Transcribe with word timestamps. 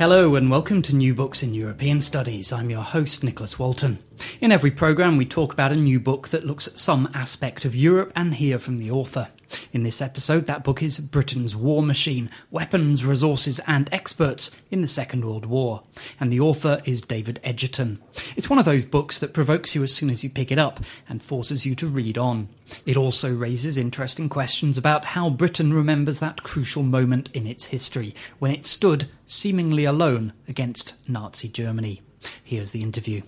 Hello 0.00 0.34
and 0.34 0.50
welcome 0.50 0.80
to 0.80 0.96
New 0.96 1.12
Books 1.12 1.42
in 1.42 1.52
European 1.52 2.00
Studies. 2.00 2.54
I'm 2.54 2.70
your 2.70 2.80
host, 2.80 3.22
Nicholas 3.22 3.58
Walton. 3.58 3.98
In 4.40 4.50
every 4.50 4.70
programme, 4.70 5.18
we 5.18 5.26
talk 5.26 5.52
about 5.52 5.72
a 5.72 5.76
new 5.76 6.00
book 6.00 6.28
that 6.28 6.46
looks 6.46 6.66
at 6.66 6.78
some 6.78 7.10
aspect 7.12 7.66
of 7.66 7.76
Europe 7.76 8.10
and 8.16 8.32
hear 8.32 8.58
from 8.58 8.78
the 8.78 8.90
author. 8.90 9.28
In 9.72 9.82
this 9.82 10.00
episode, 10.02 10.46
that 10.46 10.64
book 10.64 10.82
is 10.82 10.98
Britain's 10.98 11.56
War 11.56 11.82
Machine 11.82 12.30
Weapons, 12.50 13.04
Resources 13.04 13.60
and 13.66 13.88
Experts 13.92 14.50
in 14.70 14.80
the 14.80 14.88
Second 14.88 15.24
World 15.24 15.46
War. 15.46 15.82
And 16.18 16.32
the 16.32 16.40
author 16.40 16.80
is 16.84 17.00
David 17.00 17.40
Edgerton. 17.42 18.00
It's 18.36 18.50
one 18.50 18.58
of 18.58 18.64
those 18.64 18.84
books 18.84 19.18
that 19.18 19.34
provokes 19.34 19.74
you 19.74 19.82
as 19.82 19.94
soon 19.94 20.10
as 20.10 20.22
you 20.22 20.30
pick 20.30 20.50
it 20.50 20.58
up 20.58 20.80
and 21.08 21.22
forces 21.22 21.66
you 21.66 21.74
to 21.76 21.88
read 21.88 22.18
on. 22.18 22.48
It 22.86 22.96
also 22.96 23.34
raises 23.34 23.76
interesting 23.76 24.28
questions 24.28 24.78
about 24.78 25.04
how 25.04 25.30
Britain 25.30 25.72
remembers 25.72 26.20
that 26.20 26.42
crucial 26.42 26.82
moment 26.82 27.30
in 27.34 27.46
its 27.46 27.66
history 27.66 28.14
when 28.38 28.52
it 28.52 28.66
stood 28.66 29.08
seemingly 29.26 29.84
alone 29.84 30.32
against 30.48 30.94
Nazi 31.08 31.48
Germany. 31.48 32.02
Here's 32.44 32.72
the 32.72 32.82
interview. 32.82 33.22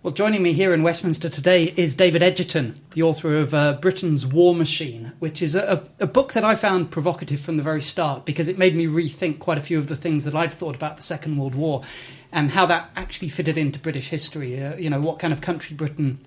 Well, 0.00 0.14
joining 0.14 0.44
me 0.44 0.52
here 0.52 0.72
in 0.72 0.84
Westminster 0.84 1.28
today 1.28 1.74
is 1.76 1.96
David 1.96 2.22
Edgerton, 2.22 2.80
the 2.92 3.02
author 3.02 3.36
of 3.36 3.52
uh, 3.52 3.72
Britain's 3.72 4.24
War 4.24 4.54
Machine, 4.54 5.10
which 5.18 5.42
is 5.42 5.56
a, 5.56 5.82
a, 5.98 6.06
book 6.06 6.34
that 6.34 6.44
I 6.44 6.54
found 6.54 6.92
provocative 6.92 7.40
from 7.40 7.56
the 7.56 7.64
very 7.64 7.80
start 7.80 8.24
because 8.24 8.46
it 8.46 8.56
made 8.56 8.76
me 8.76 8.86
rethink 8.86 9.40
quite 9.40 9.58
a 9.58 9.60
few 9.60 9.76
of 9.76 9.88
the 9.88 9.96
things 9.96 10.24
that 10.24 10.36
I'd 10.36 10.54
thought 10.54 10.76
about 10.76 10.98
the 10.98 11.02
Second 11.02 11.36
World 11.36 11.56
War 11.56 11.82
and 12.30 12.52
how 12.52 12.64
that 12.66 12.90
actually 12.94 13.28
fitted 13.28 13.58
into 13.58 13.80
British 13.80 14.08
history. 14.08 14.62
Uh, 14.62 14.76
you 14.76 14.88
know, 14.88 15.00
what 15.00 15.18
kind 15.18 15.32
of 15.32 15.40
country 15.40 15.74
Britain 15.74 16.20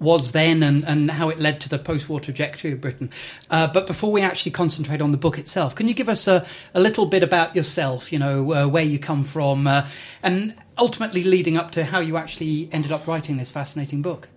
was 0.00 0.32
then 0.32 0.62
and, 0.62 0.84
and 0.84 1.10
how 1.10 1.28
it 1.28 1.38
led 1.38 1.60
to 1.60 1.68
the 1.68 1.78
post 1.78 2.08
war 2.08 2.20
trajectory 2.20 2.72
of 2.72 2.80
Britain. 2.80 3.10
Uh, 3.50 3.66
but 3.66 3.86
before 3.86 4.12
we 4.12 4.22
actually 4.22 4.52
concentrate 4.52 5.00
on 5.00 5.12
the 5.12 5.18
book 5.18 5.38
itself, 5.38 5.74
can 5.74 5.88
you 5.88 5.94
give 5.94 6.08
us 6.08 6.26
a, 6.26 6.46
a 6.74 6.80
little 6.80 7.06
bit 7.06 7.22
about 7.22 7.54
yourself, 7.54 8.12
you 8.12 8.18
know, 8.18 8.52
uh, 8.52 8.66
where 8.66 8.84
you 8.84 8.98
come 8.98 9.24
from, 9.24 9.66
uh, 9.66 9.86
and 10.22 10.54
ultimately 10.78 11.24
leading 11.24 11.56
up 11.56 11.70
to 11.72 11.84
how 11.84 12.00
you 12.00 12.16
actually 12.16 12.68
ended 12.72 12.92
up 12.92 13.06
writing 13.06 13.36
this 13.36 13.50
fascinating 13.50 14.02
book? 14.02 14.28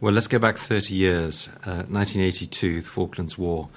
Well, 0.00 0.12
let's 0.12 0.28
go 0.28 0.38
back 0.38 0.56
30 0.56 0.94
years. 0.94 1.48
1982, 1.64 2.70
uh, 2.78 2.80
the 2.80 2.86
Falklands 2.86 3.36
War. 3.36 3.68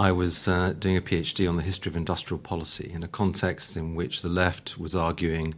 I 0.00 0.12
was 0.12 0.48
uh, 0.48 0.72
doing 0.78 0.96
a 0.96 1.02
PhD 1.02 1.48
on 1.48 1.56
the 1.56 1.62
history 1.62 1.90
of 1.90 1.96
industrial 1.96 2.38
policy 2.38 2.90
in 2.92 3.02
a 3.02 3.08
context 3.08 3.76
in 3.76 3.94
which 3.94 4.22
the 4.22 4.28
left 4.28 4.78
was 4.78 4.94
arguing 4.94 5.54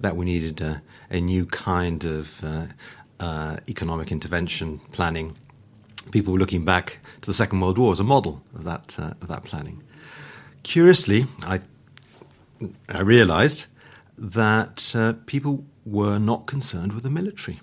that 0.00 0.16
we 0.16 0.26
needed 0.26 0.60
a, 0.60 0.82
a 1.08 1.18
new 1.18 1.46
kind 1.46 2.04
of 2.04 2.44
uh, 3.20 3.56
economic 3.68 4.12
intervention 4.12 4.80
planning, 4.92 5.36
people 6.10 6.32
were 6.32 6.38
looking 6.38 6.64
back 6.64 6.98
to 7.20 7.26
the 7.26 7.34
Second 7.34 7.60
World 7.60 7.78
War 7.78 7.92
as 7.92 8.00
a 8.00 8.04
model 8.04 8.42
of 8.54 8.64
that, 8.64 8.96
uh, 8.98 9.14
of 9.20 9.28
that 9.28 9.44
planning. 9.44 9.82
Curiously, 10.62 11.26
I, 11.42 11.60
I 12.88 13.00
realized 13.00 13.66
that 14.18 14.94
uh, 14.96 15.14
people 15.26 15.64
were 15.84 16.18
not 16.18 16.46
concerned 16.46 16.92
with 16.92 17.04
the 17.04 17.10
military. 17.10 17.60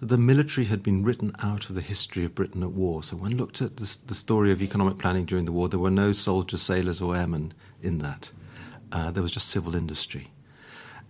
The 0.00 0.18
military 0.18 0.66
had 0.66 0.82
been 0.82 1.02
written 1.04 1.34
out 1.42 1.70
of 1.70 1.76
the 1.76 1.80
history 1.80 2.24
of 2.24 2.34
Britain 2.34 2.62
at 2.62 2.72
war. 2.72 3.02
So, 3.02 3.16
when 3.16 3.36
looked 3.36 3.62
at 3.62 3.76
the, 3.76 3.96
the 4.06 4.14
story 4.14 4.52
of 4.52 4.60
economic 4.60 4.98
planning 4.98 5.24
during 5.24 5.46
the 5.46 5.52
war, 5.52 5.68
there 5.68 5.78
were 5.78 5.90
no 5.90 6.12
soldiers, 6.12 6.62
sailors, 6.62 7.00
or 7.00 7.16
airmen 7.16 7.54
in 7.82 7.98
that. 7.98 8.30
Uh, 8.92 9.10
there 9.10 9.22
was 9.22 9.32
just 9.32 9.48
civil 9.48 9.74
industry. 9.74 10.30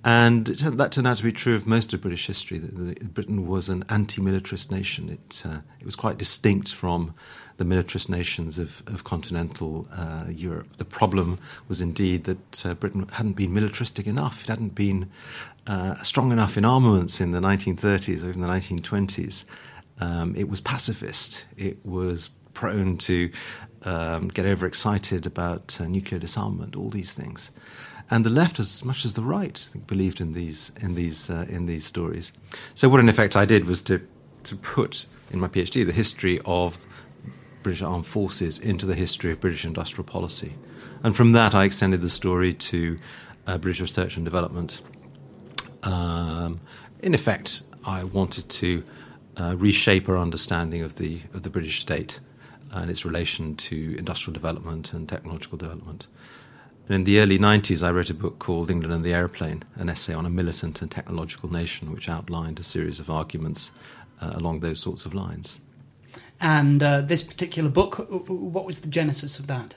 And 0.05 0.47
that 0.49 0.93
turned 0.93 1.07
out 1.07 1.17
to 1.17 1.23
be 1.23 1.33
true 1.33 1.55
of 1.55 1.67
most 1.67 1.95
of 1.95 2.03
British 2.03 2.27
history. 2.27 2.59
Britain 2.59 3.49
was 3.49 3.71
an 3.71 3.87
anti-militarist 3.89 4.71
nation. 4.71 5.09
It, 5.09 5.43
uh, 5.47 5.61
it 5.81 5.87
was 5.87 5.97
quite 5.97 6.19
distinct 6.19 6.75
from 6.75 7.15
the 7.57 7.65
militarist 7.65 8.11
nations 8.11 8.59
of, 8.59 8.83
of 8.87 9.05
continental 9.05 9.89
uh, 9.93 10.25
Europe. 10.29 10.77
The 10.77 10.85
problem 10.85 11.39
was 11.69 11.81
indeed 11.81 12.25
that 12.25 12.67
uh, 12.67 12.75
Britain 12.75 13.09
hadn't 13.13 13.33
been 13.33 13.55
militaristic 13.55 14.07
enough. 14.07 14.43
It 14.43 14.49
hadn't 14.49 14.75
been 14.75 15.11
uh, 15.67 16.03
strong 16.03 16.33
enough 16.33 16.59
in 16.59 16.67
armaments 16.67 17.19
in 17.23 17.31
the 17.31 17.41
1930s 17.41 18.23
or 18.23 18.29
even 18.29 18.43
the 18.43 18.49
1920s. 18.49 19.45
Um, 20.01 20.37
it 20.37 20.51
was 20.51 20.61
pacifist. 20.61 21.47
It 21.57 21.79
was 21.87 22.29
prone 22.53 22.99
to 22.99 23.31
um, 23.85 24.29
get 24.29 24.45
overexcited 24.45 25.25
about 25.25 25.79
uh, 25.81 25.85
nuclear 25.87 26.19
disarmament, 26.19 26.77
all 26.77 26.91
these 26.91 27.15
things 27.15 27.51
and 28.11 28.25
the 28.25 28.31
left 28.31 28.61
as 28.61 28.85
much 28.85 29.05
as 29.05 29.15
the 29.15 29.23
right 29.23 29.69
believed 29.87 30.21
in 30.21 30.33
these 30.33 30.73
in 30.81 30.95
these 30.95 31.31
uh, 31.31 31.47
in 31.49 31.67
these 31.67 31.87
stories. 31.87 32.33
So 32.75 32.89
what 32.89 33.01
in 33.01 33.09
effect 33.09 33.37
I 33.37 33.45
did 33.45 33.67
was 33.67 33.83
to 33.83 34.01
to 34.45 34.57
put 34.57 35.07
in 35.31 35.41
my 35.41 35.49
PhD 35.49 35.87
the 35.87 35.93
history 35.93 36.41
of 36.45 36.87
British 37.63 37.83
armed 37.83 38.07
forces 38.07 38.59
into 38.59 38.87
the 38.87 38.95
history 38.95 39.33
of 39.33 39.41
British 39.41 39.65
industrial 39.65 40.05
policy, 40.05 40.55
and 41.03 41.17
from 41.17 41.33
that 41.33 41.55
I 41.55 41.65
extended 41.65 42.01
the 42.01 42.11
story 42.11 42.53
to 42.53 42.99
uh, 43.47 43.59
British 43.59 43.81
research 43.81 44.17
and 44.17 44.25
development. 44.25 44.83
Um, 45.83 46.61
in 47.03 47.15
effect, 47.15 47.63
I 47.85 48.05
wanted 48.05 48.49
to 48.49 48.83
uh, 49.37 49.57
reshape 49.59 50.09
our 50.09 50.19
understanding 50.19 50.83
of 50.83 50.97
the 50.97 51.21
of 51.33 51.43
the 51.43 51.51
British 51.51 51.81
state 51.81 52.21
and 52.71 52.91
its 52.91 53.05
relation 53.05 53.55
to 53.57 53.95
industrial 53.97 54.35
development 54.35 54.93
and 54.93 55.09
technological 55.09 55.57
development. 55.57 56.09
And 56.87 56.97
in 56.97 57.05
the 57.05 57.19
early 57.21 57.39
90s, 57.39 57.83
I 57.83 57.91
wrote 57.91 58.11
a 58.11 58.15
book 58.15 58.39
called 58.39 58.71
England 58.71 58.93
and 58.93 59.05
the 59.05 59.15
Aeroplane, 59.15 59.63
an 59.77 59.89
essay 59.89 60.13
on 60.13 60.27
a 60.27 60.31
militant 60.31 60.83
and 60.83 60.91
technological 60.91 61.51
nation, 61.51 61.93
which 61.93 62.09
outlined 62.09 62.61
a 62.61 62.63
series 62.63 63.01
of 63.01 63.11
arguments 63.11 63.71
uh, 64.21 64.33
along 64.35 64.61
those 64.61 64.81
sorts 64.81 65.07
of 65.07 65.15
lines. 65.15 65.61
And 66.41 66.83
uh, 66.83 67.01
this 67.01 67.23
particular 67.23 67.71
book, 67.71 68.07
what 68.29 68.67
was 68.67 68.81
the 68.81 68.89
genesis 68.89 69.39
of 69.39 69.47
that? 69.47 69.75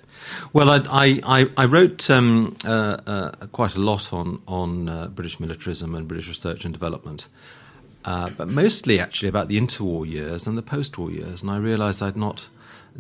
Well, 0.51 0.69
I, 0.69 1.22
I, 1.23 1.50
I 1.56 1.66
wrote 1.66 2.09
um, 2.09 2.57
uh, 2.66 2.97
uh, 3.07 3.31
quite 3.53 3.75
a 3.75 3.79
lot 3.79 4.12
on, 4.12 4.41
on 4.47 4.89
uh, 4.89 5.07
British 5.07 5.39
militarism 5.39 5.95
and 5.95 6.07
British 6.09 6.28
research 6.28 6.66
and 6.66 6.74
development, 6.74 7.29
uh, 8.03 8.31
but 8.31 8.50
mostly 8.50 9.00
actually 9.00 9.29
about 9.29 9.47
the 9.47 9.57
interwar 9.57 10.09
years 10.09 10.45
and 10.45 10.57
the 10.57 10.62
post 10.62 10.97
war 10.97 11.09
years. 11.09 11.41
And 11.41 11.51
I 11.51 11.57
realized 11.57 12.01
I'd 12.01 12.18
not 12.18 12.50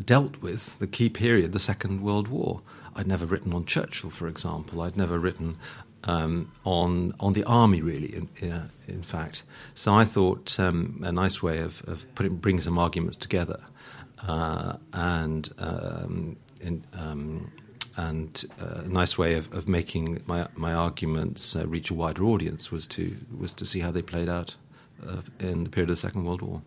dealt 0.05 0.37
with 0.41 0.79
the 0.79 0.87
key 0.87 1.09
period, 1.09 1.51
the 1.51 1.59
Second 1.59 2.01
World 2.01 2.29
War. 2.29 2.61
I'd 2.97 3.07
never 3.07 3.25
written 3.25 3.53
on 3.53 3.65
Churchill, 3.65 4.09
for 4.09 4.27
example. 4.27 4.81
I'd 4.81 4.97
never 4.97 5.19
written 5.19 5.57
um, 6.03 6.51
on 6.65 7.13
on 7.19 7.33
the 7.33 7.43
army, 7.43 7.81
really. 7.81 8.15
In, 8.15 8.51
uh, 8.51 8.67
in 8.87 9.03
fact, 9.03 9.43
so 9.75 9.93
I 9.93 10.03
thought 10.03 10.59
um, 10.59 11.01
a 11.03 11.11
nice 11.11 11.43
way 11.43 11.59
of, 11.59 11.83
of 11.87 12.05
putting 12.15 12.37
bringing 12.37 12.61
some 12.61 12.79
arguments 12.79 13.15
together, 13.15 13.59
uh, 14.27 14.77
and 14.93 15.53
um, 15.59 16.37
in, 16.59 16.83
um, 16.93 17.51
and 17.97 18.45
uh, 18.59 18.81
a 18.85 18.89
nice 18.89 19.17
way 19.17 19.35
of, 19.35 19.53
of 19.53 19.67
making 19.67 20.23
my 20.25 20.47
my 20.55 20.73
arguments 20.73 21.55
uh, 21.55 21.67
reach 21.67 21.91
a 21.91 21.93
wider 21.93 22.23
audience 22.23 22.71
was 22.71 22.87
to 22.87 23.15
was 23.37 23.53
to 23.53 23.65
see 23.65 23.79
how 23.79 23.91
they 23.91 24.01
played 24.01 24.29
out 24.29 24.55
uh, 25.07 25.21
in 25.39 25.65
the 25.65 25.69
period 25.69 25.89
of 25.89 25.97
the 25.97 26.01
Second 26.01 26.23
World 26.25 26.41
War. 26.41 26.61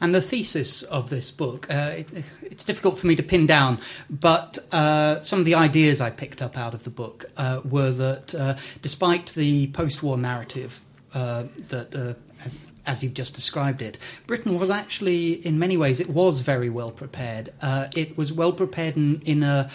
And 0.00 0.14
the 0.14 0.22
thesis 0.22 0.82
of 0.84 1.10
this 1.10 1.30
book, 1.30 1.66
uh, 1.70 1.94
it, 1.98 2.24
it's 2.42 2.64
difficult 2.64 2.98
for 2.98 3.06
me 3.06 3.16
to 3.16 3.22
pin 3.22 3.46
down, 3.46 3.80
but 4.08 4.58
uh, 4.72 5.20
some 5.22 5.38
of 5.38 5.44
the 5.44 5.54
ideas 5.54 6.00
I 6.00 6.10
picked 6.10 6.40
up 6.40 6.56
out 6.56 6.74
of 6.74 6.84
the 6.84 6.90
book 6.90 7.26
uh, 7.36 7.60
were 7.64 7.90
that 7.90 8.34
uh, 8.34 8.56
despite 8.80 9.26
the 9.34 9.68
post 9.68 10.02
war 10.02 10.16
narrative 10.16 10.80
uh, 11.12 11.44
that, 11.68 11.94
uh, 11.94 12.14
as, 12.44 12.56
as, 12.86 13.02
you've 13.02 13.14
just 13.14 13.34
described 13.34 13.82
it, 13.82 13.98
Britain 14.26 14.58
was 14.58 14.70
actually, 14.70 15.44
in 15.46 15.58
many 15.58 15.76
ways, 15.76 16.00
it 16.00 16.08
was 16.08 16.40
very 16.40 16.70
well 16.70 16.90
prepared. 16.90 17.52
it 17.62 18.16
was 18.16 18.32
well 18.32 18.52
prepared 18.52 18.96
in, 18.96 19.20
in 19.22 19.42
a, 19.42 19.70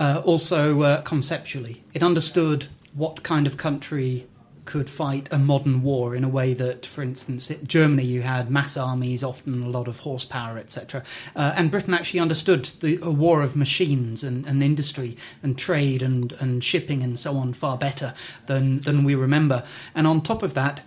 also 0.00 1.00
conceptually. 1.02 1.84
It 1.94 2.02
understood 2.02 2.66
what 2.94 3.22
kind 3.22 3.46
of 3.46 3.56
country 3.56 4.26
could 4.64 4.88
fight 4.88 5.28
a 5.32 5.38
modern 5.38 5.82
war 5.82 6.14
in 6.14 6.24
a 6.24 6.28
way 6.28 6.54
that, 6.54 6.86
for 6.86 7.02
instance, 7.02 7.50
in 7.50 7.66
Germany 7.66 8.04
you 8.04 8.22
had 8.22 8.50
mass 8.50 8.76
armies, 8.76 9.24
often 9.24 9.62
a 9.62 9.68
lot 9.68 9.88
of 9.88 10.00
horsepower, 10.00 10.58
etc. 10.58 11.02
Uh, 11.34 11.52
and 11.56 11.70
Britain 11.70 11.94
actually 11.94 12.20
understood 12.20 12.64
the 12.80 12.98
a 13.02 13.10
war 13.10 13.42
of 13.42 13.56
machines 13.56 14.22
and, 14.22 14.46
and, 14.46 14.62
industry 14.62 15.16
and 15.42 15.58
trade 15.58 16.02
and, 16.02 16.32
and 16.34 16.62
shipping 16.62 17.02
and 17.02 17.18
so 17.18 17.36
on 17.36 17.52
far 17.52 17.76
better 17.76 18.14
than, 18.46 18.80
than 18.82 19.04
we 19.04 19.14
remember. 19.14 19.64
And 19.94 20.06
on 20.06 20.22
top 20.22 20.42
of 20.42 20.54
that, 20.54 20.82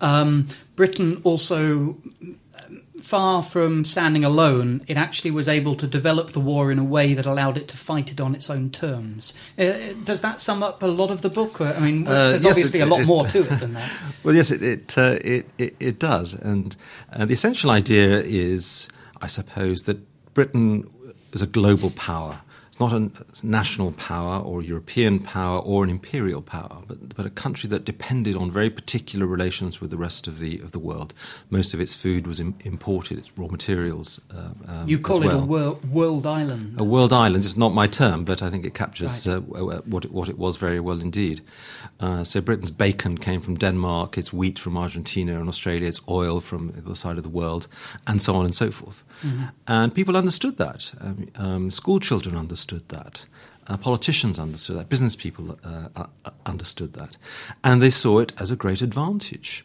um, 0.00 0.48
Britain 0.76 1.20
also 1.24 1.96
far 3.00 3.42
from 3.42 3.84
standing 3.84 4.24
alone, 4.24 4.82
it 4.86 4.96
actually 4.96 5.30
was 5.30 5.48
able 5.48 5.74
to 5.76 5.86
develop 5.86 6.32
the 6.32 6.40
war 6.40 6.70
in 6.70 6.78
a 6.78 6.84
way 6.84 7.14
that 7.14 7.26
allowed 7.26 7.56
it 7.56 7.68
to 7.68 7.76
fight 7.76 8.10
it 8.10 8.20
on 8.20 8.34
its 8.34 8.50
own 8.50 8.70
terms. 8.70 9.34
Uh, 9.58 9.72
does 10.04 10.22
that 10.22 10.40
sum 10.40 10.62
up 10.62 10.82
a 10.82 10.86
lot 10.86 11.10
of 11.10 11.22
the 11.22 11.30
book? 11.30 11.60
I 11.60 11.78
mean, 11.78 12.06
uh, 12.06 12.30
there's 12.30 12.44
yes, 12.44 12.52
obviously 12.52 12.80
it, 12.80 12.84
a 12.84 12.86
lot 12.86 13.00
it, 13.00 13.06
more 13.06 13.26
to 13.26 13.40
it 13.40 13.60
than 13.60 13.74
that. 13.74 13.90
Well, 14.24 14.34
yes, 14.34 14.50
it 14.50 14.62
it, 14.62 14.98
uh, 14.98 15.18
it, 15.22 15.46
it, 15.58 15.98
does, 15.98 16.34
and 16.34 16.76
uh, 17.12 17.24
the 17.24 17.34
essential 17.34 17.70
idea 17.70 18.20
is, 18.20 18.88
I 19.22 19.26
suppose, 19.28 19.82
that 19.82 19.98
Britain 20.34 20.90
is 21.32 21.40
a 21.40 21.46
global 21.46 21.90
power 21.90 22.40
not 22.80 22.92
a 22.92 23.10
national 23.42 23.92
power 23.92 24.40
or 24.40 24.60
a 24.60 24.64
European 24.64 25.18
power 25.18 25.60
or 25.60 25.84
an 25.84 25.90
imperial 25.90 26.42
power, 26.42 26.82
but, 26.86 27.16
but 27.16 27.26
a 27.26 27.30
country 27.30 27.68
that 27.68 27.84
depended 27.84 28.36
on 28.36 28.50
very 28.50 28.70
particular 28.70 29.26
relations 29.26 29.80
with 29.80 29.90
the 29.90 29.96
rest 29.96 30.26
of 30.26 30.38
the 30.38 30.58
of 30.60 30.70
the 30.72 30.78
world. 30.78 31.12
Most 31.50 31.74
of 31.74 31.80
its 31.80 31.94
food 31.94 32.26
was 32.26 32.40
Im- 32.40 32.54
imported, 32.64 33.18
its 33.18 33.30
raw 33.36 33.48
materials. 33.48 34.20
Uh, 34.30 34.50
um, 34.66 34.88
you 34.88 34.98
call 34.98 35.22
it 35.22 35.26
well. 35.26 35.40
a 35.40 35.44
wor- 35.44 35.78
world 35.90 36.26
island. 36.26 36.80
A 36.80 36.84
world 36.84 37.12
island 37.12 37.44
is 37.44 37.56
not 37.56 37.74
my 37.74 37.86
term, 37.86 38.24
but 38.24 38.42
I 38.42 38.50
think 38.50 38.64
it 38.64 38.74
captures 38.74 39.26
right. 39.26 39.36
uh, 39.36 39.80
what 39.86 40.04
it, 40.04 40.12
what 40.12 40.28
it 40.28 40.38
was 40.38 40.56
very 40.56 40.80
well 40.80 41.00
indeed. 41.00 41.40
Uh, 42.00 42.22
so 42.22 42.40
Britain's 42.40 42.70
bacon 42.70 43.18
came 43.18 43.40
from 43.40 43.56
Denmark, 43.56 44.16
its 44.18 44.32
wheat 44.32 44.58
from 44.58 44.76
Argentina 44.76 45.40
and 45.40 45.48
Australia, 45.48 45.88
its 45.88 46.00
oil 46.08 46.40
from 46.40 46.72
the 46.72 46.78
other 46.78 46.94
side 46.94 47.16
of 47.16 47.22
the 47.22 47.28
world, 47.28 47.66
and 48.06 48.22
so 48.22 48.34
on 48.34 48.44
and 48.44 48.54
so 48.54 48.70
forth. 48.70 49.02
Mm-hmm. 49.22 49.44
And 49.66 49.94
people 49.94 50.16
understood 50.16 50.56
that. 50.58 50.92
Um, 51.00 51.28
um, 51.34 51.70
school 51.70 51.98
children 51.98 52.36
understood 52.36 52.67
that. 52.88 53.24
Uh, 53.66 53.76
politicians 53.76 54.38
understood 54.38 54.78
that. 54.78 54.88
Business 54.88 55.14
people 55.14 55.58
uh, 55.64 55.88
uh, 55.96 56.30
understood 56.46 56.94
that, 56.94 57.16
and 57.64 57.82
they 57.82 57.90
saw 57.90 58.18
it 58.18 58.32
as 58.38 58.50
a 58.50 58.56
great 58.56 58.82
advantage. 58.82 59.64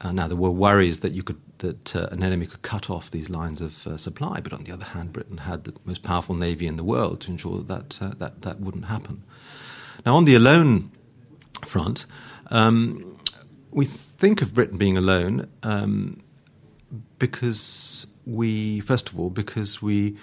Uh, 0.00 0.12
now 0.12 0.26
there 0.28 0.36
were 0.36 0.50
worries 0.50 1.00
that 1.00 1.12
you 1.12 1.22
could 1.22 1.40
that 1.58 1.96
uh, 1.96 2.08
an 2.10 2.22
enemy 2.22 2.46
could 2.46 2.62
cut 2.62 2.90
off 2.90 3.10
these 3.10 3.30
lines 3.30 3.60
of 3.60 4.00
supply, 4.00 4.40
but 4.40 4.52
on 4.52 4.64
the 4.64 4.72
other 4.72 4.84
hand, 4.84 5.12
Britain 5.12 5.38
had 5.38 5.64
the 5.64 5.72
most 5.84 6.02
powerful 6.02 6.34
navy 6.34 6.66
in 6.66 6.76
the 6.76 6.84
world 6.84 7.20
to 7.20 7.30
ensure 7.30 7.62
that 7.62 7.90
that, 7.90 8.18
that, 8.18 8.42
that 8.42 8.60
wouldn't 8.60 8.86
happen. 8.86 9.22
Now, 10.04 10.16
on 10.16 10.24
the 10.24 10.34
alone 10.34 10.90
front, 11.64 12.04
um, 12.50 13.16
we 13.70 13.84
think 13.84 14.42
of 14.42 14.54
Britain 14.54 14.78
being 14.78 14.96
alone 14.96 15.48
um, 15.62 16.22
because 17.18 18.06
we, 18.26 18.80
first 18.80 19.08
of 19.08 19.18
all, 19.18 19.30
because 19.30 19.80
we 19.80 20.16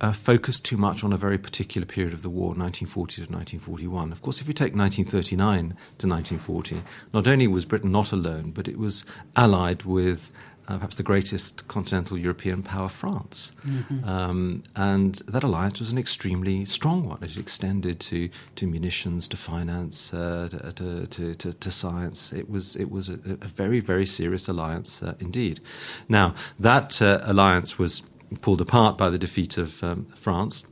uh, 0.00 0.12
focused 0.12 0.64
too 0.64 0.76
much 0.76 1.04
on 1.04 1.12
a 1.12 1.16
very 1.16 1.38
particular 1.38 1.86
period 1.86 2.14
of 2.14 2.22
the 2.22 2.30
war, 2.30 2.48
1940 2.48 3.14
to 3.16 3.32
1941. 3.32 4.12
Of 4.12 4.22
course, 4.22 4.40
if 4.40 4.48
you 4.48 4.54
take 4.54 4.74
1939 4.74 5.76
to 5.98 6.08
1940, 6.08 6.82
not 7.12 7.26
only 7.26 7.46
was 7.46 7.64
Britain 7.64 7.92
not 7.92 8.12
alone, 8.12 8.50
but 8.50 8.68
it 8.68 8.78
was 8.78 9.04
allied 9.36 9.82
with 9.84 10.30
uh, 10.68 10.76
perhaps 10.76 10.94
the 10.94 11.02
greatest 11.02 11.66
continental 11.66 12.16
European 12.16 12.62
power, 12.62 12.88
France. 12.88 13.50
Mm-hmm. 13.66 14.08
Um, 14.08 14.62
and 14.76 15.16
that 15.26 15.42
alliance 15.42 15.80
was 15.80 15.90
an 15.90 15.98
extremely 15.98 16.64
strong 16.64 17.08
one. 17.08 17.18
It 17.22 17.36
extended 17.36 17.98
to, 18.00 18.30
to 18.56 18.66
munitions, 18.66 19.26
to 19.28 19.36
finance, 19.36 20.14
uh, 20.14 20.48
to, 20.50 21.06
to, 21.06 21.34
to, 21.34 21.52
to, 21.52 21.70
science. 21.72 22.32
It 22.32 22.48
was, 22.48 22.76
it 22.76 22.90
was 22.90 23.08
a, 23.08 23.14
a 23.14 23.48
very, 23.48 23.80
very 23.80 24.06
serious 24.06 24.46
alliance 24.46 25.02
uh, 25.02 25.14
indeed. 25.18 25.60
Now, 26.08 26.36
that 26.60 27.02
uh, 27.02 27.20
alliance 27.24 27.76
was 27.76 28.02
pulled 28.40 28.60
apart 28.60 28.96
by 28.96 29.10
the 29.10 29.18
defeat 29.18 29.56
of 29.56 29.82
um, 29.82 30.06
France 30.14 30.64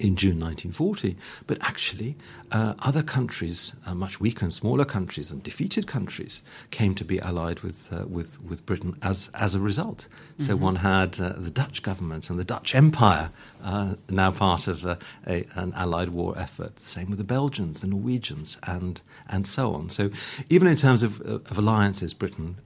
in 0.00 0.16
June 0.16 0.40
1940. 0.40 1.16
But 1.46 1.58
actually, 1.60 2.16
uh, 2.52 2.74
other 2.78 3.02
countries, 3.02 3.74
uh, 3.86 3.94
much 3.94 4.20
weaker 4.20 4.44
and 4.44 4.52
smaller 4.52 4.84
countries 4.84 5.30
and 5.30 5.42
defeated 5.42 5.86
countries, 5.86 6.42
came 6.70 6.94
to 6.94 7.04
be 7.04 7.18
allied 7.18 7.60
with, 7.60 7.92
uh, 7.92 8.06
with, 8.06 8.40
with 8.42 8.64
Britain 8.66 8.96
as, 9.02 9.30
as 9.34 9.54
a 9.54 9.60
result. 9.60 10.06
So 10.38 10.54
mm-hmm. 10.54 10.62
one 10.62 10.76
had 10.76 11.18
uh, 11.20 11.32
the 11.36 11.50
Dutch 11.50 11.82
government 11.82 12.30
and 12.30 12.38
the 12.38 12.44
Dutch 12.44 12.74
Empire 12.74 13.30
uh, 13.64 13.94
now 14.10 14.30
part 14.30 14.68
of 14.68 14.86
uh, 14.86 14.96
a, 15.26 15.44
an 15.54 15.72
allied 15.74 16.10
war 16.10 16.38
effort. 16.38 16.76
The 16.76 16.86
same 16.86 17.08
with 17.08 17.18
the 17.18 17.24
Belgians, 17.24 17.80
the 17.80 17.88
Norwegians, 17.88 18.58
and, 18.62 19.00
and 19.28 19.46
so 19.46 19.74
on. 19.74 19.88
So 19.88 20.10
even 20.48 20.68
in 20.68 20.76
terms 20.76 21.02
of, 21.02 21.20
of 21.22 21.58
alliances, 21.58 22.14
Britain 22.14 22.56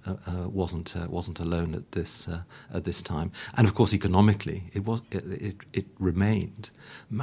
wasn't, 0.53 0.95
wasn't 1.09 1.41
alone 1.41 1.75
at 1.75 1.93
this, 1.93 2.29
at 2.75 2.85
this 2.85 3.01
time. 3.01 3.33
And 3.57 3.67
of 3.67 3.75
course, 3.75 3.95
economically, 3.95 4.65
it, 4.75 4.85
was, 4.85 5.01
it, 5.11 5.25
it, 5.25 5.57
it 5.73 5.87
remained 5.99 6.71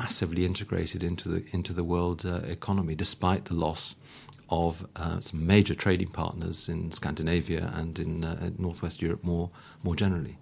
massively 0.02 0.46
integrated 0.46 1.02
into 1.04 1.28
the, 1.30 1.40
into 1.52 1.74
the 1.74 1.84
world 1.84 2.20
economy, 2.58 2.96
despite 2.96 3.46
the 3.46 3.54
loss 3.54 3.96
of 4.50 4.88
uh, 4.96 5.20
some 5.20 5.46
major 5.46 5.76
trading 5.76 6.08
partners 6.08 6.70
in 6.70 6.92
Scandinavia 6.92 7.72
and 7.76 8.00
in 8.00 8.24
uh, 8.24 8.50
Northwest 8.58 9.02
Europe 9.02 9.24
more 9.24 9.50
more 9.84 9.96
generally. 9.96 10.38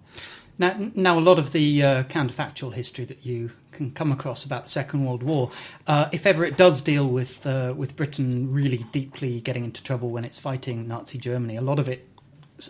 Now, 0.58 0.74
now 0.94 1.18
a 1.18 1.20
lot 1.20 1.38
of 1.38 1.52
the 1.52 1.82
uh, 1.82 2.02
counterfactual 2.04 2.72
history 2.72 3.04
that 3.04 3.26
you 3.26 3.50
can 3.72 3.90
come 3.90 4.10
across 4.10 4.44
about 4.44 4.64
the 4.64 4.70
Second 4.70 5.04
World 5.04 5.22
War, 5.22 5.50
uh, 5.86 6.08
if 6.12 6.26
ever 6.26 6.44
it 6.44 6.56
does 6.56 6.80
deal 6.80 7.08
with 7.08 7.46
uh, 7.46 7.74
with 7.76 7.96
Britain 7.96 8.52
really 8.52 8.86
deeply 8.92 9.40
getting 9.40 9.64
into 9.64 9.82
trouble 9.82 10.10
when 10.10 10.24
it's 10.24 10.38
fighting 10.38 10.88
Nazi 10.88 11.18
Germany, 11.18 11.56
a 11.56 11.62
lot 11.62 11.78
of 11.78 11.88
it 11.88 12.08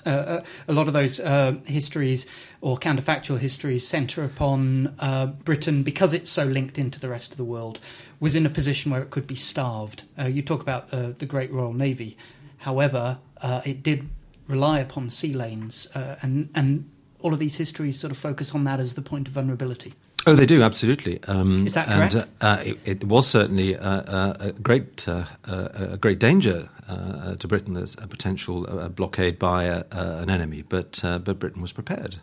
uh, 0.05 0.09
uh, 0.09 0.45
a 0.69 0.73
lot 0.73 0.89
of 0.89 0.95
those 0.95 1.21
uh, 1.21 1.57
histories 1.65 2.27
or 2.61 2.77
counterfactual 2.79 3.39
histories 3.39 3.87
centre 3.87 4.25
upon 4.25 4.95
uh, 4.99 5.27
Britain 5.27 5.83
because 5.83 6.13
it's 6.13 6.31
so 6.31 6.45
linked 6.45 6.79
into 6.79 6.99
the 6.99 7.09
rest 7.09 7.31
of 7.31 7.37
the 7.37 7.45
world 7.45 7.81
was 8.19 8.35
in 8.35 8.47
a 8.47 8.51
position 8.51 8.91
where 8.91 9.03
it 9.03 9.11
could 9.11 9.27
be 9.27 9.35
starved. 9.35 10.03
Uh, 10.19 10.25
you 10.25 10.43
talk 10.43 10.61
about 10.61 10.93
uh, 10.93 11.13
the 11.19 11.27
Great 11.27 11.53
Royal 11.53 11.73
Navy, 11.73 12.17
however, 12.59 13.19
it 13.65 13.83
did 13.83 14.09
rely 14.49 14.81
upon 14.81 15.11
sea 15.11 15.33
lanes, 15.33 15.87
and 15.95 16.49
and 16.55 16.91
all 17.21 17.33
of 17.33 17.39
these 17.39 17.57
histories 17.57 17.99
sort 17.99 18.11
of 18.11 18.17
focus 18.17 18.55
on 18.55 18.65
that 18.65 18.81
as 18.81 18.95
the 18.95 19.03
point 19.03 19.29
of 19.29 19.35
vulnerability. 19.35 19.95
Oh, 20.29 20.35
they 20.35 20.47
do 20.47 20.63
absolutely. 20.63 21.23
Um, 21.25 21.65
Is 21.67 21.75
that 21.75 21.87
correct? 21.87 22.15
And, 22.15 22.27
uh, 22.41 22.63
it, 22.65 22.79
it, 22.85 23.05
was 23.05 23.29
certainly 23.29 23.75
a, 23.75 24.37
a 24.41 24.53
great 24.61 25.07
uh, 25.07 25.25
a 25.45 25.97
great 25.97 26.19
danger 26.19 26.69
uh, 26.89 27.37
to 27.37 27.47
Britain 27.47 27.77
as 27.77 27.95
a 28.03 28.09
potential 28.09 28.67
uh, 28.69 28.89
blockade 28.89 29.39
by 29.39 29.65
a, 29.65 29.85
an 29.93 30.29
enemy, 30.29 30.63
but 30.63 31.01
uh, 31.05 31.19
but 31.19 31.39
Britain 31.39 31.63
was 31.63 31.73
prepared. 31.73 32.17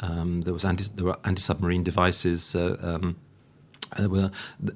Um, 0.00 0.42
there 0.42 0.52
was 0.52 0.66
anti, 0.66 0.84
there 0.94 1.06
were 1.06 1.16
anti 1.24 1.40
submarine 1.40 1.82
devices. 1.82 2.54
Uh, 2.54 2.76
um, 2.82 3.16
there, 3.96 4.08
were, 4.08 4.30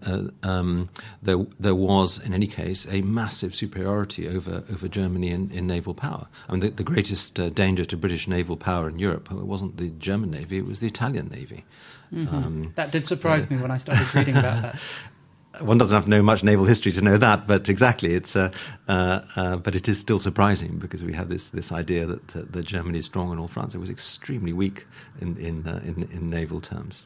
uh, 0.07 0.23
um, 0.43 0.89
there, 1.23 1.47
there, 1.59 1.75
was, 1.75 2.19
in 2.19 2.33
any 2.33 2.47
case, 2.47 2.87
a 2.91 3.03
massive 3.03 3.55
superiority 3.55 4.29
over, 4.29 4.65
over 4.71 4.89
Germany 4.89 5.31
in, 5.31 5.51
in 5.51 5.67
naval 5.67 5.95
power. 5.95 6.29
I 6.49 6.53
mean, 6.53 6.61
the, 6.61 6.71
the 6.71 6.85
greatest 6.85 7.39
uh, 7.39 7.51
danger 7.51 7.85
to 7.85 7.97
British 7.97 8.29
naval 8.29 8.57
power 8.57 8.89
in 8.89 8.99
Europe 8.99 9.31
it 9.31 9.47
wasn't 9.47 9.77
the 9.77 9.89
German 9.91 10.31
navy; 10.31 10.59
it 10.59 10.67
was 10.67 10.81
the 10.81 10.87
Italian 10.87 11.29
navy. 11.29 11.65
Mm-hmm. 12.13 12.35
Um, 12.35 12.73
that 12.77 12.91
did 12.91 13.07
surprise 13.07 13.45
uh, 13.45 13.55
me 13.55 13.61
when 13.61 13.71
I 13.71 13.77
started 13.77 14.13
reading 14.15 14.37
about 14.37 14.63
that. 14.63 14.77
One 15.61 15.79
doesn't 15.79 15.95
have 15.95 16.05
to 16.05 16.11
know 16.11 16.23
much 16.23 16.45
naval 16.45 16.65
history 16.65 16.93
to 16.93 17.03
know 17.03 17.19
that, 17.19 17.47
but 17.47 17.69
exactly, 17.69 18.15
it's 18.15 18.37
uh, 18.37 18.53
uh, 18.89 19.21
uh, 19.35 19.57
but 19.59 19.75
it 19.75 19.89
is 19.89 19.99
still 19.99 20.21
surprising 20.21 20.79
because 20.79 21.03
we 21.03 21.13
have 21.13 21.29
this 21.29 21.51
this 21.51 21.73
idea 21.73 22.07
that, 22.07 22.29
that, 22.29 22.53
that 22.53 22.67
Germany 22.67 23.01
is 23.01 23.07
strong 23.07 23.31
and 23.31 23.41
all 23.41 23.49
France 23.49 23.75
it 23.75 23.79
was 23.79 23.91
extremely 23.91 24.53
weak 24.53 24.87
in 25.21 25.37
in, 25.39 25.67
in, 25.85 26.09
in 26.13 26.31
naval 26.31 26.61
terms 26.61 27.05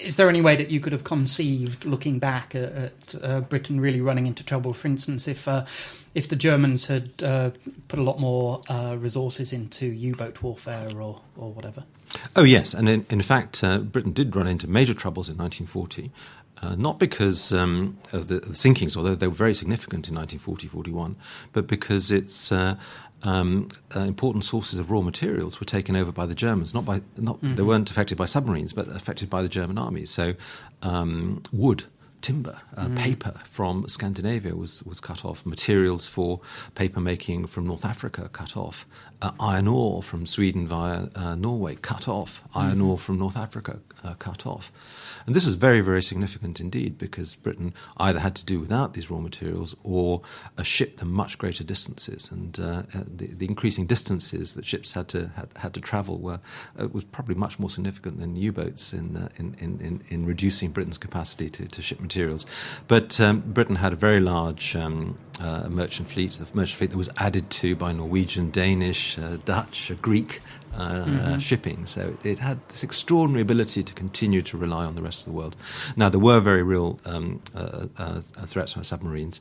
is 0.00 0.16
there 0.16 0.28
any 0.28 0.40
way 0.40 0.56
that 0.56 0.70
you 0.70 0.80
could 0.80 0.92
have 0.92 1.04
conceived, 1.04 1.84
looking 1.84 2.18
back 2.18 2.54
at, 2.54 2.72
at 2.72 3.14
uh, 3.22 3.40
Britain 3.40 3.80
really 3.80 4.00
running 4.00 4.26
into 4.26 4.44
trouble? 4.44 4.72
For 4.72 4.88
instance, 4.88 5.26
if 5.28 5.48
uh, 5.48 5.64
if 6.14 6.28
the 6.28 6.36
Germans 6.36 6.86
had 6.86 7.10
uh, 7.22 7.50
put 7.88 7.98
a 7.98 8.02
lot 8.02 8.20
more 8.20 8.60
uh, 8.68 8.96
resources 8.98 9.52
into 9.52 9.86
U-boat 9.86 10.42
warfare 10.42 10.88
or 11.00 11.20
or 11.36 11.52
whatever. 11.52 11.84
Oh 12.36 12.44
yes, 12.44 12.74
and 12.74 12.88
in, 12.88 13.06
in 13.10 13.22
fact, 13.22 13.64
uh, 13.64 13.78
Britain 13.78 14.12
did 14.12 14.36
run 14.36 14.46
into 14.46 14.68
major 14.68 14.94
troubles 14.94 15.28
in 15.28 15.36
1940. 15.36 16.12
Uh, 16.62 16.76
not 16.76 16.98
because 16.98 17.52
um, 17.52 17.98
of 18.12 18.28
the, 18.28 18.40
the, 18.40 18.54
sinkings, 18.54 18.96
although 18.96 19.14
they 19.14 19.26
were 19.26 19.34
very 19.34 19.52
significant 19.52 20.08
in 20.08 20.14
1940-41, 20.14 21.14
but 21.52 21.66
because 21.66 22.10
it's 22.10 22.52
um, 23.24 23.68
uh, 23.96 24.00
important 24.00 24.44
sources 24.44 24.78
of 24.78 24.90
raw 24.90 25.00
materials 25.00 25.58
were 25.58 25.66
taken 25.66 25.96
over 25.96 26.12
by 26.12 26.26
the 26.26 26.34
Germans. 26.34 26.74
Not 26.74 26.84
by 26.84 27.00
not 27.16 27.40
mm-hmm. 27.40 27.54
they 27.54 27.62
weren't 27.62 27.90
affected 27.90 28.16
by 28.16 28.26
submarines, 28.26 28.72
but 28.72 28.88
affected 28.88 29.28
by 29.28 29.42
the 29.42 29.48
German 29.48 29.78
army. 29.78 30.06
So 30.06 30.34
um, 30.82 31.42
wood. 31.52 31.84
Timber, 32.24 32.58
uh, 32.74 32.86
mm. 32.86 32.96
paper 32.96 33.34
from 33.44 33.86
Scandinavia 33.86 34.56
was, 34.56 34.82
was 34.84 34.98
cut 34.98 35.26
off. 35.26 35.44
Materials 35.44 36.06
for 36.06 36.40
paper 36.74 36.98
making 36.98 37.46
from 37.48 37.66
North 37.66 37.84
Africa 37.84 38.30
cut 38.32 38.56
off. 38.56 38.86
Uh, 39.20 39.32
iron 39.38 39.68
ore 39.68 40.02
from 40.02 40.24
Sweden 40.24 40.66
via 40.66 41.08
uh, 41.16 41.34
Norway 41.34 41.74
cut 41.74 42.08
off. 42.08 42.42
Iron 42.54 42.78
mm-hmm. 42.78 42.88
ore 42.88 42.98
from 42.98 43.18
North 43.18 43.36
Africa 43.36 43.78
uh, 44.02 44.14
cut 44.14 44.46
off. 44.46 44.72
And 45.26 45.36
this 45.36 45.46
is 45.46 45.52
very, 45.52 45.82
very 45.82 46.02
significant 46.02 46.60
indeed 46.60 46.96
because 46.96 47.34
Britain 47.34 47.74
either 47.98 48.20
had 48.20 48.34
to 48.36 48.44
do 48.46 48.58
without 48.58 48.94
these 48.94 49.10
raw 49.10 49.18
materials 49.18 49.76
or 49.82 50.22
ship 50.62 50.96
them 50.98 51.12
much 51.12 51.36
greater 51.36 51.62
distances. 51.62 52.30
And 52.32 52.58
uh, 52.58 52.84
uh 52.94 53.04
the, 53.06 53.26
the, 53.26 53.46
increasing 53.46 53.86
distances 53.86 54.54
that 54.54 54.64
ships 54.64 54.92
had 54.92 55.08
to 55.08 55.30
had, 55.36 55.48
had 55.56 55.74
to 55.74 55.80
travel 55.80 56.18
were 56.18 56.40
uh, 56.80 56.88
was 56.88 57.04
probably 57.04 57.34
much 57.34 57.58
more 57.58 57.68
significant 57.68 58.18
than 58.18 58.34
U-boats 58.36 58.94
in, 58.94 59.16
uh, 59.16 59.28
in, 59.36 59.54
in, 59.60 59.80
in, 59.80 60.02
in 60.08 60.26
reducing 60.26 60.70
Britain's 60.70 60.98
capacity 60.98 61.50
to, 61.50 61.66
to 61.66 61.82
ship 61.82 62.00
materials 62.00 62.13
materials. 62.14 62.46
But 62.86 63.20
um, 63.20 63.40
Britain 63.40 63.76
had 63.76 63.92
a 63.92 63.96
very 63.96 64.20
large 64.20 64.76
um, 64.76 65.18
uh, 65.40 65.68
merchant 65.68 66.08
fleet, 66.08 66.32
the 66.32 66.46
merchant 66.54 66.78
fleet 66.78 66.90
that 66.90 66.96
was 66.96 67.10
added 67.16 67.50
to 67.50 67.74
by 67.74 67.92
Norwegian, 67.92 68.50
Danish, 68.50 69.18
uh, 69.18 69.38
Dutch, 69.44 69.90
uh, 69.90 69.94
Greek 70.00 70.40
uh, 70.74 71.04
mm-hmm. 71.04 71.38
shipping. 71.38 71.86
So 71.86 72.16
it 72.22 72.38
had 72.38 72.60
this 72.68 72.84
extraordinary 72.84 73.42
ability 73.42 73.82
to 73.82 73.94
continue 73.94 74.42
to 74.42 74.56
rely 74.56 74.84
on 74.84 74.94
the 74.94 75.02
rest 75.02 75.20
of 75.20 75.24
the 75.26 75.32
world. 75.32 75.56
Now, 75.96 76.08
there 76.08 76.20
were 76.20 76.38
very 76.38 76.62
real 76.62 77.00
um, 77.04 77.42
uh, 77.54 77.86
uh, 77.96 78.20
threats 78.46 78.72
from 78.72 78.84
submarines, 78.84 79.40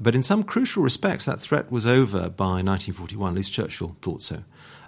but 0.00 0.14
in 0.14 0.22
some 0.22 0.44
crucial 0.44 0.82
respects, 0.82 1.24
that 1.24 1.40
threat 1.40 1.72
was 1.72 1.86
over 1.86 2.28
by 2.28 2.62
1941. 2.62 3.32
At 3.32 3.36
least 3.36 3.52
Churchill 3.52 3.96
thought 4.00 4.22
so. 4.22 4.42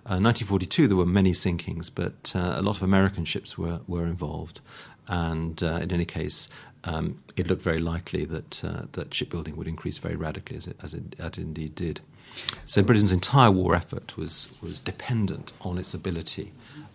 1942, 0.04 0.86
there 0.86 0.98
were 0.98 1.06
many 1.06 1.32
sinkings, 1.32 1.90
but 1.92 2.32
a 2.34 2.60
lot 2.60 2.76
of 2.76 2.82
American 2.82 3.24
ships 3.24 3.56
were, 3.56 3.80
were 3.86 4.04
involved. 4.04 4.60
And 5.08 5.62
in 5.62 5.92
any 5.92 6.04
case, 6.04 6.46
um, 6.84 7.22
it 7.36 7.46
looked 7.46 7.62
very 7.62 7.78
likely 7.78 8.24
that 8.26 8.64
uh, 8.64 8.82
that 8.92 9.12
shipbuilding 9.12 9.56
would 9.56 9.68
increase 9.68 9.98
very 9.98 10.16
radically, 10.16 10.56
as 10.56 10.66
it, 10.66 10.76
as 10.82 10.94
it, 10.94 11.16
as 11.18 11.38
indeed 11.38 11.74
did. 11.74 12.00
So 12.66 12.82
Britain's 12.82 13.12
entire 13.12 13.50
war 13.50 13.74
effort 13.74 14.16
was 14.16 14.48
was 14.60 14.80
dependent 14.80 15.52
on 15.60 15.78
its 15.78 15.94
ability 15.94 16.52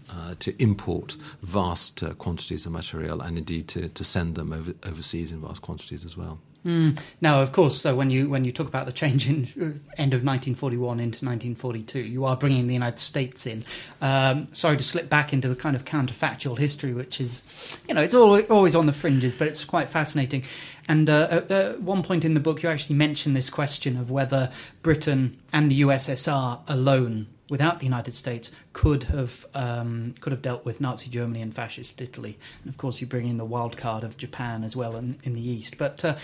uh, 0.09 0.35
to 0.39 0.61
import 0.61 1.15
vast 1.41 2.03
uh, 2.03 2.13
quantities 2.13 2.65
of 2.65 2.71
material 2.71 3.21
and 3.21 3.37
indeed 3.37 3.67
to, 3.69 3.89
to 3.89 4.03
send 4.03 4.35
them 4.35 4.51
over, 4.51 4.73
overseas 4.85 5.31
in 5.31 5.41
vast 5.41 5.61
quantities 5.61 6.03
as 6.05 6.17
well. 6.17 6.39
Mm. 6.65 6.99
Now, 7.21 7.41
of 7.41 7.53
course, 7.53 7.79
so 7.79 7.95
when 7.95 8.09
you 8.09 8.29
when 8.29 8.43
you 8.43 8.51
talk 8.51 8.67
about 8.67 8.85
the 8.85 8.91
change 8.91 9.29
in 9.29 9.45
uh, 9.45 9.95
end 9.97 10.13
of 10.13 10.23
1941 10.23 10.99
into 10.99 11.25
1942, 11.25 11.99
you 11.99 12.25
are 12.25 12.35
bringing 12.35 12.67
the 12.67 12.73
United 12.73 12.99
States 12.99 13.45
in. 13.45 13.63
Um, 14.01 14.47
sorry 14.53 14.75
to 14.75 14.83
slip 14.83 15.09
back 15.09 15.31
into 15.31 15.47
the 15.47 15.55
kind 15.55 15.75
of 15.75 15.85
counterfactual 15.85 16.57
history, 16.57 16.93
which 16.93 17.21
is, 17.21 17.45
you 17.87 17.93
know, 17.93 18.01
it's 18.01 18.13
all, 18.13 18.41
always 18.51 18.75
on 18.75 18.87
the 18.87 18.93
fringes, 18.93 19.35
but 19.35 19.47
it's 19.47 19.63
quite 19.63 19.89
fascinating. 19.89 20.43
And 20.89 21.09
uh, 21.09 21.27
at, 21.31 21.51
at 21.51 21.81
one 21.81 22.03
point 22.03 22.25
in 22.25 22.33
the 22.33 22.39
book, 22.41 22.61
you 22.61 22.69
actually 22.69 22.95
mention 22.97 23.33
this 23.33 23.49
question 23.49 23.95
of 23.95 24.11
whether 24.11 24.51
Britain 24.81 25.39
and 25.53 25.71
the 25.71 25.81
USSR 25.81 26.59
alone 26.67 27.27
without 27.49 27.79
the 27.79 27.85
United 27.85 28.13
States 28.13 28.51
could 28.73 29.03
have 29.03 29.45
um, 29.53 30.15
could 30.21 30.31
have 30.31 30.41
dealt 30.41 30.65
with 30.65 30.79
Nazi 30.79 31.09
Germany 31.09 31.41
and 31.41 31.53
fascist 31.53 31.99
Italy, 32.01 32.37
and 32.63 32.69
of 32.69 32.77
course 32.77 33.01
you 33.01 33.07
bring 33.07 33.27
in 33.27 33.37
the 33.37 33.45
wild 33.45 33.75
card 33.75 34.03
of 34.03 34.17
Japan 34.17 34.63
as 34.63 34.75
well 34.75 34.95
in, 34.95 35.19
in 35.23 35.33
the 35.33 35.41
east. 35.41 35.77
But 35.77 36.05
uh, 36.05 36.15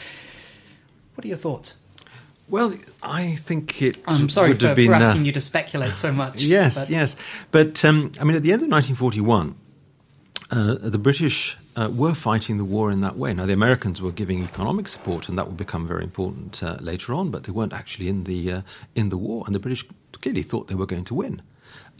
what 1.16 1.26
are 1.26 1.28
your 1.28 1.38
thoughts? 1.38 1.76
Well, 2.48 2.76
I 3.02 3.36
think 3.36 3.82
it. 3.82 3.98
I'm 4.08 4.30
sorry 4.30 4.54
for, 4.54 4.76
been, 4.76 4.90
for, 4.90 4.96
asking 4.96 5.22
uh, 5.22 5.26
you 5.26 5.32
to 5.32 5.42
speculate 5.42 5.96
so 5.96 6.12
much. 6.12 6.42
yes, 6.42 6.78
but. 6.78 6.90
yes, 6.90 7.16
but 7.52 7.84
um, 7.84 8.12
I 8.22 8.24
mean, 8.24 8.36
at 8.36 8.44
the 8.44 8.52
end 8.52 8.62
of 8.62 8.70
1941, 8.70 9.56
uh, 10.52 10.76
the 10.76 11.00
British 11.00 11.58
uh, 11.76 11.90
were 11.92 12.14
fighting 12.14 12.58
the 12.58 12.66
war 12.66 12.92
in 12.92 13.02
that 13.02 13.18
way. 13.18 13.34
Now, 13.34 13.48
the 13.48 13.54
Americans 13.54 14.00
were 14.00 14.12
giving 14.12 14.44
economic 14.44 14.88
support, 14.88 15.28
and 15.28 15.38
that 15.40 15.48
would 15.48 15.58
become 15.58 15.88
very 15.88 16.04
important 16.04 16.62
uh, 16.62 16.78
later 16.82 17.14
on. 17.14 17.32
But 17.32 17.46
they 17.46 17.52
weren't 17.52 17.74
actually 17.74 18.10
in 18.10 18.26
the 18.26 18.52
uh, 18.52 18.62
in 18.94 19.10
the 19.10 19.18
war, 19.18 19.44
and 19.48 19.56
the 19.56 19.60
British 19.60 19.84
clearly 20.22 20.44
thought 20.44 20.68
they 20.68 20.76
were 20.76 20.86
going 20.86 21.06
to 21.06 21.14
win. 21.14 21.42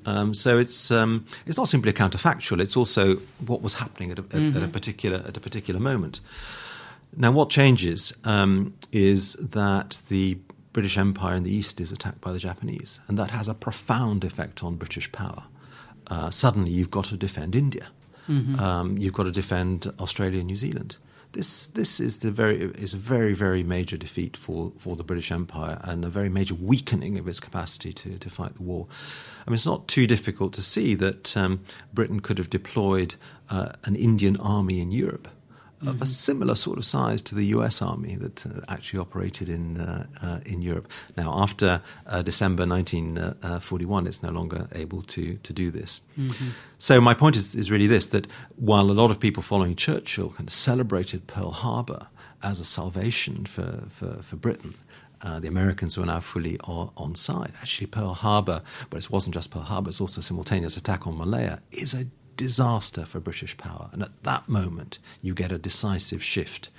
Um, 0.06 0.34
so 0.34 0.58
it's 0.58 0.92
um, 0.92 1.26
it's 1.46 1.58
not 1.58 1.68
simply 1.68 1.90
a 1.90 1.94
counterfactual; 1.94 2.62
it's 2.62 2.78
also 2.78 3.16
what 3.46 3.62
was 3.62 3.76
happening 3.76 4.12
at 4.12 4.20
a, 4.20 4.24
mm-hmm. 4.24 4.50
at 4.50 4.56
a 4.58 4.60
mm-hmm. 4.60 4.72
particular 4.72 5.24
at 5.28 5.36
a 5.36 5.40
particular 5.40 5.80
moment. 5.80 6.20
Now, 7.18 7.32
what 7.32 7.50
changes 7.50 8.14
um, 8.24 8.74
is 8.92 9.34
that 9.34 10.02
the 10.10 10.38
British 10.74 10.98
Empire 10.98 11.36
in 11.36 11.44
the 11.44 11.52
east 11.52 11.80
is 11.80 11.92
attacked 11.92 12.22
by 12.22 12.32
the 12.32 12.40
Japanese, 12.40 13.00
and 13.08 13.18
that 13.18 13.32
has 13.32 13.48
a 13.48 13.54
profound 13.54 14.24
effect 14.24 14.64
on 14.64 14.76
British 14.76 15.12
power. 15.12 15.44
Uh, 16.08 16.30
suddenly, 16.30 16.70
you've 16.70 16.92
got 16.92 17.06
to 17.06 17.18
defend 17.18 17.56
India. 17.56 17.88
Mm-hmm. 18.30 18.60
Um, 18.60 18.98
you've 18.98 19.14
got 19.14 19.24
to 19.24 19.32
defend 19.32 19.92
Australia 20.00 20.40
and 20.40 20.48
New 20.48 20.56
Zealand 20.56 20.98
this 21.36 21.68
this 21.68 22.00
is 22.00 22.20
the 22.20 22.32
very 22.32 22.72
is 22.76 22.94
a 22.94 22.98
very 22.98 23.34
very 23.34 23.62
major 23.62 23.98
defeat 23.98 24.36
for, 24.36 24.72
for 24.78 24.96
the 24.96 25.04
British 25.04 25.32
Empire 25.32 25.80
and 25.84 26.04
a 26.04 26.10
very 26.10 26.30
major 26.30 26.56
weakening 26.56 27.20
of 27.20 27.28
its 27.28 27.40
capacity 27.40 27.94
to, 27.94 28.18
to 28.18 28.30
fight 28.30 28.56
the 28.56 28.64
war. 28.64 28.88
I 29.46 29.50
mean, 29.50 29.56
it's 29.56 29.66
not 29.66 29.88
too 29.88 30.08
difficult 30.08 30.54
to 30.54 30.62
see 30.62 30.96
that 30.96 31.38
um, 31.38 31.60
Britain 31.94 32.22
could 32.22 32.38
have 32.38 32.50
deployed 32.50 33.16
uh, 33.50 33.74
an 33.84 33.96
Indian 33.96 34.38
army 34.38 34.80
in 34.80 34.92
Europe 34.92 35.28
mm-hmm. 35.78 35.88
of 35.88 35.96
a 35.96 35.98
mm-hmm. 35.98 36.06
similar 36.06 36.56
sort 36.56 36.78
of 36.78 36.86
size 36.86 37.22
to 37.24 37.36
the 37.36 37.46
U.S. 37.48 37.82
Army 37.82 38.16
that 38.16 38.46
uh, 38.46 38.50
actually 38.70 39.00
operated 39.00 39.50
in 39.50 39.80
uh, 39.80 40.06
uh, 40.22 40.40
in 40.46 40.62
Europe. 40.62 40.88
Now, 41.18 41.34
after 41.42 41.82
uh, 42.08 42.22
December 42.22 42.66
1941, 42.66 44.08
it's 44.08 44.24
no 44.24 44.32
longer 44.32 44.68
able 44.74 45.02
to 45.04 45.36
to 45.36 45.54
do 45.54 45.72
this. 45.72 46.02
Mm-hmm. 46.18 46.50
So, 46.78 47.02
my 47.02 47.14
point 47.14 47.36
is, 47.36 47.56
is 47.56 47.72
really 47.72 47.88
this: 47.88 48.08
that 48.08 48.28
while 48.56 48.90
a 48.90 48.94
lot 48.94 49.12
of 49.12 49.20
people 49.20 49.44
following 49.44 49.76
Churchill 49.76 50.30
kind 50.30 50.48
of 50.50 50.54
celebrated 50.54 51.28
Pearl 51.28 51.52
Harbor 51.52 52.08
as 52.44 52.60
a 52.60 52.66
salvation 52.66 53.46
for 53.46 53.84
for, 53.90 54.22
for 54.22 54.36
Britain. 54.36 54.76
Uh, 55.22 55.40
the 55.40 55.48
Americans 55.48 55.98
were 55.98 56.06
now 56.06 56.20
fully 56.20 56.60
on, 56.66 56.92
on, 56.98 57.16
side. 57.16 57.52
Actually, 57.60 57.88
Pearl 57.88 58.14
Harbor, 58.14 58.62
but 58.92 59.04
it 59.04 59.10
wasn't 59.10 59.34
just 59.34 59.50
Pearl 59.50 59.64
Harbor, 59.64 59.90
it's 59.90 60.00
also 60.00 60.20
a 60.20 60.24
simultaneous 60.24 60.78
attack 60.78 61.08
on 61.08 61.18
Malaya, 61.18 61.62
is 61.72 61.96
a 61.96 62.06
disaster 62.38 63.06
for 63.06 63.20
British 63.20 63.58
power. 63.58 63.90
And 63.92 64.02
at 64.02 64.24
that 64.24 64.48
moment, 64.48 65.00
you 65.22 65.34
get 65.34 65.52
a 65.52 65.58
decisive 65.58 66.24
shift 66.24 66.70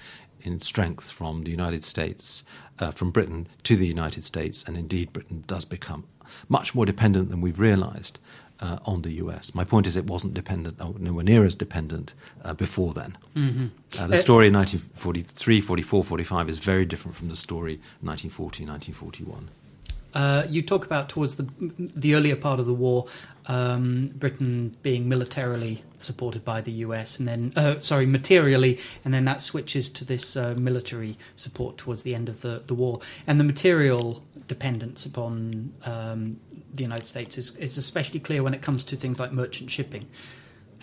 in 0.43 0.61
strength 0.61 1.11
from 1.11 1.45
the 1.45 1.51
United 1.51 1.85
States, 1.85 2.43
uh, 2.79 2.91
from 2.91 3.11
Britain 3.11 3.49
to 3.65 3.77
the 3.77 3.87
United 3.87 4.25
States, 4.25 4.63
and 4.65 4.77
indeed 4.77 5.13
Britain 5.13 5.45
does 5.47 5.65
become 5.65 6.05
much 6.49 6.75
more 6.75 6.87
dependent 6.87 7.31
than 7.31 7.41
we've 7.41 7.59
realised 7.59 8.19
uh, 8.61 8.79
on 8.85 9.03
the 9.03 9.13
US. 9.13 9.55
My 9.55 9.65
point 9.65 9.87
is, 9.87 9.97
it 9.97 10.07
wasn't 10.07 10.35
dependent, 10.35 10.79
nowhere 11.01 11.25
near 11.25 11.45
as 11.45 11.55
dependent 11.55 12.15
uh, 12.45 12.55
before 12.55 12.95
then. 12.95 13.19
Mm-hmm. 13.35 13.67
Uh, 13.99 14.07
the 14.07 14.15
uh, 14.15 14.19
story 14.19 14.49
in 14.49 14.55
1943, 14.55 15.61
44, 15.61 16.05
45 16.05 16.49
is 16.49 16.59
very 16.59 16.85
different 16.85 17.17
from 17.17 17.29
the 17.29 17.37
story 17.37 17.75
1940, 18.01 18.65
1941. 18.65 19.51
Uh, 20.17 20.47
you 20.49 20.63
talk 20.63 20.87
about 20.87 21.11
towards 21.11 21.37
the 21.37 21.47
the 21.79 22.15
earlier 22.15 22.35
part 22.35 22.59
of 22.59 22.65
the 22.65 22.73
war, 22.73 23.07
um, 23.49 24.11
Britain 24.15 24.75
being 24.81 25.07
militarily 25.11 25.85
supported 25.99 26.43
by 26.43 26.63
the 26.63 26.73
US, 26.87 27.19
and 27.19 27.29
then 27.29 27.53
uh, 27.55 27.79
sorry, 27.81 28.07
materially, 28.07 28.81
and 29.05 29.13
then 29.13 29.27
that 29.27 29.43
switches 29.43 29.91
to 29.91 30.07
this 30.07 30.35
uh, 30.35 30.55
military 30.57 31.19
support 31.35 31.77
towards 31.77 32.03
the 32.03 32.15
end 32.15 32.31
of 32.31 32.41
the, 32.41 32.63
the 32.67 32.73
war, 32.73 33.01
and 33.27 33.39
the 33.39 33.45
material 33.45 34.23
dependence 34.49 35.05
upon 35.05 35.71
um, 35.85 36.41
the 36.73 36.83
United 36.83 37.05
States 37.05 37.37
is, 37.37 37.55
is 37.57 37.77
especially 37.77 38.21
clear 38.21 38.43
when 38.43 38.55
it 38.55 38.63
comes 38.63 38.85
to 38.85 38.97
things 38.97 39.21
like 39.21 39.33
merchant 39.33 39.71
shipping. 39.71 40.09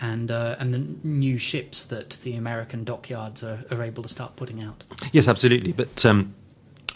And 0.00 0.30
uh, 0.30 0.54
and 0.60 0.72
the 0.72 0.78
new 1.02 1.38
ships 1.38 1.84
that 1.86 2.10
the 2.22 2.36
American 2.36 2.84
dockyards 2.84 3.42
are, 3.42 3.64
are 3.72 3.82
able 3.82 4.04
to 4.04 4.08
start 4.08 4.36
putting 4.36 4.62
out. 4.62 4.84
Yes, 5.10 5.26
absolutely. 5.26 5.72
But 5.72 6.04
um, 6.04 6.34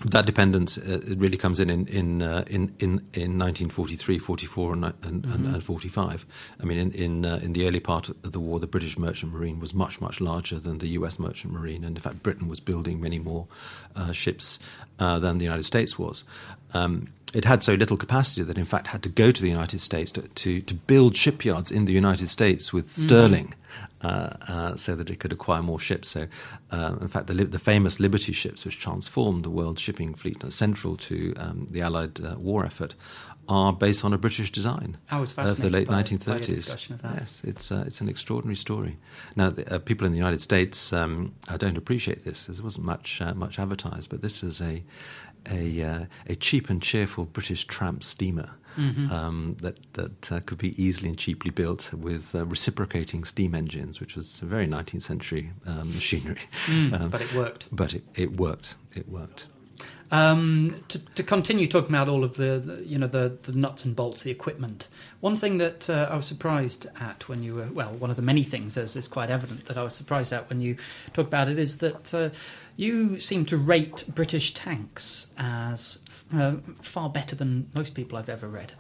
that 0.05 0.27
dependence 0.27 0.79
uh, 0.79 1.01
really 1.17 1.37
comes 1.37 1.59
in 1.59 1.71
in 1.71 1.87
in, 1.89 2.23
uh, 2.23 2.45
in 2.47 2.75
in 2.79 2.91
in 3.15 3.39
1943, 3.39 4.19
44, 4.19 4.73
and, 4.73 4.85
and, 4.85 5.23
mm-hmm. 5.25 5.55
and 5.55 5.65
45. 5.65 6.27
I 6.61 6.65
mean, 6.65 6.79
in 6.79 6.93
in, 6.93 7.27
uh, 7.27 7.41
in 7.43 7.53
the 7.53 7.67
early 7.67 7.81
part 7.81 8.09
of 8.09 8.33
the 8.33 8.39
war, 8.39 8.61
the 8.61 8.67
British 8.67 8.97
merchant 8.97 9.33
marine 9.33 9.59
was 9.59 9.75
much 9.75 10.01
much 10.01 10.21
larger 10.21 10.59
than 10.59 10.79
the 10.79 10.89
U.S. 10.89 11.19
merchant 11.19 11.53
marine, 11.53 11.85
and 11.85 11.97
in 11.97 12.03
fact, 12.03 12.23
Britain 12.23 12.49
was 12.49 12.61
building 12.61 13.01
many 13.01 13.19
more 13.19 13.49
uh, 13.97 14.13
ships 14.13 14.59
uh, 14.99 15.19
than 15.19 15.39
the 15.39 15.45
United 15.45 15.65
States 15.65 15.99
was. 15.99 16.25
Um, 16.75 17.09
it 17.35 17.45
had 17.45 17.63
so 17.63 17.75
little 17.75 17.97
capacity 17.97 18.43
that, 18.43 18.59
in 18.59 18.65
fact, 18.65 18.87
had 18.89 19.03
to 19.03 19.09
go 19.09 19.31
to 19.31 19.43
the 19.43 19.49
United 19.49 19.81
States 19.81 20.11
to, 20.13 20.23
to, 20.23 20.61
to 20.63 20.75
build 20.75 21.15
shipyards 21.15 21.71
in 21.71 21.85
the 21.85 21.93
United 21.93 22.29
States 22.31 22.73
with 22.73 22.89
mm-hmm. 22.89 23.03
sterling. 23.03 23.45
Mm-hmm 23.47 23.63
uh, 24.01 24.31
uh, 24.49 24.77
so 24.77 24.95
that 24.95 25.11
it 25.11 25.19
could 25.19 25.33
acquire 25.33 25.61
more 25.61 25.81
ships. 25.81 26.07
So, 26.07 26.29
uh, 26.71 26.97
in 27.01 27.09
fact, 27.09 27.27
the, 27.27 27.35
the, 27.35 27.59
famous 27.59 27.99
Liberty 27.99 28.33
ships, 28.33 28.65
which 28.65 28.79
transformed 28.79 29.45
the 29.45 29.51
world 29.51 29.77
shipping 29.77 30.15
fleet, 30.15 30.41
and 30.45 30.55
central 30.55 30.97
to 30.99 31.35
um, 31.37 31.67
the 31.69 31.83
Allied 31.83 32.25
uh, 32.25 32.37
war 32.39 32.65
effort, 32.65 32.95
are 33.49 33.73
based 33.73 34.05
on 34.05 34.13
a 34.13 34.19
British 34.19 34.53
design 34.53 34.99
of 35.11 35.57
the 35.57 35.71
late 35.71 35.89
by, 35.89 36.03
1930s. 36.05 37.03
By 37.03 37.15
yes, 37.15 37.41
it's 37.43 37.73
uh, 37.73 37.83
it's 37.89 38.01
an 38.01 38.09
extraordinary 38.09 38.55
story. 38.55 38.99
Now, 39.35 39.51
the, 39.51 39.75
uh, 39.75 39.79
people 39.79 40.07
in 40.07 40.13
the 40.13 40.19
United 40.19 40.43
States 40.43 40.93
um, 40.93 41.35
don't 41.57 41.77
appreciate 41.77 42.25
this. 42.25 42.47
There 42.47 42.63
wasn't 42.63 42.87
much 42.87 43.21
much 43.35 43.59
advertised, 43.59 44.11
but 44.11 44.23
this 44.23 44.45
is 44.45 44.61
a 44.61 44.85
a, 45.49 46.07
a 46.27 46.35
cheap 46.37 46.71
and 46.71 46.83
cheerful 46.83 47.25
British 47.25 47.67
tramp 47.67 48.03
steamer 48.03 48.51
mm-hmm. 48.79 49.11
um, 49.11 49.57
that 49.61 49.77
that 49.95 50.33
uh, 50.33 50.41
could 50.41 50.59
be 50.59 50.81
easily 50.83 51.09
and 51.09 51.19
cheaply 51.19 51.51
built 51.51 51.93
with 51.93 52.35
uh, 52.35 52.47
reciprocating 52.47 53.25
steam 53.25 53.55
engines, 53.55 54.01
which 54.01 54.17
was 54.17 54.41
a 54.43 54.47
very 54.47 54.67
19th 54.67 55.03
century 55.03 55.53
um, 55.67 55.93
machinery. 55.93 56.41
Mm, 56.67 56.93
um, 57.01 57.11
but 57.11 57.21
it 57.21 57.35
worked. 57.35 57.67
But 57.73 57.95
it, 57.95 58.05
it 58.15 58.37
worked. 58.37 58.77
It 58.95 59.09
worked. 59.09 59.49
Um, 60.11 60.83
to, 60.89 60.99
to, 60.99 61.23
continue 61.23 61.67
talking 61.67 61.91
about 61.91 62.09
all 62.09 62.25
of 62.25 62.37
the, 62.37 62.63
the, 62.65 62.83
you 62.83 62.99
know 62.99 63.07
the, 63.07 63.37
the 63.43 63.53
nuts 63.53 63.85
and 63.85 63.95
bolts, 63.95 64.23
the 64.23 64.31
equipment. 64.31 64.89
One 65.21 65.37
thing 65.37 65.59
that 65.59 65.91
uh, 65.91 66.09
I 66.11 66.17
was 66.17 66.25
surprised 66.25 66.87
at 66.99 67.29
when 67.29 67.43
you 67.43 67.57
were 67.57 67.67
well, 67.67 67.93
one 67.93 68.09
of 68.09 68.17
the 68.17 68.23
many 68.23 68.43
things, 68.43 68.79
as 68.79 68.97
is 68.97 69.07
quite 69.07 69.29
evident, 69.29 69.67
that 69.67 69.77
I 69.77 69.83
was 69.83 69.95
surprised 69.95 70.33
at 70.33 70.49
when 70.49 70.63
you 70.63 70.77
talk 71.13 71.27
about 71.27 71.51
it 71.51 71.59
is 71.59 71.79
that 71.79 72.15
uh, 72.15 72.31
you 72.77 73.21
seem 73.21 73.45
to 73.47 73.59
rate 73.59 74.05
British 74.09 74.55
tanks 74.55 75.27
as 75.37 75.99
uh, 76.35 76.55
far 76.81 77.11
better 77.11 77.37
than 77.37 77.69
most 77.75 77.95
people 77.95 78.17
I've 78.17 78.31
ever 78.31 78.49
read. 78.49 78.73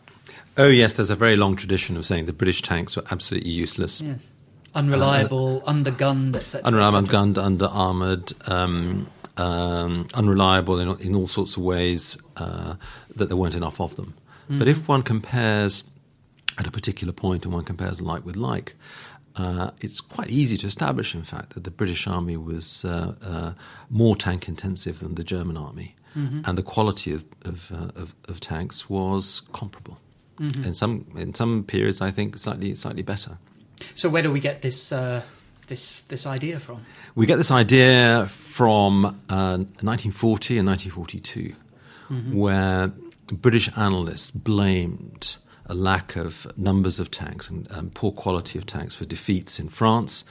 Oh 0.56 0.68
yes, 0.68 0.94
there's 0.94 1.10
a 1.10 1.16
very 1.16 1.36
long 1.36 1.56
tradition 1.56 1.96
of 1.96 2.06
saying 2.06 2.26
the 2.26 2.32
British 2.32 2.62
tanks 2.62 2.96
were 2.96 3.04
absolutely 3.10 3.50
useless. 3.50 4.00
Yes. 4.00 4.30
unreliable, 4.74 5.60
undergunned, 5.66 6.34
etc. 6.36 6.66
unreliable, 6.66 6.98
etc. 6.98 7.20
ungunned, 7.20 7.38
under 7.38 7.66
armored, 7.66 8.32
um, 8.48 9.08
um, 9.38 10.06
unreliable 10.14 10.80
in, 10.80 11.00
in 11.00 11.14
all 11.14 11.26
sorts 11.26 11.56
of 11.56 11.62
ways 11.62 12.18
uh, 12.36 12.74
that 13.16 13.28
there 13.28 13.36
weren't 13.36 13.54
enough 13.54 13.80
of 13.80 13.96
them. 13.96 14.14
But 14.50 14.66
if 14.66 14.88
one 14.88 15.02
compares 15.02 15.84
at 16.56 16.66
a 16.66 16.70
particular 16.70 17.12
point 17.12 17.44
and 17.44 17.52
one 17.52 17.64
compares 17.64 18.00
like 18.00 18.24
with 18.24 18.36
like, 18.36 18.74
uh, 19.36 19.70
it's 19.80 20.00
quite 20.00 20.30
easy 20.30 20.56
to 20.56 20.66
establish, 20.66 21.14
in 21.14 21.22
fact, 21.22 21.52
that 21.54 21.64
the 21.64 21.70
British 21.70 22.06
Army 22.06 22.36
was 22.36 22.84
uh, 22.84 23.14
uh, 23.22 23.52
more 23.90 24.16
tank 24.16 24.48
intensive 24.48 25.00
than 25.00 25.16
the 25.16 25.22
German 25.24 25.56
Army, 25.56 25.94
and 26.46 26.56
the 26.56 26.62
quality 26.62 27.12
of, 27.12 27.26
of, 27.42 27.70
uh, 27.70 28.00
of, 28.00 28.14
of 28.28 28.40
tanks 28.40 28.88
was 28.88 29.42
comparable. 29.52 29.98
In 30.64 30.74
some 30.74 31.04
in 31.16 31.34
some 31.34 31.64
periods, 31.64 32.00
I 32.00 32.10
think 32.10 32.38
slightly 32.38 32.74
slightly 32.74 33.02
better. 33.02 33.38
So 33.94 34.08
where 34.08 34.22
do 34.22 34.30
we 34.32 34.40
get 34.40 34.62
this 34.62 34.92
uh, 34.92 35.22
this 35.68 36.02
this 36.02 36.26
idea 36.26 36.58
from? 36.58 36.84
We 37.14 37.26
get 37.26 37.36
this 37.36 37.50
idea 37.50 38.26
from 38.28 39.04
uh, 39.04 39.58
1940 39.80 40.58
and 40.58 40.68
1942, 40.68 41.54
where 42.32 42.92
British 43.32 43.70
analysts 43.76 44.30
blamed 44.30 45.36
a 45.68 45.74
lack 45.74 46.16
of 46.16 46.46
numbers 46.56 46.98
of 46.98 47.10
tanks 47.10 47.50
and 47.50 47.70
um, 47.72 47.90
poor 47.90 48.10
quality 48.10 48.58
of 48.58 48.64
tanks 48.64 48.94
for 48.94 49.04
defeats 49.04 49.58
in 49.58 49.68
France 49.68 50.24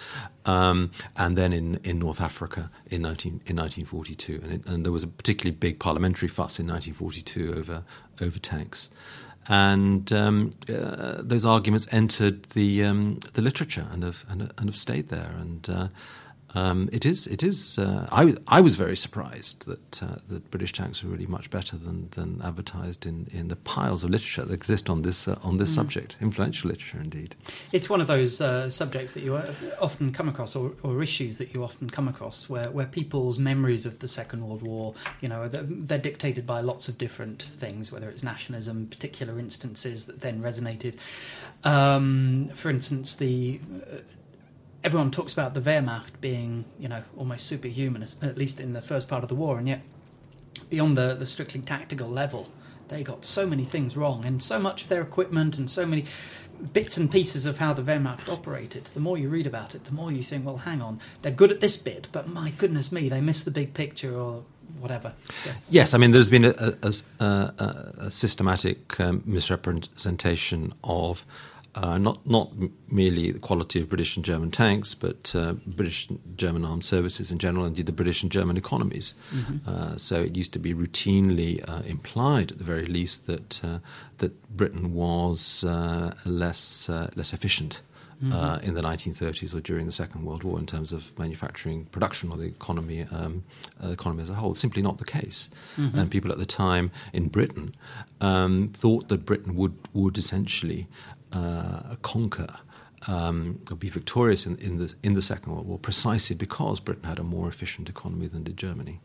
um, 0.45 0.91
and 1.15 1.37
then 1.37 1.53
in, 1.53 1.79
in 1.83 1.99
North 1.99 2.21
Africa 2.21 2.71
in, 2.87 3.03
19, 3.03 3.41
in 3.45 3.55
1942. 3.55 4.41
And, 4.43 4.51
it, 4.51 4.65
and 4.65 4.83
there 4.83 4.91
was 4.91 5.03
a 5.03 5.07
particularly 5.07 5.55
big 5.55 5.79
parliamentary 5.79 6.27
fuss 6.27 6.59
in 6.59 6.67
1942 6.67 7.53
over, 7.55 7.83
over 8.21 8.39
tanks. 8.39 8.89
And 9.49 10.11
um, 10.11 10.51
uh, 10.67 11.21
those 11.21 11.45
arguments 11.45 11.87
entered 11.91 12.43
the 12.49 12.83
um, 12.83 13.19
the 13.33 13.41
literature 13.41 13.87
and 13.91 14.03
have 14.03 14.25
and, 14.29 14.41
and 14.41 14.69
have 14.69 14.77
stayed 14.77 15.09
there. 15.09 15.33
And 15.39 15.69
uh, 15.69 15.87
um, 16.57 16.89
it 16.91 17.05
is 17.05 17.27
it 17.27 17.43
is. 17.43 17.77
Uh, 17.77 18.07
I 18.11 18.25
was 18.25 18.35
I 18.47 18.61
was 18.61 18.75
very 18.75 18.97
surprised 18.97 19.65
that 19.65 20.03
uh, 20.03 20.17
that 20.29 20.49
British 20.51 20.73
tanks 20.73 21.03
were 21.03 21.11
really 21.11 21.27
much 21.27 21.49
better 21.49 21.77
than, 21.77 22.09
than 22.11 22.41
advertised 22.43 23.05
in, 23.05 23.27
in 23.31 23.47
the 23.47 23.55
piles 23.55 24.03
of 24.03 24.09
literature 24.09 24.45
that 24.45 24.53
exist 24.53 24.89
on 24.89 25.01
this 25.03 25.27
uh, 25.27 25.37
on 25.43 25.57
this 25.57 25.73
subject. 25.73 26.17
Influential 26.21 26.69
literature, 26.69 26.99
indeed. 26.99 27.35
It's 27.71 27.89
one 27.89 28.01
of 28.01 28.07
those 28.07 28.41
uh, 28.41 28.69
subjects 28.69 29.13
that 29.13 29.23
you 29.23 29.35
uh, 29.35 29.53
often 29.79 30.11
come 30.11 30.29
across, 30.29 30.55
or, 30.55 30.71
or 30.83 31.03
issues 31.03 31.37
that 31.37 31.53
you 31.53 31.63
often 31.63 31.89
come 31.89 32.07
across, 32.07 32.49
where, 32.49 32.71
where 32.71 32.87
people's 32.87 33.37
memories 33.37 33.85
of 33.85 33.99
the 33.99 34.07
Second 34.07 34.47
World 34.47 34.61
War, 34.61 34.93
you 35.21 35.29
know, 35.29 35.47
they're, 35.47 35.63
they're 35.63 35.97
dictated 35.97 36.45
by 36.45 36.61
lots 36.61 36.87
of 36.87 36.97
different 36.97 37.43
things, 37.43 37.91
whether 37.91 38.09
it's 38.09 38.23
nationalism, 38.23 38.87
particular 38.87 39.39
instances 39.39 40.05
that 40.05 40.21
then 40.21 40.41
resonated. 40.41 40.95
Um, 41.63 42.49
for 42.55 42.69
instance, 42.69 43.15
the 43.15 43.59
uh, 43.91 43.97
everyone 44.83 45.11
talks 45.11 45.33
about 45.33 45.53
the 45.53 45.61
Wehrmacht 45.61 46.19
being, 46.21 46.65
you 46.79 46.87
know, 46.87 47.03
almost 47.17 47.47
superhuman, 47.47 48.03
at 48.21 48.37
least 48.37 48.59
in 48.59 48.73
the 48.73 48.81
first 48.81 49.07
part 49.07 49.23
of 49.23 49.29
the 49.29 49.35
war, 49.35 49.57
and 49.57 49.67
yet 49.67 49.81
beyond 50.69 50.97
the, 50.97 51.15
the 51.15 51.25
strictly 51.25 51.61
tactical 51.61 52.09
level, 52.09 52.49
they 52.87 53.03
got 53.03 53.25
so 53.25 53.45
many 53.45 53.65
things 53.65 53.97
wrong, 53.97 54.23
and 54.25 54.41
so 54.41 54.59
much 54.59 54.83
of 54.83 54.89
their 54.89 55.01
equipment, 55.01 55.57
and 55.57 55.69
so 55.69 55.85
many 55.85 56.05
bits 56.73 56.97
and 56.97 57.11
pieces 57.11 57.45
of 57.45 57.57
how 57.57 57.73
the 57.73 57.81
Wehrmacht 57.81 58.27
operated. 58.29 58.85
The 58.85 58.99
more 58.99 59.17
you 59.17 59.29
read 59.29 59.47
about 59.47 59.75
it, 59.75 59.83
the 59.83 59.91
more 59.91 60.11
you 60.11 60.23
think, 60.23 60.45
well, 60.45 60.57
hang 60.57 60.81
on, 60.81 60.99
they're 61.21 61.31
good 61.31 61.51
at 61.51 61.61
this 61.61 61.77
bit, 61.77 62.07
but 62.11 62.27
my 62.27 62.51
goodness 62.51 62.91
me, 62.91 63.09
they 63.09 63.21
missed 63.21 63.45
the 63.45 63.51
big 63.51 63.73
picture 63.73 64.15
or 64.15 64.43
whatever. 64.79 65.13
So, 65.35 65.51
Yes, 65.69 65.93
I 65.93 65.97
mean 65.97 66.11
there's 66.11 66.29
been 66.29 66.45
a, 66.45 66.73
a, 66.81 66.93
a, 67.19 67.93
a, 67.99 68.11
systematic 68.11 68.99
um, 68.99 69.23
misrepresentation 69.25 70.73
of 70.83 71.25
uh, 71.83 71.97
not 71.97 72.25
not 72.25 72.51
merely 72.89 73.31
the 73.31 73.39
quality 73.39 73.79
of 73.81 73.87
British 73.89 74.15
and 74.15 74.25
German 74.25 74.51
tanks, 74.51 74.93
but 74.95 75.33
uh, 75.35 75.53
British 75.65 76.09
and 76.09 76.19
German 76.35 76.65
armed 76.65 76.83
services 76.83 77.31
in 77.31 77.37
general, 77.37 77.65
indeed 77.65 77.85
the 77.85 77.91
British 77.91 78.23
and 78.23 78.31
German 78.31 78.57
economies. 78.57 79.13
Uh, 79.67 79.95
so 79.95 80.21
it 80.21 80.35
used 80.35 80.53
to 80.53 80.59
be 80.59 80.73
routinely 80.73 81.63
uh, 81.69 81.81
implied, 81.85 82.51
at 82.51 82.57
the 82.57 82.63
very 82.63 82.85
least, 82.85 83.27
that 83.27 83.63
uh, 83.63 83.79
that 84.17 84.31
Britain 84.57 84.93
was 84.93 85.63
uh, 85.63 86.13
less 86.25 86.89
uh, 86.89 87.09
less 87.15 87.33
efficient. 87.33 87.81
Uh, 88.33 88.57
in 88.63 88.73
the 88.73 88.81
1930s 88.81 89.53
or 89.53 89.59
during 89.61 89.85
the 89.85 89.91
Second 89.91 90.25
World 90.25 90.43
War, 90.43 90.57
in 90.57 90.65
terms 90.65 90.91
of 90.91 91.15
manufacturing 91.19 91.85
production 91.85 92.31
or 92.31 92.37
the 92.37 92.45
economy, 92.45 93.05
um, 93.11 93.43
uh, 93.83 93.89
economy 93.89 94.23
as 94.23 94.29
a 94.31 94.33
whole, 94.33 94.55
simply 94.55 94.81
not 94.81 94.97
the 94.97 95.05
case. 95.05 95.49
And 95.99 96.09
people 96.09 96.31
at 96.31 96.39
the 96.39 96.45
time 96.47 96.89
in 97.13 97.27
Britain 97.27 97.75
um, 98.19 98.71
thought 98.73 99.09
that 99.09 99.23
Britain 99.23 99.55
would 99.55 99.75
would 99.93 100.17
essentially 100.17 100.87
uh, 101.33 101.95
conquer 102.01 102.47
um, 103.07 103.59
or 103.69 103.77
be 103.77 103.89
victorious 103.89 104.45
in, 104.45 104.57
in 104.57 104.77
the 104.77 104.93
in 105.03 105.13
the 105.13 105.21
Second 105.21 105.53
World 105.53 105.67
War 105.67 105.79
precisely 105.79 106.35
because 106.35 106.79
Britain 106.79 107.03
had 107.05 107.19
a 107.19 107.23
more 107.23 107.47
efficient 107.47 107.89
economy 107.89 108.27
than 108.27 108.43
did 108.43 108.57
Germany, 108.57 108.99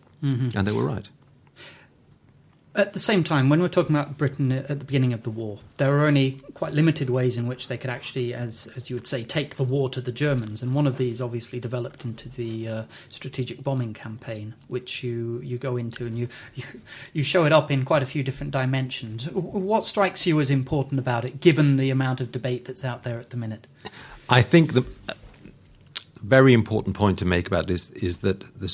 and 0.55 0.67
they 0.67 0.73
were 0.73 0.85
right. 0.85 1.09
At 2.75 2.95
the 2.95 2.99
same 2.99 3.23
time, 3.23 3.51
when 3.51 3.61
we're 3.61 3.69
talking 3.69 3.95
about 3.95 4.17
Britain 4.17 4.51
at 4.51 4.79
the 4.79 4.85
beginning 4.87 5.13
of 5.13 5.25
the 5.25 5.31
war, 5.31 5.59
there 5.77 5.91
were 5.91 6.07
only 6.07 6.41
quite 6.55 6.73
limited 6.73 7.11
ways 7.11 7.37
in 7.37 7.47
which 7.47 7.69
they 7.69 7.77
could 7.77 7.91
actually, 7.91 8.33
as 8.33 8.67
as 8.77 8.89
you 8.89 8.97
would 8.97 9.07
say, 9.07 9.25
take 9.25 9.57
the 9.57 9.65
war 9.65 9.91
to 9.91 10.01
the 10.01 10.11
Germans. 10.11 10.63
And 10.63 10.73
one 10.75 10.87
of 10.87 10.97
these 10.97 11.21
obviously 11.21 11.61
developed 11.61 12.03
into 12.07 12.31
the 12.31 12.69
uh, 12.69 12.85
strategic 13.11 13.63
bombing 13.63 13.93
campaign, 13.93 14.55
which 14.69 15.05
you, 15.05 15.41
you 15.45 15.59
go 15.59 15.77
into 15.77 16.07
and 16.07 16.19
you, 16.19 16.29
you 16.55 16.65
you 17.13 17.23
show 17.23 17.45
it 17.45 17.53
up 17.53 17.71
in 17.71 17.85
quite 17.85 18.03
a 18.03 18.07
few 18.07 18.23
different 18.23 18.53
dimensions. 18.53 19.25
What 19.31 19.85
strikes 19.85 20.27
you 20.27 20.41
as 20.41 20.49
important 20.49 20.99
about 20.99 21.27
it, 21.27 21.41
given 21.41 21.77
the 21.77 21.91
amount 21.91 22.23
of 22.23 22.33
debate 22.33 22.65
that's 22.65 22.87
out 22.87 23.03
there 23.03 23.21
at 23.21 23.31
the 23.31 23.37
minute? 23.37 23.67
I 24.31 24.41
think 24.41 24.73
the 24.73 24.87
very 26.23 26.55
important 26.55 26.97
point 26.97 27.19
to 27.19 27.27
make 27.27 27.47
about 27.47 27.67
this 27.67 27.91
is 27.91 28.19
that 28.19 28.59
the 28.59 28.69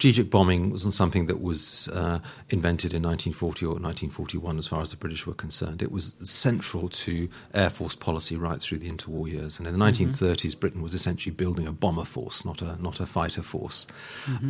strategic 0.00 0.30
bombing 0.30 0.70
wasn't 0.70 0.94
something 0.94 1.26
that 1.26 1.42
was 1.42 1.86
uh, 1.88 2.18
invented 2.48 2.94
in 2.94 3.02
1940 3.02 3.66
or 3.66 3.68
1941 3.72 4.58
as 4.58 4.66
far 4.66 4.80
as 4.80 4.92
the 4.92 4.96
British 4.96 5.26
were 5.26 5.34
concerned. 5.34 5.82
It 5.82 5.92
was 5.92 6.16
central 6.22 6.88
to 6.88 7.28
Air 7.52 7.68
Force 7.68 7.96
policy 7.96 8.34
right 8.34 8.62
through 8.62 8.78
the 8.78 8.90
interwar 8.90 9.30
years. 9.30 9.58
And 9.58 9.68
in 9.68 9.78
the 9.78 9.84
1930s, 9.84 10.58
Britain 10.58 10.80
was 10.80 10.94
essentially 10.94 11.34
building 11.34 11.66
a 11.66 11.72
bomber 11.72 12.06
force, 12.06 12.46
not 12.46 12.62
a, 12.62 12.82
not 12.82 12.98
a 12.98 13.04
fighter 13.04 13.42
force. 13.42 13.86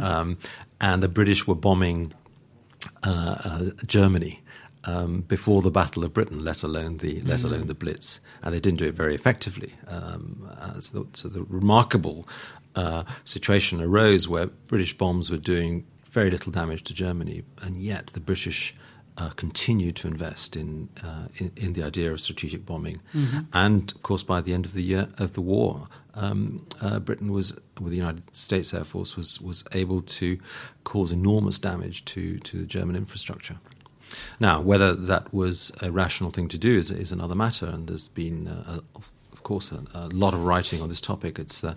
Um, 0.01 0.39
and 0.81 1.03
the 1.03 1.09
British 1.09 1.49
were 1.49 1.57
bombing 1.57 2.13
uh, 3.03 3.37
uh, 3.45 3.71
Germany 3.87 4.41
um, 4.85 5.23
before 5.23 5.63
the 5.63 5.71
Battle 5.73 6.05
of 6.05 6.15
Britain, 6.15 6.45
let 6.45 6.63
alone 6.63 6.99
the 6.99 7.21
let 7.23 7.43
alone 7.43 7.67
the 7.67 7.75
Blitz, 7.75 8.21
and 8.43 8.55
they 8.55 8.61
didn't 8.61 8.79
do 8.79 8.87
it 8.87 8.95
very 8.95 9.15
effectively. 9.15 9.75
Um, 9.89 10.49
uh, 10.59 10.81
so, 10.81 11.03
the, 11.03 11.19
so 11.19 11.29
the 11.29 11.43
remarkable 11.43 12.27
uh, 12.75 13.05
situation 13.25 13.81
arose 13.81 14.29
where 14.29 14.47
British 14.67 14.97
bombs 14.97 15.31
were 15.31 15.39
doing 15.39 15.85
very 16.11 16.31
little 16.31 16.53
damage 16.53 16.83
to 16.85 16.95
Germany, 16.95 17.43
and 17.63 17.77
yet 17.77 18.09
the 18.09 18.21
British. 18.21 18.75
Uh, 19.19 19.29
continued 19.31 19.97
to 19.97 20.09
invest 20.09 20.57
in, 20.57 20.89
uh, 21.05 21.27
in 21.35 21.51
in 21.57 21.73
the 21.75 21.83
idea 21.83 22.11
of 22.11 22.19
strategic 22.21 22.65
bombing, 22.65 23.03
and 23.53 23.93
of 23.93 24.03
course, 24.03 24.23
by 24.23 24.41
the 24.41 24.55
end 24.55 24.65
of 24.65 24.73
the 24.73 24.83
year 24.83 25.09
of 25.19 25.33
the 25.35 25.43
war, 25.43 25.89
um, 26.15 26.65
uh, 26.81 26.99
Britain 27.01 27.31
was, 27.31 27.53
with 27.81 27.91
the 27.91 27.99
United 27.99 28.23
States 28.35 28.73
Air 28.73 28.85
Force, 28.85 29.17
was 29.19 29.39
was 29.43 29.63
able 29.73 30.01
to 30.03 30.39
cause 30.85 31.13
enormous 31.13 31.59
damage 31.59 32.03
to 32.07 32.39
to 32.39 32.59
the 32.59 32.67
German 32.67 32.97
infrastructure. 32.97 33.59
Now, 34.39 34.63
whether 34.63 34.95
that 34.95 35.35
was 35.35 35.73
a 35.83 35.91
rational 35.91 36.31
thing 36.31 36.49
to 36.49 36.59
do 36.59 36.79
is, 36.79 36.91
is 36.91 37.13
another 37.13 37.35
matter, 37.35 37.67
and 37.67 37.89
there's 37.89 38.09
been, 38.09 38.49
uh, 38.49 38.81
a, 38.97 39.01
course, 39.51 39.73
a, 39.73 39.83
a 39.95 40.09
lot 40.09 40.33
of 40.33 40.45
writing 40.45 40.81
on 40.81 40.89
this 40.89 41.01
topic. 41.01 41.39
It's 41.39 41.65
uh, 41.65 41.75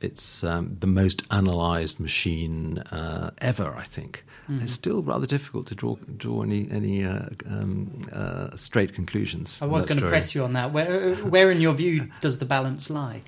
it's 0.00 0.44
um, 0.44 0.76
the 0.78 0.86
most 0.86 1.22
analysed 1.30 1.98
machine 1.98 2.78
uh, 2.78 3.30
ever, 3.38 3.74
I 3.76 3.82
think. 3.82 4.24
It's 4.62 4.72
still 4.72 5.02
rather 5.02 5.26
difficult 5.26 5.66
to 5.66 5.74
draw 5.74 5.96
draw 6.16 6.42
any 6.42 6.68
any 6.70 7.04
uh, 7.04 7.28
um, 7.46 8.00
uh, 8.12 8.56
straight 8.56 8.94
conclusions. 8.94 9.58
I 9.60 9.66
was 9.66 9.84
going 9.84 10.00
to 10.00 10.06
press 10.06 10.34
you 10.34 10.44
on 10.44 10.54
that. 10.54 10.72
Where, 10.72 11.16
where, 11.16 11.50
in 11.50 11.60
your 11.60 11.74
view, 11.74 12.08
does 12.22 12.38
the 12.38 12.46
balance 12.46 12.88
lie? 12.88 13.22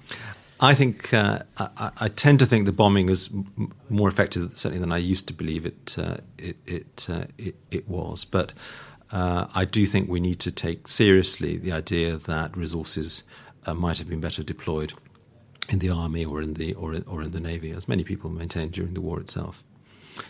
I 0.60 0.74
think 0.74 1.12
uh, 1.12 1.40
I, 1.58 1.90
I 2.04 2.08
tend 2.08 2.38
to 2.38 2.46
think 2.46 2.64
the 2.66 2.72
bombing 2.72 3.10
is 3.10 3.28
m- 3.32 3.72
more 3.90 4.08
effective 4.08 4.52
certainly 4.54 4.78
than 4.78 4.92
I 4.92 4.98
used 4.98 5.26
to 5.26 5.34
believe 5.34 5.66
it 5.66 5.94
uh, 5.98 6.18
it 6.38 6.56
it, 6.66 7.06
uh, 7.10 7.24
it 7.36 7.56
it 7.70 7.88
was. 7.88 8.24
But 8.24 8.52
uh, 9.12 9.46
I 9.54 9.64
do 9.64 9.86
think 9.86 10.08
we 10.08 10.20
need 10.20 10.38
to 10.40 10.50
take 10.50 10.88
seriously 10.88 11.58
the 11.58 11.72
idea 11.72 12.16
that 12.16 12.56
resources 12.56 13.24
uh, 13.66 13.74
might 13.74 13.98
have 13.98 14.08
been 14.08 14.20
better 14.20 14.42
deployed 14.42 14.92
in 15.68 15.78
the 15.78 15.90
army 15.90 16.24
or 16.24 16.42
in 16.42 16.54
the 16.54 16.74
or 16.74 16.94
in, 16.94 17.04
or 17.04 17.22
in 17.22 17.30
the 17.30 17.40
navy, 17.40 17.70
as 17.70 17.88
many 17.88 18.04
people 18.04 18.30
maintained 18.30 18.72
during 18.72 18.94
the 18.94 19.00
war 19.00 19.20
itself. 19.20 19.62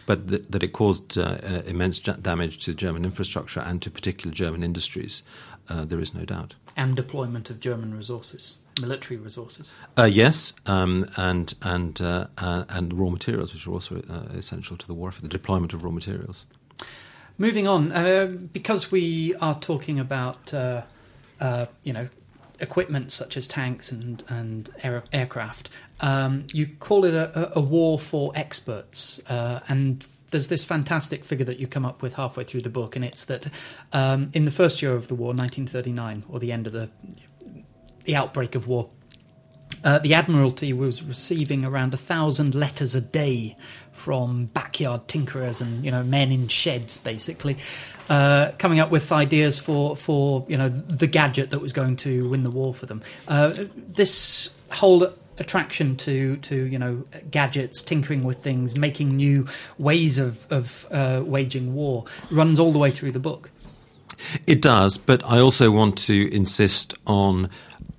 But 0.07 0.29
th- 0.29 0.45
that 0.51 0.63
it 0.63 0.73
caused 0.73 1.19
uh, 1.19 1.39
uh, 1.43 1.63
immense 1.67 1.99
damage 2.01 2.65
to 2.65 2.75
German 2.75 3.05
infrastructure 3.05 3.61
and 3.61 3.81
to 3.83 3.91
particular 3.91 4.33
German 4.35 4.63
industries, 4.63 5.23
uh, 5.69 5.85
there 5.85 6.01
is 6.01 6.15
no 6.15 6.25
doubt. 6.25 6.55
And 6.77 6.95
deployment 6.95 7.51
of 7.51 7.61
German 7.61 7.95
resources, 7.97 8.59
military 8.81 9.17
resources. 9.17 9.73
Uh, 9.99 10.05
yes, 10.05 10.53
um, 10.67 11.09
and 11.17 11.55
and 11.63 12.01
uh, 12.01 12.27
uh, 12.39 12.65
and 12.69 12.93
raw 12.93 13.09
materials, 13.09 13.53
which 13.55 13.67
are 13.67 13.73
also 13.73 14.03
uh, 14.09 14.37
essential 14.37 14.77
to 14.77 14.87
the 14.87 14.95
war, 14.95 15.11
for 15.11 15.23
the 15.23 15.29
deployment 15.29 15.73
of 15.73 15.83
raw 15.83 15.91
materials. 15.91 16.47
Moving 17.39 17.67
on, 17.67 18.49
because 18.53 18.93
we 18.93 19.35
are 19.41 19.59
talking 19.59 19.99
about, 19.99 20.53
uh, 20.53 20.83
uh, 21.41 21.67
you 21.85 21.93
know, 21.95 22.07
equipment 22.61 23.13
such 23.13 23.37
as 23.37 23.47
tanks 23.47 23.91
and 23.93 24.23
and 24.29 24.71
air, 24.83 25.03
aircraft. 25.13 25.69
Um, 26.01 26.47
you 26.53 26.67
call 26.79 27.05
it 27.05 27.15
a, 27.15 27.59
a 27.59 27.61
war 27.61 27.99
for 27.99 28.33
experts, 28.35 29.21
uh, 29.29 29.61
and 29.69 30.07
there's 30.31 30.49
this 30.49 30.65
fantastic 30.65 31.25
figure 31.25 31.45
that 31.45 31.59
you 31.59 31.67
come 31.67 31.85
up 31.85 32.03
with 32.03 32.15
halfway 32.15 32.45
through 32.45 32.63
the 32.63 32.71
book, 32.71 32.97
and 32.97 33.05
it's 33.05 33.25
that 33.27 33.47
um, 33.93 34.31
in 34.33 34.45
the 34.45 34.51
first 34.51 34.83
year 34.83 34.95
of 34.95 35.09
the 35.09 35.15
war, 35.15 35.29
1939, 35.29 36.25
or 36.29 36.39
the 36.39 36.53
end 36.53 36.67
of 36.67 36.73
the 36.73 36.89
the 38.05 38.17
outbreak 38.17 38.55
of 38.55 38.67
war, 38.67 38.89
uh, 39.85 39.99
the 39.99 40.15
Admiralty 40.15 40.73
was 40.73 41.03
receiving 41.03 41.65
around 41.65 41.95
a 41.95 41.97
thousand 41.97 42.55
letters 42.55 42.95
a 42.95 43.01
day 43.01 43.57
from 43.93 44.47
backyard 44.47 45.07
tinkerers 45.09 45.61
and 45.61 45.85
you 45.85 45.91
know 45.91 46.03
men 46.03 46.33
in 46.33 46.49
sheds, 46.49 46.99
basically, 46.99 47.57
uh, 48.09 48.51
coming 48.59 48.81
up 48.81 48.91
with 48.91 49.13
ideas 49.13 49.59
for 49.59 49.95
for 49.95 50.45
you 50.49 50.57
know 50.57 50.69
the 50.69 51.07
gadget 51.07 51.51
that 51.51 51.61
was 51.61 51.73
going 51.73 51.97
to 51.97 52.29
win 52.29 52.43
the 52.43 52.51
war 52.51 52.75
for 52.75 52.87
them. 52.87 53.03
Uh, 53.29 53.53
this 53.77 54.51
whole 54.71 55.13
attraction 55.39 55.97
to 55.97 56.37
to 56.39 56.65
you 56.67 56.79
know 56.79 57.05
gadgets, 57.31 57.83
tinkering 57.83 58.25
with 58.25 58.43
things, 58.43 58.77
making 58.77 59.17
new 59.17 59.47
ways 59.79 60.19
of 60.19 60.47
of 60.51 60.87
uh, 60.91 61.23
waging 61.25 61.75
war 61.75 62.05
runs 62.31 62.59
all 62.59 62.73
the 62.73 62.79
way 62.79 62.91
through 62.91 63.13
the 63.13 63.21
book. 63.21 63.51
It 64.47 64.61
does, 64.61 64.99
but 64.99 65.25
I 65.25 65.39
also 65.39 65.71
want 65.71 65.97
to 65.99 66.33
insist 66.33 66.95
on 67.07 67.49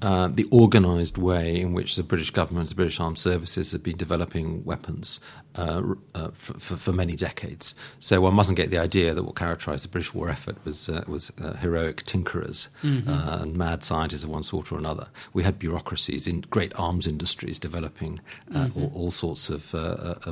uh, 0.02 0.30
the 0.30 0.48
organised 0.52 1.18
way 1.18 1.60
in 1.60 1.74
which 1.74 1.96
the 1.96 2.04
British 2.04 2.32
government, 2.32 2.70
the 2.70 2.76
British 2.76 3.00
armed 3.00 3.20
services, 3.20 3.72
have 3.72 3.84
been 3.84 3.98
developing 3.98 4.64
weapons 4.66 5.20
uh, 5.56 5.82
uh, 6.16 6.30
for, 6.34 6.54
for, 6.54 6.76
for, 6.76 6.92
many 6.92 7.16
decades. 7.16 7.76
So 8.00 8.22
one 8.22 8.34
mustn't 8.34 8.56
get 8.56 8.72
the 8.72 8.80
idea 8.80 9.14
that 9.14 9.24
what 9.24 9.36
characterised 9.36 9.84
the 9.84 9.90
British 9.90 10.14
war 10.14 10.30
effort 10.30 10.56
was 10.66 10.90
uh, 10.90 11.04
was 11.08 11.32
uh, 11.42 11.54
heroic 11.54 12.06
tinkerers 12.06 12.68
mm-hmm. 12.82 13.10
and 13.10 13.56
mad 13.56 13.84
scientists 13.84 14.24
of 14.24 14.30
one 14.30 14.44
sort 14.44 14.72
or 14.72 14.78
another. 14.78 15.08
We 15.34 15.44
had 15.44 15.60
bureaucracies 15.60 16.26
in 16.26 16.42
great 16.50 16.72
arms 16.80 17.06
industries 17.06 17.60
developing 17.60 18.22
mm-hmm. 18.50 18.82
all, 18.82 18.92
all, 18.96 19.12
sorts 19.12 19.50
of 19.50 19.74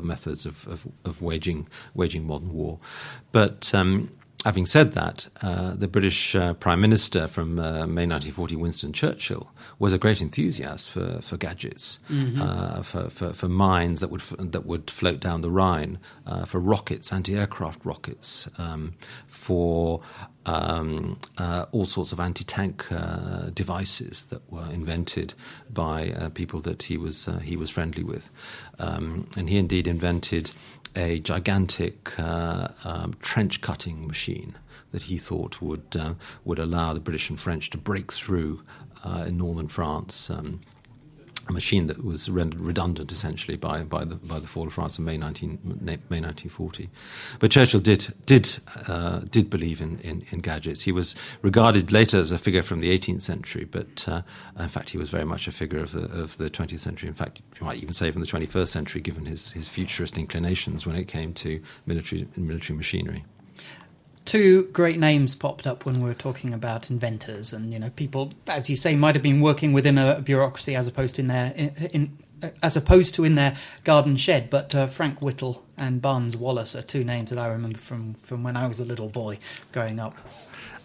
methods 0.04 0.46
of, 0.46 0.68
of, 0.68 0.88
of, 1.06 1.22
waging 1.22 1.68
waging 1.94 2.26
modern 2.26 2.54
war, 2.54 2.80
but. 3.32 3.74
Um, 3.76 4.10
Having 4.46 4.68
said 4.68 4.94
that, 4.94 5.28
uh, 5.42 5.74
the 5.74 5.88
British 5.90 6.34
uh, 6.34 6.54
Prime 6.54 6.80
Minister 6.80 7.28
from 7.28 7.60
uh, 7.60 7.86
May 7.86 8.08
1940, 8.08 8.56
Winston 8.56 8.94
Churchill, 8.94 9.52
was 9.80 9.92
a 9.92 9.98
great 9.98 10.22
enthusiast 10.22 10.90
for, 10.90 11.20
for 11.22 11.36
gadgets, 11.36 12.00
mm-hmm. 12.10 12.42
Uh, 12.42 12.82
for, 12.82 13.10
for, 13.10 13.34
for, 13.34 13.50
mines 13.50 14.00
that 14.00 14.10
would, 14.10 14.22
that 14.40 14.66
would 14.66 14.90
float 14.90 15.20
down 15.20 15.42
the 15.42 15.52
Rhine, 15.52 16.00
uh, 16.26 16.46
for 16.46 16.58
rockets, 16.62 17.12
anti 17.12 17.36
aircraft 17.36 17.84
rockets, 17.84 18.48
um, 18.58 18.94
for 19.28 20.00
um, 20.46 21.20
uh, 21.38 21.66
all 21.74 21.86
sorts 21.86 22.14
of 22.14 22.22
anti 22.22 22.46
tank 22.46 22.86
devices 23.54 24.26
that 24.28 24.50
were 24.50 24.72
invented 24.72 25.34
by 25.70 26.30
people 26.34 26.62
that 26.62 26.84
he 26.84 26.96
was, 26.96 27.28
he 27.44 27.58
was 27.58 27.70
friendly 27.70 28.04
with. 28.04 28.30
Um, 28.80 29.28
and 29.36 29.50
he 29.50 29.58
indeed 29.58 29.86
invented 29.86 30.52
a 31.00 31.20
gigantic 31.20 32.20
uh, 32.20 32.68
um, 32.84 33.16
trench 33.22 33.62
cutting 33.62 34.06
machine 34.06 34.56
that 34.92 35.04
he 35.04 35.18
thought 35.18 35.62
would 35.62 35.96
uh, 35.98 36.14
would 36.44 36.60
allow 36.60 36.94
the 36.94 37.00
British 37.00 37.30
and 37.30 37.40
French 37.40 37.70
to 37.70 37.78
break 37.78 38.12
through 38.12 38.62
uh, 39.04 39.26
in 39.28 39.38
northern 39.38 39.70
France. 39.70 40.30
Um, 40.30 40.60
a 41.50 41.52
machine 41.52 41.88
that 41.88 42.04
was 42.04 42.30
rendered 42.30 42.60
redundant 42.60 43.12
essentially 43.12 43.58
by, 43.58 43.84
by, 43.84 44.06
the, 44.06 44.16
by 44.16 44.40
the 44.40 44.48
fall 44.48 44.68
of 44.68 44.74
France 44.74 45.00
in 45.00 45.06
May, 45.06 45.18
19, 45.18 45.60
May 45.82 45.98
1940. 45.98 46.90
But 47.40 47.52
Churchill 47.52 47.80
did, 47.80 48.14
did, 48.26 48.60
uh, 48.88 49.20
did 49.32 49.50
believe 49.50 49.82
in, 49.82 50.00
in, 50.00 50.26
in, 50.30 50.40
gadgets. 50.40 50.84
He 50.84 50.92
was 50.92 51.16
regarded 51.42 51.92
later 51.92 52.18
as 52.18 52.32
a 52.32 52.38
figure 52.38 52.64
from 52.64 52.82
the 52.82 52.98
18th 52.98 53.22
century, 53.22 53.66
but 53.66 54.08
uh, 54.08 54.22
in 54.60 54.70
fact, 54.70 54.92
he 54.92 54.98
was 54.98 55.10
very 55.10 55.26
much 55.26 55.48
a 55.48 55.52
figure 55.52 55.80
of 55.80 55.92
the, 55.92 56.04
of 56.06 56.38
the 56.38 56.50
20th 56.50 56.80
century. 56.80 57.10
In 57.10 57.16
fact, 57.16 57.42
you 57.60 57.66
might 57.66 57.78
even 57.78 57.94
say 57.94 58.12
from 58.12 58.22
the 58.22 58.28
21st 58.28 58.68
century, 58.68 59.02
given 59.02 59.26
his, 59.26 59.52
his 59.52 59.68
futurist 59.68 60.18
inclinations 60.18 60.86
when 60.86 60.96
it 60.96 61.08
came 61.08 61.34
to 61.34 61.62
military, 61.86 62.28
military 62.38 62.78
machinery 62.78 63.26
two 64.30 64.66
great 64.74 65.00
names 65.00 65.34
popped 65.34 65.66
up 65.66 65.88
when 65.88 66.04
we 66.04 66.08
were 66.08 66.14
talking 66.14 66.54
about 66.54 66.92
inventors 66.92 67.52
and 67.52 67.74
you 67.74 67.80
know 67.80 67.90
people 67.96 68.32
as 68.46 68.70
you 68.70 68.76
say 68.76 68.96
might 68.96 69.16
have 69.16 69.24
been 69.24 69.42
working 69.42 69.74
within 69.74 69.98
a 69.98 70.22
bureaucracy 70.22 70.76
as 70.76 70.88
opposed 70.88 71.16
to 71.16 71.22
in 71.22 71.28
their 71.28 71.52
in, 71.56 71.70
in 71.92 72.18
as 72.62 72.78
opposed 72.78 73.16
to 73.16 73.26
in 73.26 73.36
their 73.36 73.58
garden 73.84 74.16
shed. 74.16 74.50
But 74.50 74.74
uh, 74.74 74.88
Frank 74.88 75.22
Whittle 75.22 75.66
and 75.78 76.02
Barnes 76.02 76.38
Wallis 76.38 76.76
are 76.76 76.82
two 76.82 77.04
names 77.04 77.32
that 77.32 77.40
I 77.40 77.48
remember 77.48 77.80
from 77.80 78.14
from 78.22 78.44
when 78.44 78.56
I 78.56 78.68
was 78.68 78.80
a 78.80 78.86
little 78.86 79.10
boy 79.10 79.40
growing 79.72 80.00
up. 80.00 80.16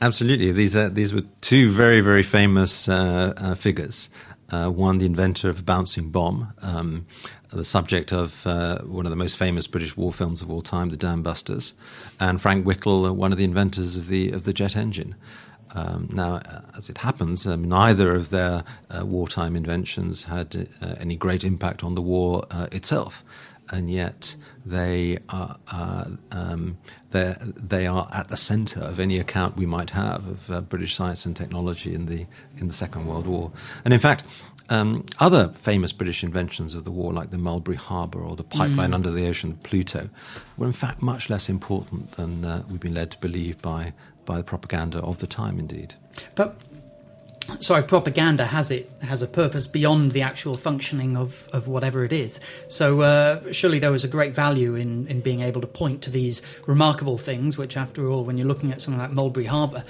Absolutely. 0.00 0.50
These 0.50 0.74
are 0.74 0.88
these 0.88 1.12
were 1.12 1.24
two 1.42 1.70
very 1.70 2.00
very 2.00 2.22
famous 2.22 2.88
uh, 2.88 3.34
uh, 3.36 3.54
figures 3.54 4.08
uh, 4.50 4.68
one 4.68 4.98
the 4.98 5.06
inventor 5.06 5.48
of 5.48 5.60
a 5.60 5.62
bouncing 5.62 6.10
bomb 6.10 6.52
um, 6.62 7.06
the 7.54 7.64
subject 7.64 8.12
of 8.12 8.46
uh, 8.46 8.78
one 8.80 9.06
of 9.06 9.10
the 9.10 9.16
most 9.16 9.36
famous 9.36 9.66
British 9.66 9.96
war 9.96 10.12
films 10.12 10.42
of 10.42 10.50
all 10.50 10.62
time, 10.62 10.90
The 10.90 10.96
Dam 10.96 11.22
Busters, 11.22 11.72
and 12.20 12.40
Frank 12.40 12.66
Whittle, 12.66 13.06
uh, 13.06 13.12
one 13.12 13.32
of 13.32 13.38
the 13.38 13.44
inventors 13.44 13.96
of 13.96 14.08
the 14.08 14.30
of 14.32 14.44
the 14.44 14.52
jet 14.52 14.76
engine. 14.76 15.14
Um, 15.70 16.08
now, 16.12 16.36
uh, 16.36 16.60
as 16.76 16.88
it 16.88 16.98
happens, 16.98 17.46
um, 17.46 17.64
neither 17.64 18.14
of 18.14 18.30
their 18.30 18.62
uh, 18.90 19.04
wartime 19.04 19.56
inventions 19.56 20.24
had 20.24 20.68
uh, 20.80 20.94
any 20.98 21.16
great 21.16 21.42
impact 21.42 21.82
on 21.82 21.96
the 21.96 22.02
war 22.02 22.46
itself, 22.70 23.24
and 23.70 23.90
yet 23.90 24.36
they 24.64 25.18
are 25.28 25.58
um, 27.14 27.54
they 27.56 27.86
are 27.86 28.08
at 28.12 28.28
the 28.28 28.36
centre 28.36 28.80
of 28.80 28.98
any 28.98 29.18
account 29.18 29.56
we 29.56 29.66
might 29.66 29.90
have 29.90 30.50
of 30.50 30.68
British 30.68 30.94
science 30.94 31.26
and 31.26 31.36
technology 31.36 31.94
in 31.94 32.06
the 32.06 32.26
in 32.58 32.68
the 32.68 32.74
Second 32.74 33.06
World 33.06 33.26
War. 33.26 33.52
And 33.84 33.94
in 33.94 34.00
fact, 34.00 34.24
um, 34.70 35.04
other 35.20 35.52
famous 35.54 35.92
British 35.92 36.24
inventions 36.24 36.74
of 36.74 36.84
the 36.84 36.90
war, 36.90 37.12
like 37.12 37.30
the 37.30 37.38
Mulberry 37.38 37.76
Harbour 37.76 38.20
or 38.20 38.34
the 38.34 38.44
pipeline 38.44 38.90
mm. 38.90 38.94
under 38.94 39.10
the 39.10 39.26
ocean, 39.28 39.58
Pluto, 39.62 40.08
were 40.56 40.66
in 40.66 40.72
fact 40.72 41.02
much 41.02 41.28
less 41.28 41.48
important 41.48 42.12
than 42.12 42.44
uh, 42.44 42.62
we've 42.70 42.80
been 42.80 42.94
led 42.94 43.10
to 43.10 43.18
believe 43.18 43.60
by, 43.60 43.92
by 44.24 44.38
the 44.38 44.44
propaganda 44.44 44.98
of 45.00 45.18
the 45.18 45.26
time, 45.26 45.58
indeed. 45.58 45.94
But 46.34 46.56
sorry, 47.60 47.82
propaganda 47.82 48.44
has 48.44 48.70
it 48.70 48.90
has 49.02 49.22
a 49.22 49.26
purpose 49.26 49.66
beyond 49.66 50.12
the 50.12 50.22
actual 50.22 50.56
functioning 50.56 51.16
of, 51.16 51.48
of 51.52 51.68
whatever 51.68 52.04
it 52.04 52.12
is. 52.12 52.40
So 52.68 53.02
uh, 53.02 53.52
surely 53.52 53.78
there 53.78 53.92
was 53.92 54.04
a 54.04 54.08
great 54.08 54.34
value 54.34 54.74
in, 54.74 55.06
in 55.08 55.20
being 55.20 55.40
able 55.40 55.60
to 55.60 55.66
point 55.66 56.02
to 56.02 56.10
these 56.10 56.42
remarkable 56.66 57.18
things, 57.18 57.56
which 57.56 57.76
after 57.76 58.08
all, 58.08 58.24
when 58.24 58.38
you're 58.38 58.46
looking 58.46 58.72
at 58.72 58.80
something 58.80 59.00
like 59.00 59.10
Mulberry 59.10 59.46
Harbour, 59.46 59.84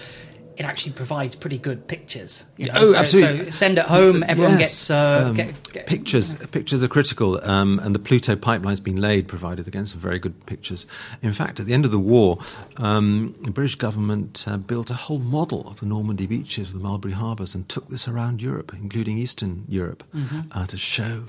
it 0.56 0.64
actually 0.64 0.92
provides 0.92 1.34
pretty 1.34 1.58
good 1.58 1.86
pictures. 1.88 2.44
You 2.56 2.66
know? 2.66 2.72
Oh, 2.76 2.92
so, 2.92 2.98
absolutely. 2.98 3.44
So 3.46 3.50
send 3.50 3.78
it 3.78 3.86
home. 3.86 4.22
Everyone 4.22 4.58
yes. 4.58 4.88
gets 4.88 4.90
uh, 4.90 5.24
um, 5.28 5.34
get, 5.34 5.72
get, 5.72 5.86
pictures. 5.86 6.34
Pictures 6.34 6.82
are 6.82 6.88
critical, 6.88 7.44
um, 7.44 7.80
and 7.80 7.94
the 7.94 7.98
Pluto 7.98 8.36
pipeline's 8.36 8.80
been 8.80 9.00
laid, 9.00 9.26
provided 9.26 9.66
again 9.66 9.86
some 9.86 10.00
very 10.00 10.18
good 10.18 10.46
pictures. 10.46 10.86
In 11.22 11.32
fact, 11.32 11.58
at 11.58 11.66
the 11.66 11.72
end 11.72 11.84
of 11.84 11.90
the 11.90 11.98
war, 11.98 12.38
um, 12.76 13.34
the 13.42 13.50
British 13.50 13.74
government 13.74 14.44
uh, 14.46 14.56
built 14.56 14.90
a 14.90 14.94
whole 14.94 15.18
model 15.18 15.66
of 15.68 15.80
the 15.80 15.86
Normandy 15.86 16.26
beaches, 16.26 16.72
the 16.72 16.78
Mulberry 16.78 17.14
harbours, 17.14 17.54
and 17.54 17.68
took 17.68 17.88
this 17.88 18.06
around 18.06 18.40
Europe, 18.40 18.72
including 18.74 19.18
Eastern 19.18 19.64
Europe, 19.68 20.04
mm-hmm. 20.14 20.40
uh, 20.52 20.66
to 20.66 20.76
show 20.76 21.24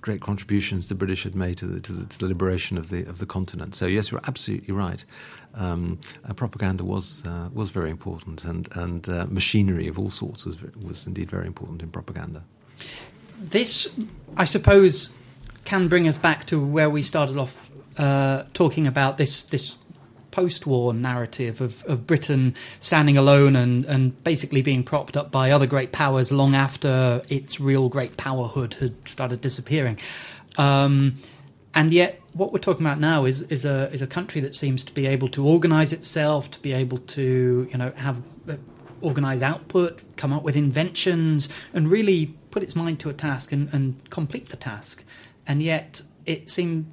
great 0.00 0.22
contributions 0.22 0.88
the 0.88 0.94
British 0.94 1.24
had 1.24 1.34
made 1.34 1.58
to 1.58 1.66
the, 1.66 1.80
to 1.80 1.92
the, 1.92 2.06
to 2.06 2.18
the 2.18 2.26
liberation 2.26 2.78
of 2.78 2.88
the 2.88 3.04
of 3.04 3.18
the 3.18 3.26
continent. 3.26 3.74
So 3.74 3.86
yes, 3.86 4.10
you're 4.10 4.20
absolutely 4.26 4.72
right 4.72 5.04
um, 5.54 5.98
propaganda 6.36 6.84
was 6.84 7.22
uh, 7.26 7.48
was 7.52 7.70
very 7.70 7.90
important, 7.90 8.44
and 8.44 8.68
and 8.76 9.08
uh, 9.08 9.26
machinery 9.28 9.88
of 9.88 9.98
all 9.98 10.10
sorts 10.10 10.44
was 10.44 10.56
was 10.82 11.06
indeed 11.06 11.30
very 11.30 11.46
important 11.46 11.82
in 11.82 11.90
propaganda. 11.90 12.42
This, 13.40 13.88
I 14.36 14.44
suppose, 14.44 15.10
can 15.64 15.88
bring 15.88 16.06
us 16.06 16.18
back 16.18 16.46
to 16.46 16.64
where 16.64 16.90
we 16.90 17.02
started 17.02 17.38
off 17.38 17.70
uh, 17.96 18.44
talking 18.54 18.86
about 18.86 19.16
this 19.18 19.42
this 19.42 19.78
post-war 20.30 20.94
narrative 20.94 21.60
of, 21.60 21.84
of 21.86 22.06
Britain 22.06 22.54
standing 22.78 23.16
alone 23.16 23.56
and, 23.56 23.84
and 23.86 24.22
basically 24.22 24.62
being 24.62 24.84
propped 24.84 25.16
up 25.16 25.30
by 25.30 25.50
other 25.50 25.66
great 25.66 25.90
powers 25.90 26.30
long 26.30 26.54
after 26.54 27.22
its 27.28 27.60
real 27.60 27.88
great 27.88 28.16
powerhood 28.16 28.74
had 28.74 28.94
started 29.08 29.40
disappearing. 29.40 29.98
Um, 30.56 31.16
and 31.74 31.92
yet 31.92 32.20
what 32.32 32.52
we're 32.52 32.58
talking 32.58 32.84
about 32.84 33.00
now 33.00 33.24
is 33.24 33.42
is 33.42 33.64
a 33.64 33.90
is 33.92 34.02
a 34.02 34.06
country 34.06 34.40
that 34.40 34.54
seems 34.54 34.84
to 34.84 34.94
be 34.94 35.06
able 35.06 35.28
to 35.28 35.46
organize 35.46 35.92
itself, 35.92 36.50
to 36.52 36.60
be 36.60 36.72
able 36.72 36.98
to 36.98 37.68
you 37.70 37.78
know 37.78 37.92
have 37.96 38.22
uh, 38.48 38.56
organize 39.00 39.42
output, 39.42 40.00
come 40.16 40.32
up 40.32 40.42
with 40.42 40.56
inventions, 40.56 41.48
and 41.72 41.90
really 41.90 42.34
put 42.50 42.62
its 42.62 42.74
mind 42.74 43.00
to 43.00 43.08
a 43.08 43.12
task 43.12 43.52
and, 43.52 43.72
and 43.72 44.10
complete 44.10 44.48
the 44.48 44.56
task. 44.56 45.04
And 45.46 45.62
yet 45.62 46.02
it 46.26 46.50
seemed, 46.50 46.90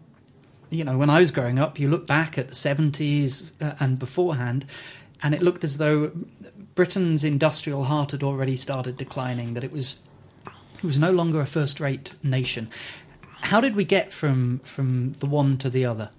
you 0.70 0.84
know, 0.84 0.98
when 0.98 1.10
I 1.10 1.20
was 1.20 1.32
growing 1.32 1.60
up, 1.60 1.80
you 1.80 1.90
look 1.90 2.08
back 2.08 2.38
at 2.38 2.50
the 2.50 2.56
seventies 2.56 3.54
uh, 3.60 3.76
and 3.80 3.98
beforehand, 3.98 4.66
and 5.24 5.34
it 5.34 5.42
looked 5.42 5.64
as 5.64 5.78
though 5.78 6.12
Britain's 6.76 7.24
industrial 7.24 7.86
heart 7.86 8.12
had 8.12 8.24
already 8.24 8.56
started 8.56 8.98
declining. 8.98 9.56
That 9.56 9.64
it 9.64 9.72
was 9.72 10.00
it 10.46 10.84
was 10.84 11.00
no 11.00 11.12
longer 11.12 11.42
a 11.42 11.48
first 11.48 11.80
rate 11.80 12.14
nation 12.22 12.70
how 13.48 13.62
did 13.62 13.76
we 13.76 13.86
get 13.86 14.12
from 14.12 14.60
from 14.60 15.14
the 15.14 15.26
one 15.26 15.58
to 15.58 15.70
the 15.70 15.86
other? 15.86 16.10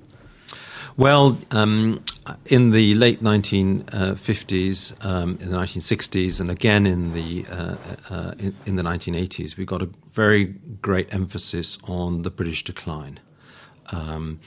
Well, 0.96 1.38
um, 1.52 2.02
in 2.46 2.72
the 2.72 2.94
late 2.96 3.22
1950s, 3.22 5.04
um, 5.04 5.38
in 5.40 5.50
the 5.50 5.56
1960s, 5.56 6.40
and 6.40 6.50
again 6.50 6.86
in 6.86 7.12
the 7.12 7.46
uh, 7.46 7.76
uh, 8.10 8.32
in, 8.38 8.56
in, 8.66 8.76
the 8.76 8.82
1980s, 8.82 9.56
we 9.56 9.64
got 9.64 9.80
a 9.80 9.88
very 10.12 10.46
great 10.82 11.12
emphasis 11.14 11.78
on 11.84 12.22
the 12.22 12.30
British 12.30 12.64
decline. 12.64 13.20
Um, 13.92 14.40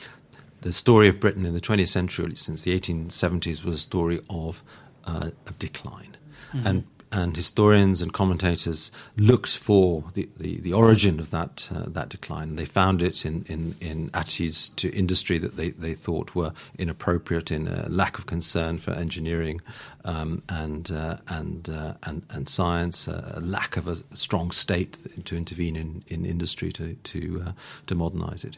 the 0.62 0.74
story 0.74 1.08
of 1.08 1.20
Britain 1.20 1.46
in 1.46 1.54
the 1.54 1.62
20th 1.62 1.88
century, 1.88 2.36
since 2.36 2.64
the 2.64 2.78
1870s, 2.78 3.64
was 3.64 3.76
a 3.76 3.80
story 3.80 4.20
of 4.30 4.62
uh, 5.06 5.30
of 5.48 5.58
decline, 5.58 6.18
mm-hmm. 6.52 6.68
and 6.68 6.91
and 7.12 7.36
historians 7.36 8.02
and 8.02 8.14
commentators 8.14 8.92
looked 9.18 9.58
for 9.58 10.06
the, 10.14 10.30
the, 10.38 10.60
the 10.62 10.74
origin 10.74 11.20
of 11.20 11.32
that 11.32 11.68
uh, 11.74 11.84
that 11.88 12.10
decline. 12.10 12.56
They 12.56 12.66
found 12.66 13.02
it 13.02 13.26
in, 13.26 13.46
in, 13.48 13.76
in, 13.82 14.10
attitudes 14.14 14.70
to 14.70 14.90
industry 14.90 15.38
that 15.40 15.58
they, 15.58 15.72
they 15.72 15.94
thought 15.94 16.36
were 16.36 16.54
inappropriate, 16.78 17.52
in 17.52 17.68
a 17.68 17.88
lack 17.90 18.18
of 18.18 18.26
concern 18.26 18.78
for 18.78 18.92
engineering 18.92 19.62
um, 20.06 20.42
and, 20.50 20.92
uh, 20.92 21.18
and, 21.28 21.70
uh, 21.70 21.94
and 22.04 22.26
and 22.30 22.50
science, 22.50 23.08
a 23.08 23.40
lack 23.42 23.78
of 23.78 23.88
a 23.88 23.98
strong 24.16 24.52
state 24.52 24.98
to 25.26 25.36
intervene 25.36 25.76
in, 25.76 26.04
in 26.08 26.26
industry 26.26 26.72
to 26.74 26.96
to 26.96 27.44
uh, 27.48 27.52
to 27.88 27.96
modernize 27.96 28.44
it, 28.44 28.58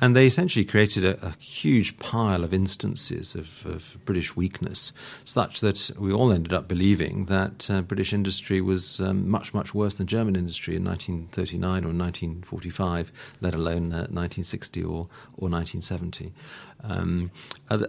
and 0.00 0.16
they 0.16 0.26
essentially 0.26 0.64
created 0.64 1.04
a, 1.04 1.24
a 1.24 1.30
huge 1.38 1.98
pile 1.98 2.44
of 2.44 2.52
instances 2.52 3.34
of, 3.34 3.64
of, 3.66 3.98
British 4.04 4.36
weakness, 4.36 4.92
such 5.24 5.60
that 5.60 5.90
we 5.98 6.12
all 6.12 6.32
ended 6.32 6.52
up 6.52 6.68
believing 6.68 7.26
that 7.26 7.70
uh, 7.70 7.80
British 7.82 8.12
industry 8.12 8.60
was 8.60 9.00
um, 9.00 9.28
much, 9.28 9.54
much 9.54 9.74
worse 9.74 9.94
than 9.94 10.06
German 10.06 10.36
industry 10.36 10.76
in 10.76 10.84
1939 10.84 11.84
or 11.84 11.92
1945, 11.94 13.12
let 13.40 13.54
alone 13.54 13.92
uh, 13.92 14.06
1960 14.10 14.82
or, 14.82 15.08
or 15.36 15.48
1970. 15.48 16.32
Um, 16.82 17.30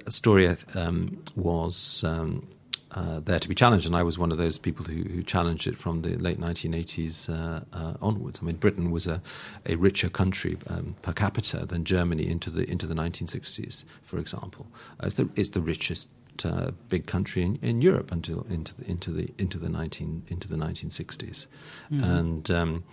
story 0.09 0.55
um, 0.75 1.23
was. 1.35 2.03
Um, 2.03 2.47
uh, 2.93 3.19
there 3.21 3.39
to 3.39 3.47
be 3.47 3.55
challenged, 3.55 3.85
and 3.85 3.95
I 3.95 4.03
was 4.03 4.17
one 4.17 4.31
of 4.31 4.37
those 4.37 4.57
people 4.57 4.85
who, 4.85 5.03
who 5.03 5.23
challenged 5.23 5.67
it 5.67 5.77
from 5.77 6.01
the 6.01 6.17
late 6.17 6.39
1980s 6.39 7.29
uh, 7.29 7.61
uh, 7.73 7.93
onwards. 8.01 8.39
I 8.41 8.45
mean, 8.45 8.57
Britain 8.57 8.91
was 8.91 9.07
a, 9.07 9.21
a 9.65 9.75
richer 9.75 10.09
country 10.09 10.57
um, 10.67 10.95
per 11.01 11.13
capita 11.13 11.65
than 11.65 11.85
Germany 11.85 12.27
into 12.27 12.49
the 12.49 12.69
into 12.69 12.87
the 12.87 12.95
1960s, 12.95 13.83
for 14.03 14.17
example. 14.19 14.67
Uh, 14.99 15.07
it's, 15.07 15.15
the, 15.15 15.29
it's 15.35 15.49
the 15.49 15.61
richest 15.61 16.07
uh, 16.43 16.71
big 16.89 17.05
country 17.05 17.43
in, 17.43 17.57
in 17.61 17.81
Europe 17.81 18.11
until 18.11 18.45
into 18.49 18.73
the 18.75 18.89
into 18.89 19.11
the 19.11 19.29
into 19.37 19.57
the 19.57 19.69
nineteen 19.69 20.23
into 20.27 20.47
the 20.47 20.57
nineteen 20.57 20.89
sixties, 20.89 21.47
mm-hmm. 21.91 22.03
and 22.03 22.51
um, 22.51 22.83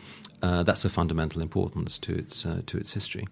uh, 0.43 0.63
that's 0.63 0.85
a 0.85 0.91
fundamental 0.91 1.43
importance 1.43 1.99
to 1.99 2.15
its 2.15 2.45
uh, 2.47 2.63
to 2.67 2.79
its 2.79 2.93
history. 2.93 3.27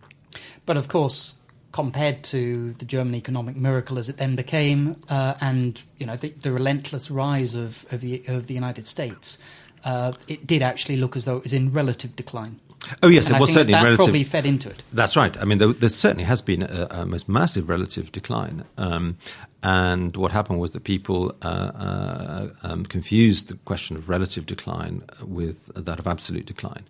But 0.65 0.77
of 0.77 0.89
course, 0.89 1.35
compared 1.73 2.23
to 2.25 2.73
the 2.75 2.85
German 2.85 3.15
economic 3.15 3.57
miracle 3.57 3.99
as 3.99 4.09
it 4.09 4.17
then 4.17 4.37
became, 4.37 4.97
uh, 5.09 5.35
and 5.41 5.83
you 5.99 6.07
know 6.07 6.17
the, 6.17 6.31
the, 6.31 6.53
relentless 6.53 7.11
rise 7.11 7.55
of 7.55 7.85
of 7.93 8.01
the 8.01 8.23
of 8.29 8.47
the 8.47 8.55
United 8.55 8.87
States, 8.87 9.39
uh, 9.85 10.13
it 10.29 10.47
did 10.47 10.63
actually 10.63 10.97
look 10.97 11.17
as 11.17 11.25
though 11.25 11.37
it 11.37 11.43
was 11.43 11.53
in 11.53 11.73
relative 11.73 12.17
decline. 12.17 12.59
Oh 13.03 13.09
yes, 13.09 13.27
and 13.27 13.37
it 13.37 13.41
was 13.41 13.53
certainly 13.53 13.73
that, 13.73 13.83
relative. 13.83 14.05
Probably 14.05 14.25
fed 14.25 14.47
into 14.47 14.71
it. 14.71 14.83
That's 14.93 15.17
right. 15.17 15.37
I 15.39 15.45
mean, 15.45 15.59
there, 15.59 15.73
there 15.73 15.89
certainly 15.89 16.25
has 16.25 16.41
been 16.41 16.63
a, 16.63 16.87
a, 16.91 17.07
most 17.07 17.29
massive 17.29 17.69
relative 17.69 18.13
decline, 18.13 18.65
um, 18.79 19.17
and 19.63 20.17
what 20.17 20.33
happened 20.33 20.61
was 20.61 20.71
that 20.71 20.85
people 20.85 21.35
uh, 21.43 21.47
uh, 21.47 22.49
um, 22.63 22.85
confused 22.85 23.49
the 23.49 23.55
question 23.65 23.97
of 23.97 24.09
relative 24.09 24.47
decline 24.47 25.03
with 25.23 25.71
that 25.75 25.99
of 25.99 26.07
absolute 26.07 26.47
decline. 26.47 26.85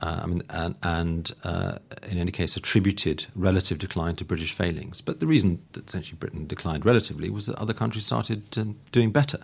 Uh, 0.00 0.20
I 0.22 0.26
mean, 0.26 0.42
and, 0.50 0.74
and 0.82 1.32
uh, 1.44 1.78
in 2.10 2.18
any 2.18 2.30
case, 2.30 2.56
attributed 2.56 3.26
relative 3.34 3.78
decline 3.78 4.16
to 4.16 4.24
British 4.24 4.52
failings. 4.52 5.00
But 5.00 5.20
the 5.20 5.26
reason 5.26 5.62
that 5.72 5.88
essentially 5.88 6.18
Britain 6.18 6.46
declined 6.46 6.84
relatively 6.84 7.30
was 7.30 7.46
that 7.46 7.56
other 7.56 7.72
countries 7.72 8.04
started 8.04 8.42
um, 8.58 8.76
doing 8.92 9.12
better. 9.12 9.38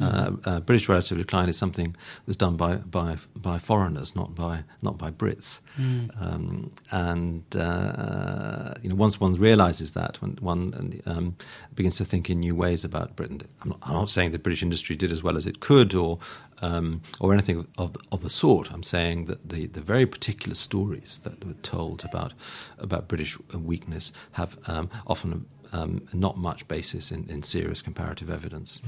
Mm-hmm. 0.00 0.48
Uh, 0.48 0.60
British 0.60 0.88
relative 0.88 1.18
decline 1.18 1.48
is 1.48 1.58
something 1.58 1.96
that's 2.26 2.36
done 2.36 2.56
by, 2.56 2.76
by, 2.76 3.18
by 3.34 3.58
foreigners, 3.58 4.14
not 4.14 4.34
by, 4.34 4.64
not 4.80 4.96
by 4.96 5.10
Brits. 5.10 5.60
Mm. 5.78 6.10
Um, 6.22 6.72
and 6.90 7.44
uh, 7.56 8.74
you 8.82 8.88
know, 8.88 8.94
once 8.94 9.20
one 9.20 9.34
realizes 9.34 9.92
that, 9.92 10.22
when 10.22 10.36
one 10.40 11.00
um, 11.06 11.36
begins 11.74 11.96
to 11.96 12.04
think 12.04 12.30
in 12.30 12.40
new 12.40 12.54
ways 12.54 12.84
about 12.84 13.16
Britain, 13.16 13.42
I'm 13.62 13.70
not, 13.70 13.78
I'm 13.82 13.94
not 13.94 14.10
saying 14.10 14.32
the 14.32 14.38
British 14.38 14.62
industry 14.62 14.96
did 14.96 15.12
as 15.12 15.22
well 15.22 15.36
as 15.36 15.46
it 15.46 15.60
could, 15.60 15.94
or 15.94 16.18
um, 16.62 17.02
or 17.20 17.32
anything 17.32 17.66
of 17.78 17.92
the, 17.92 18.00
of 18.12 18.22
the 18.22 18.30
sort. 18.30 18.72
I'm 18.72 18.82
saying 18.82 19.26
that 19.26 19.48
the, 19.48 19.66
the 19.66 19.80
very 19.80 20.06
particular 20.06 20.54
stories 20.54 21.20
that 21.24 21.44
were 21.44 21.54
told 21.54 22.04
about 22.04 22.32
about 22.78 23.08
British 23.08 23.38
weakness 23.54 24.12
have 24.32 24.58
um, 24.68 24.90
often 25.06 25.46
um, 25.72 26.06
not 26.12 26.36
much 26.36 26.66
basis 26.68 27.10
in, 27.10 27.28
in 27.28 27.42
serious 27.42 27.82
comparative 27.82 28.30
evidence. 28.30 28.80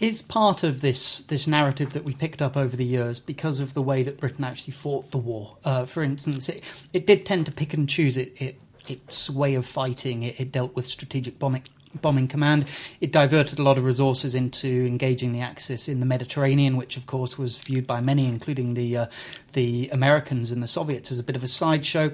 Is 0.00 0.22
part 0.22 0.62
of 0.62 0.80
this 0.80 1.20
this 1.22 1.46
narrative 1.48 1.92
that 1.92 2.04
we 2.04 2.14
picked 2.14 2.40
up 2.40 2.56
over 2.56 2.76
the 2.76 2.84
years 2.84 3.18
because 3.18 3.58
of 3.58 3.74
the 3.74 3.82
way 3.82 4.04
that 4.04 4.20
Britain 4.20 4.44
actually 4.44 4.72
fought 4.72 5.10
the 5.10 5.18
war? 5.18 5.56
Uh, 5.64 5.86
for 5.86 6.04
instance, 6.04 6.48
it, 6.48 6.62
it 6.92 7.06
did 7.06 7.26
tend 7.26 7.46
to 7.46 7.52
pick 7.52 7.74
and 7.74 7.88
choose 7.88 8.16
it, 8.16 8.40
it 8.40 8.60
its 8.86 9.28
way 9.28 9.54
of 9.54 9.66
fighting. 9.66 10.22
It, 10.22 10.40
it, 10.40 10.52
dealt 10.52 10.74
with 10.76 10.86
strategic 10.86 11.38
bombing, 11.38 11.64
bombing 11.94 12.28
command. 12.28 12.66
It 13.00 13.12
diverted 13.12 13.58
a 13.58 13.62
lot 13.62 13.78
of 13.78 13.84
resources 13.84 14.34
into 14.34 14.68
engaging 14.86 15.32
the 15.32 15.40
Axis 15.40 15.88
in 15.88 16.00
the 16.00 16.06
Mediterranean, 16.06 16.76
which 16.76 16.96
of 16.96 17.06
course 17.06 17.38
was 17.38 17.58
viewed 17.58 17.86
by 17.86 18.00
many, 18.00 18.26
including 18.26 18.74
the 18.74 18.96
uh, 18.96 19.06
the 19.52 19.88
Americans 19.90 20.50
and 20.50 20.62
the 20.62 20.68
Soviets, 20.68 21.10
as 21.10 21.18
a 21.18 21.22
bit 21.22 21.36
of 21.36 21.44
a 21.44 21.48
sideshow. 21.48 22.12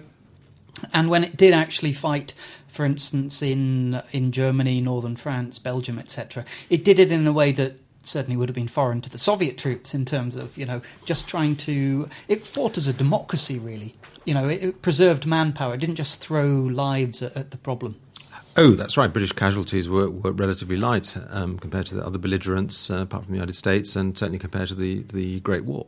And 0.93 1.09
when 1.09 1.23
it 1.25 1.37
did 1.37 1.55
actually 1.55 1.93
fight, 1.93 2.35
for 2.67 2.85
instance, 2.85 3.43
in 3.43 4.01
in 4.13 4.33
Germany, 4.33 4.81
northern 4.81 5.17
France, 5.17 5.59
Belgium, 5.59 5.99
etc., 5.99 6.45
it 6.71 6.85
did 6.85 6.99
it 6.99 7.13
in 7.13 7.27
a 7.27 7.33
way 7.33 7.53
that 7.53 7.81
certainly 8.07 8.37
would 8.37 8.49
have 8.49 8.55
been 8.55 8.69
foreign 8.69 9.01
to 9.01 9.09
the 9.09 9.19
Soviet 9.19 9.57
troops 9.57 9.95
in 9.95 10.05
terms 10.05 10.37
of 10.37 10.57
you 10.59 10.67
know 10.67 10.81
just 11.05 11.27
trying 11.29 11.57
to. 11.57 12.09
It 12.29 12.47
fought 12.47 12.77
as 12.77 12.89
a 12.89 12.93
democracy, 12.93 13.59
really. 13.59 13.95
You 14.25 14.35
know, 14.35 14.49
it, 14.49 14.63
it 14.63 14.83
preserved 14.83 15.27
manpower. 15.27 15.75
It 15.75 15.81
didn't 15.81 15.97
just 15.97 16.21
throw 16.21 16.49
lives 16.49 17.23
at, 17.23 17.37
at 17.37 17.51
the 17.51 17.59
problem. 17.59 17.97
Oh, 18.57 18.73
that's 18.73 18.97
right. 18.97 19.13
British 19.13 19.33
casualties 19.33 19.89
were, 19.89 20.09
were 20.09 20.31
relatively 20.31 20.77
light 20.77 21.17
um, 21.31 21.59
compared 21.59 21.87
to 21.87 21.97
the 21.97 22.07
other 22.07 22.19
belligerents, 22.19 22.89
uh, 22.89 22.99
apart 22.99 23.25
from 23.25 23.33
the 23.33 23.39
United 23.39 23.55
States, 23.55 23.97
and 23.97 24.17
certainly 24.17 24.39
compared 24.39 24.69
to 24.69 24.77
the, 24.77 25.03
the 25.13 25.41
Great 25.41 25.65
War. 25.65 25.87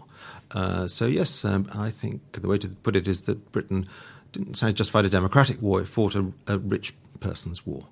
Uh, 0.50 0.88
so, 0.88 1.06
yes, 1.06 1.44
um, 1.44 1.68
I 1.72 1.90
think 1.90 2.20
the 2.32 2.48
way 2.48 2.58
to 2.58 2.68
put 2.68 2.96
it 2.96 3.06
is 3.06 3.22
that 3.22 3.52
Britain 3.52 3.86
didn't 4.32 4.74
just 4.74 4.90
fight 4.90 5.04
a 5.04 5.08
democratic 5.08 5.62
war, 5.62 5.80
it 5.80 5.86
fought 5.86 6.14
a, 6.14 6.32
a 6.46 6.58
rich 6.58 6.92
person's 7.20 7.64
war. 7.64 7.86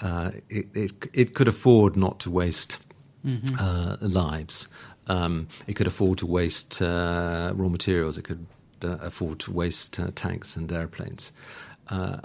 Uh, 0.00 0.30
it, 0.48 0.66
it, 0.74 0.92
it, 1.12 1.34
could 1.34 1.48
afford 1.48 1.96
not 1.96 2.20
to 2.20 2.30
waste 2.30 2.78
mm-hmm. 3.26 3.54
Uh, 3.58 3.96
lives. 4.00 4.66
Um, 5.08 5.48
it 5.66 5.74
could 5.74 5.86
afford 5.86 6.18
to 6.18 6.26
waste 6.26 6.80
uh, 6.80 7.52
raw 7.54 7.68
materials. 7.68 8.16
It 8.16 8.22
could 8.22 8.46
uh, 8.82 8.96
afford 9.02 9.40
to 9.40 9.52
waste 9.52 10.00
tanks 10.14 10.56
and 10.56 10.72
airplanes. 10.72 11.32
Uh, 11.90 12.18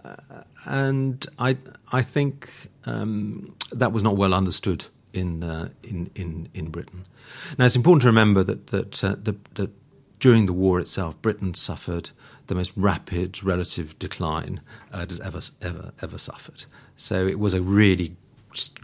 and 0.66 1.26
I, 1.40 1.58
I 1.92 2.02
think 2.02 2.52
um, 2.86 3.56
that 3.72 3.92
was 3.92 4.04
not 4.04 4.16
well 4.16 4.34
understood 4.34 4.86
in, 5.14 5.44
uh, 5.44 5.70
in, 5.84 6.12
in, 6.16 6.50
in 6.54 6.70
Britain. 6.70 7.06
Now, 7.58 7.66
it's 7.66 7.76
important 7.76 8.04
to 8.04 8.08
remember 8.08 8.44
that, 8.44 8.68
that, 8.68 9.04
uh, 9.04 9.16
that, 9.24 9.56
that 9.56 9.72
during 10.20 10.46
the 10.46 10.54
war 10.54 10.80
itself, 10.80 11.20
Britain 11.22 11.54
suffered 11.54 12.12
the 12.48 12.56
most 12.56 12.74
rapid 12.76 13.44
relative 13.44 13.98
decline 13.98 14.62
uh, 14.94 15.00
it 15.00 15.10
has 15.10 15.20
ever, 15.20 15.42
ever, 15.62 15.92
ever 16.02 16.18
suffered. 16.18 16.66
So 16.96 17.26
it 17.26 17.40
was 17.40 17.54
a 17.54 17.62
really 17.62 18.16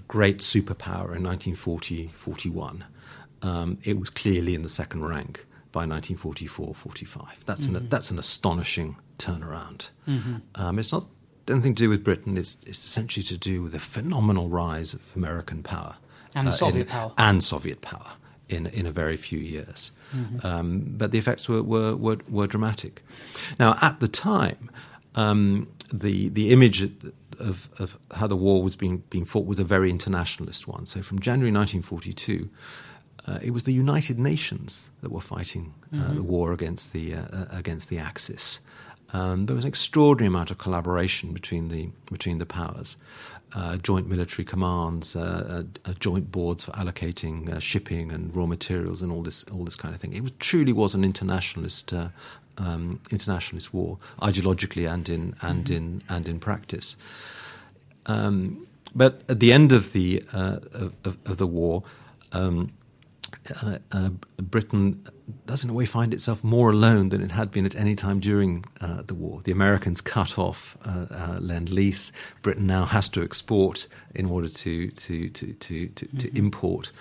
great 0.07 0.39
superpower 0.39 1.15
in 1.15 1.23
1940 1.23 2.11
41. 2.15 2.83
Um, 3.43 3.77
it 3.83 3.99
was 3.99 4.09
clearly 4.09 4.53
in 4.53 4.63
the 4.63 4.69
second 4.69 5.05
rank 5.05 5.45
by 5.71 5.85
1944 5.85 6.75
45. 6.75 7.45
That's, 7.45 7.65
mm-hmm. 7.65 7.75
an, 7.77 7.89
that's 7.89 8.11
an 8.11 8.19
astonishing 8.19 8.97
turnaround. 9.21 9.89
Mm-hmm. 10.07 10.37
Um, 10.55 10.79
it's 10.79 10.91
not 10.91 11.05
anything 11.47 11.75
to 11.75 11.83
do 11.83 11.89
with 11.89 12.03
Britain, 12.03 12.37
it's, 12.37 12.57
it's, 12.65 12.85
essentially 12.85 13.23
to 13.23 13.37
do 13.37 13.63
with 13.63 13.73
the 13.73 13.79
phenomenal 13.79 14.49
rise 14.49 14.93
of 14.93 15.01
American 15.15 15.63
power. 15.63 15.95
And 16.35 16.47
uh, 16.47 16.51
Soviet 16.51 16.83
in, 16.83 16.87
power. 16.87 17.13
And 17.17 17.43
Soviet 17.43 17.81
power 17.81 18.11
in, 18.49 18.67
in 18.67 18.85
a 18.85 18.91
very 18.91 19.17
few 19.17 19.39
years. 19.39 19.91
Mm-hmm. 20.15 20.45
Um, 20.45 20.83
but 20.97 21.11
the 21.11 21.17
effects 21.17 21.49
were, 21.49 21.63
were, 21.63 21.95
were, 21.95 22.17
were, 22.29 22.47
dramatic. 22.47 23.03
Now, 23.59 23.77
at 23.81 23.99
the 23.99 24.07
time, 24.07 24.69
um, 25.15 25.69
the, 25.91 26.29
the 26.29 26.51
image 26.51 26.81
of, 27.39 27.69
of 27.79 27.97
how 28.11 28.27
the 28.27 28.35
war 28.35 28.63
was 28.63 28.75
being, 28.75 29.03
being 29.09 29.25
fought 29.25 29.45
was 29.45 29.59
a 29.59 29.63
very 29.63 29.89
internationalist 29.89 30.67
one. 30.67 30.85
So 30.85 31.01
from 31.01 31.19
January 31.19 31.51
1942, 31.51 32.49
uh, 33.27 33.39
it 33.41 33.51
was 33.51 33.63
the 33.63 33.73
United 33.73 34.17
Nations 34.17 34.89
that 35.01 35.11
were 35.11 35.21
fighting 35.21 35.73
uh, 35.93 35.97
mm-hmm. 35.97 36.15
the 36.15 36.23
war 36.23 36.53
against 36.53 36.91
the 36.91 37.15
uh, 37.15 37.21
uh, 37.31 37.45
against 37.51 37.89
the 37.89 37.99
Axis. 37.99 38.59
Um, 39.13 39.45
there 39.45 39.55
was 39.55 39.65
an 39.65 39.69
extraordinary 39.69 40.27
amount 40.27 40.51
of 40.51 40.57
collaboration 40.57 41.33
between 41.33 41.67
the 41.69 41.89
between 42.09 42.37
the 42.37 42.45
powers, 42.45 42.95
uh, 43.53 43.77
joint 43.77 44.07
military 44.07 44.45
commands, 44.45 45.15
uh, 45.15 45.63
joint 45.99 46.31
boards 46.31 46.63
for 46.63 46.71
allocating 46.71 47.61
shipping 47.61 48.11
and 48.11 48.33
raw 48.35 48.45
materials, 48.45 49.01
and 49.01 49.11
all 49.11 49.21
this 49.21 49.43
all 49.45 49.65
this 49.65 49.75
kind 49.75 49.93
of 49.93 49.99
thing. 49.99 50.13
It 50.13 50.21
was, 50.21 50.31
truly 50.39 50.71
was 50.73 50.95
an 50.95 51.03
internationalist 51.03 51.93
um, 52.57 52.99
internationalist 53.11 53.73
war, 53.73 53.97
ideologically 54.21 54.91
and 54.91 55.07
in 55.09 55.35
and 55.41 55.65
mm-hmm. 55.65 55.73
in 55.73 56.03
and 56.09 56.27
in 56.27 56.39
practice. 56.39 56.95
Um, 58.05 58.67
but 58.93 59.21
at 59.29 59.39
the 59.39 59.53
end 59.53 59.71
of 59.71 59.93
the 59.93 60.23
uh, 60.33 60.59
of, 60.73 60.93
of, 61.25 61.37
the 61.37 61.47
war, 61.47 61.83
um, 62.33 62.71
uh, 63.61 63.77
uh, 63.91 64.09
Britain 64.37 65.05
does 65.45 65.63
in 65.63 65.69
a 65.69 65.73
way 65.73 65.85
find 65.85 66.13
itself 66.13 66.43
more 66.43 66.71
alone 66.71 67.09
than 67.09 67.21
it 67.21 67.31
had 67.31 67.51
been 67.51 67.65
at 67.65 67.75
any 67.75 67.95
time 67.95 68.19
during 68.19 68.65
uh, 68.79 69.01
the 69.03 69.13
war. 69.13 69.41
The 69.43 69.51
Americans 69.51 70.01
cut 70.01 70.37
off 70.37 70.77
uh, 70.85 71.05
uh, 71.11 71.37
lend 71.39 71.69
lease. 71.69 72.11
Britain 72.41 72.67
now 72.67 72.85
has 72.85 73.09
to 73.09 73.23
export 73.23 73.87
in 74.15 74.25
order 74.25 74.49
to 74.49 74.89
to 74.89 75.29
to 75.29 75.53
to, 75.53 75.87
to, 75.87 76.05
mm-hmm. 76.05 76.17
to 76.17 76.37
import, 76.37 76.91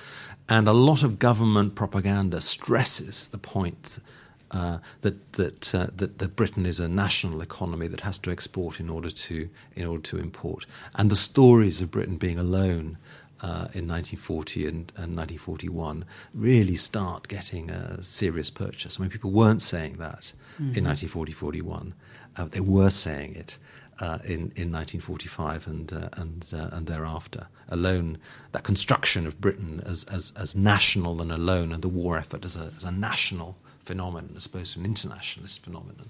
and 0.49 0.69
a 0.69 0.73
lot 0.73 1.03
of 1.03 1.19
government 1.19 1.75
propaganda 1.75 2.41
stresses 2.41 3.29
the 3.29 3.39
point. 3.39 3.99
Uh, 4.53 4.79
that 5.03 5.33
that, 5.35 5.73
uh, 5.77 5.87
that 5.95 6.19
that 6.19 6.35
Britain 6.35 6.67
is 6.67 6.81
a 6.81 6.89
national 6.89 7.41
economy 7.41 7.87
that 7.87 8.01
has 8.01 8.19
to 8.19 8.33
export 8.33 8.81
in 8.81 8.91
order 8.91 9.09
to 9.09 9.49
in 9.77 9.87
order 9.87 10.03
to 10.03 10.19
import, 10.19 10.67
and 10.97 11.09
the 11.09 11.15
stories 11.15 11.81
of 11.81 11.93
Britain 11.93 12.17
being 12.17 12.37
alone 12.37 12.99
uh, 13.43 13.69
in 13.73 13.89
1940 13.89 14.67
and, 14.67 14.93
and, 14.97 15.17
1941 15.17 16.05
really 16.35 16.77
start 16.77 17.29
getting 17.29 17.71
a 17.71 18.03
serious 18.03 18.51
purchase. 18.51 18.99
I 18.99 19.03
mean, 19.03 19.11
people 19.11 19.31
weren't 19.31 19.63
saying 19.63 19.97
that 19.97 20.33
mm-hmm. 20.55 20.77
in 20.77 20.85
1940 20.85 21.33
41, 21.33 21.95
uh, 22.37 22.45
they 22.47 22.61
were 22.61 22.91
saying 22.91 23.35
it. 23.35 23.59
Uh, 23.99 24.17
in, 24.25 24.51
in 24.57 24.73
1945 24.73 25.67
and 25.67 25.93
uh, 25.93 26.09
and 26.15 26.55
uh, 26.55 26.71
and 26.73 26.87
thereafter, 26.87 27.49
alone 27.69 28.17
that 28.53 28.63
construction 28.63 29.27
of 29.27 29.39
Britain 29.43 29.83
as, 29.85 30.05
as 30.05 30.33
as 30.37 30.57
national 30.57 31.21
and 31.21 31.31
alone, 31.31 31.71
and 31.71 31.83
the 31.83 31.89
war 31.89 32.17
effort 32.17 32.43
as 32.47 32.57
a 32.57 32.73
as 32.79 32.85
a 32.85 32.91
national 32.91 33.59
phenomenon 33.81 34.33
as 34.39 34.47
opposed 34.47 34.73
to 34.73 34.79
an 34.79 34.87
internationalist 34.87 35.63
phenomenon, 35.63 36.09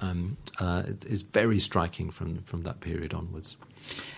um, 0.00 0.36
uh, 0.60 0.84
is 1.06 1.22
very 1.22 1.58
striking 1.58 2.12
from 2.12 2.42
from 2.42 2.62
that 2.62 2.78
period 2.78 3.12
onwards. 3.12 3.56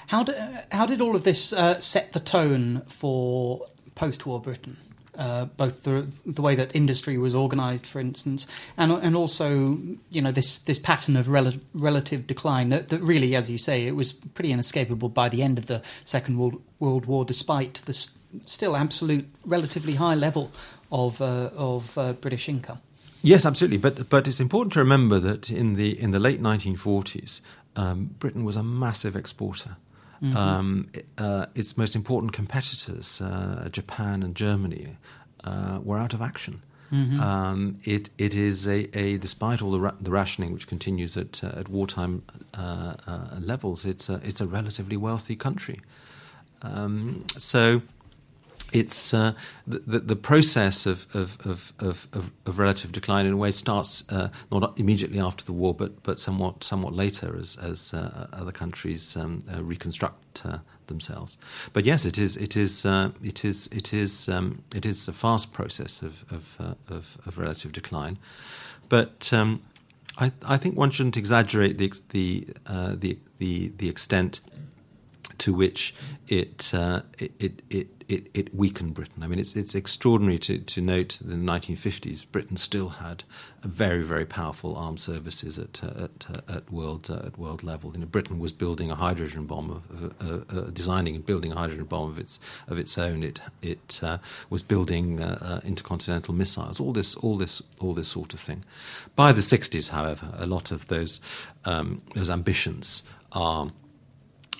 How 0.08 0.22
did, 0.22 0.36
how 0.72 0.86
did 0.86 1.00
all 1.00 1.14
of 1.14 1.24
this 1.24 1.52
uh, 1.52 1.78
set 1.80 2.12
the 2.12 2.20
tone 2.20 2.82
for 2.88 3.66
post 3.94 4.26
war 4.26 4.40
Britain? 4.40 4.76
Uh, 5.16 5.46
both 5.46 5.82
the 5.82 6.06
the 6.24 6.40
way 6.40 6.54
that 6.54 6.74
industry 6.76 7.18
was 7.18 7.34
organised, 7.34 7.84
for 7.84 7.98
instance, 7.98 8.46
and 8.76 8.92
and 8.92 9.16
also 9.16 9.76
you 10.10 10.22
know 10.22 10.30
this 10.30 10.58
this 10.58 10.78
pattern 10.78 11.16
of 11.16 11.28
rel- 11.28 11.54
relative 11.74 12.24
decline 12.28 12.68
that, 12.68 12.88
that 12.88 13.00
really, 13.02 13.34
as 13.34 13.50
you 13.50 13.58
say, 13.58 13.88
it 13.88 13.96
was 13.96 14.12
pretty 14.12 14.52
inescapable 14.52 15.08
by 15.08 15.28
the 15.28 15.42
end 15.42 15.58
of 15.58 15.66
the 15.66 15.82
Second 16.04 16.38
World, 16.38 16.62
World 16.78 17.06
War, 17.06 17.24
despite 17.24 17.82
the 17.84 17.92
st- 17.92 18.16
still 18.48 18.76
absolute 18.76 19.26
relatively 19.44 19.94
high 19.94 20.14
level 20.14 20.52
of 20.92 21.20
uh, 21.20 21.50
of 21.56 21.98
uh, 21.98 22.12
British 22.12 22.48
income. 22.48 22.78
Yes, 23.20 23.44
absolutely. 23.44 23.78
But 23.78 24.08
but 24.08 24.28
it's 24.28 24.40
important 24.40 24.72
to 24.74 24.78
remember 24.78 25.18
that 25.18 25.50
in 25.50 25.74
the 25.74 26.00
in 26.00 26.12
the 26.12 26.20
late 26.20 26.40
1940s, 26.40 27.40
um, 27.76 28.14
Britain 28.18 28.44
was 28.44 28.56
a 28.56 28.62
massive 28.62 29.16
exporter. 29.16 29.76
Mm-hmm. 30.22 30.36
Um, 30.36 30.90
uh, 31.16 31.46
its 31.54 31.76
most 31.76 31.94
important 31.94 32.32
competitors, 32.32 33.20
uh, 33.20 33.68
Japan 33.70 34.22
and 34.22 34.34
Germany, 34.34 34.96
uh, 35.44 35.78
were 35.82 35.98
out 35.98 36.12
of 36.12 36.20
action. 36.20 36.62
Mm-hmm. 36.92 37.20
Um, 37.20 37.78
it 37.84 38.08
it 38.16 38.34
is 38.34 38.66
a, 38.66 38.88
a 38.98 39.18
despite 39.18 39.60
all 39.60 39.70
the, 39.70 39.80
ra- 39.80 39.94
the 40.00 40.10
rationing 40.10 40.52
which 40.52 40.66
continues 40.66 41.16
at 41.16 41.44
uh, 41.44 41.60
at 41.60 41.68
wartime 41.68 42.22
uh, 42.54 42.94
uh, 43.06 43.36
levels, 43.38 43.84
it's 43.84 44.08
a, 44.08 44.20
it's 44.24 44.40
a 44.40 44.46
relatively 44.46 44.96
wealthy 44.96 45.36
country. 45.36 45.80
Um, 46.62 47.24
so 47.36 47.82
it's 48.72 49.14
uh, 49.14 49.32
the, 49.66 50.00
the 50.00 50.16
process 50.16 50.84
of, 50.86 51.06
of, 51.14 51.38
of, 51.46 51.72
of, 51.78 52.08
of 52.12 52.58
relative 52.58 52.92
decline 52.92 53.26
in 53.26 53.32
a 53.32 53.36
way 53.36 53.50
starts 53.50 54.04
uh, 54.10 54.28
not 54.50 54.78
immediately 54.78 55.18
after 55.18 55.44
the 55.44 55.52
war, 55.52 55.74
but 55.74 56.02
but 56.02 56.18
somewhat 56.18 56.62
somewhat 56.62 56.94
later 56.94 57.36
as 57.36 57.56
as 57.56 57.94
uh, 57.94 58.26
other 58.32 58.52
countries 58.52 59.16
um, 59.16 59.40
uh, 59.52 59.62
reconstruct 59.62 60.42
uh, 60.44 60.58
themselves. 60.86 61.38
But 61.72 61.86
yes, 61.86 62.04
it 62.04 62.18
is 62.18 62.36
it 62.36 62.56
is 62.56 62.84
uh, 62.84 63.10
it 63.22 63.44
is 63.44 63.68
it 63.72 63.92
is 63.94 64.28
um, 64.28 64.62
it 64.74 64.84
is 64.84 65.08
a 65.08 65.12
fast 65.12 65.52
process 65.52 66.02
of 66.02 66.24
of, 66.30 66.76
of, 66.88 67.38
relative 67.38 67.72
decline, 67.72 68.18
but. 68.88 69.32
Um, 69.32 69.62
I, 70.20 70.32
I, 70.44 70.56
think 70.56 70.76
one 70.76 70.90
shouldn't 70.90 71.16
exaggerate 71.16 71.78
the 71.78 71.92
the 72.08 72.48
the, 72.66 73.18
the 73.38 73.72
the 73.76 73.88
extent 73.88 74.40
to 75.38 75.54
which 75.54 75.94
it, 76.28 76.72
uh, 76.74 77.02
it, 77.18 77.32
it, 77.70 77.88
it, 78.08 78.30
it, 78.34 78.54
weakened 78.54 78.94
Britain. 78.94 79.22
I 79.22 79.26
mean, 79.26 79.38
it's, 79.38 79.54
it's 79.54 79.74
extraordinary 79.74 80.38
to, 80.40 80.58
to 80.58 80.80
note 80.80 81.20
that 81.22 81.32
in 81.32 81.44
the 81.44 81.52
1950s, 81.52 82.30
Britain 82.30 82.56
still 82.56 82.88
had 82.88 83.24
very, 83.62 84.02
very 84.02 84.24
powerful 84.24 84.76
armed 84.76 85.00
services 85.00 85.58
at, 85.58 85.82
uh, 85.84 86.04
at, 86.04 86.26
uh, 86.30 86.56
at, 86.56 86.72
world, 86.72 87.10
uh, 87.10 87.26
at 87.26 87.38
world 87.38 87.62
level. 87.62 87.92
You 87.92 88.00
know, 88.00 88.06
Britain 88.06 88.38
was 88.38 88.52
building 88.52 88.90
a 88.90 88.94
hydrogen 88.94 89.44
bomb, 89.44 89.70
of, 89.70 90.14
uh, 90.22 90.56
uh, 90.56 90.70
designing 90.70 91.14
and 91.16 91.24
building 91.24 91.52
a 91.52 91.56
hydrogen 91.56 91.84
bomb 91.84 92.10
of 92.10 92.18
its, 92.18 92.40
of 92.66 92.78
its 92.78 92.96
own. 92.96 93.22
It, 93.22 93.40
it 93.60 94.00
was 94.48 94.62
building 94.62 95.20
intercontinental 95.64 96.34
missiles, 96.34 96.80
all 96.80 96.92
this, 96.92 97.14
all, 97.16 97.36
this, 97.36 97.62
all 97.78 97.92
this 97.92 98.08
sort 98.08 98.32
of 98.32 98.40
thing. 98.40 98.64
By 99.16 99.32
the 99.32 99.42
60s, 99.42 99.90
however, 99.90 100.32
a 100.36 100.46
lot 100.46 100.70
of 100.70 100.88
those, 100.88 101.20
um, 101.64 102.00
those 102.14 102.30
ambitions 102.30 103.02
are 103.32 103.68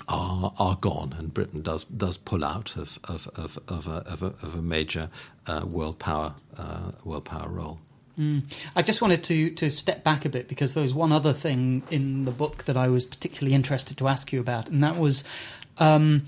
are, 0.09 0.53
are 0.59 0.77
gone, 0.77 1.15
and 1.19 1.33
Britain 1.33 1.63
does 1.63 1.85
does 1.85 2.17
pull 2.19 2.45
out 2.45 2.77
of 2.77 2.99
of 3.05 3.29
of, 3.35 3.59
of, 3.69 3.87
a, 3.87 3.91
of, 3.91 4.23
a, 4.23 4.27
of 4.27 4.55
a, 4.55 4.63
major 4.63 5.11
uh, 5.47 5.63
world 5.65 5.99
power 5.99 6.35
uh, 6.57 6.93
world 7.05 7.25
power 7.25 7.49
role. 7.49 7.79
Mm. 8.19 8.43
I 8.75 8.83
just 8.83 9.01
wanted 9.01 9.25
to 9.25 9.51
to 9.51 9.71
step 9.71 10.05
back 10.05 10.25
a 10.25 10.29
bit 10.29 10.49
because 10.49 10.75
there 10.75 10.83
was 10.83 10.95
one 10.95 11.13
other 11.13 11.33
thing 11.33 11.83
in 11.91 12.25
the 12.25 12.33
book 12.33 12.65
that 12.65 12.77
I 12.77 12.89
was 12.89 13.07
particularly 13.07 13.55
interested 13.55 13.97
to 13.99 14.09
ask 14.09 14.33
you 14.33 14.41
about, 14.41 14.69
and 14.69 14.83
that 14.83 14.97
was. 14.97 15.25
Um, 15.79 16.27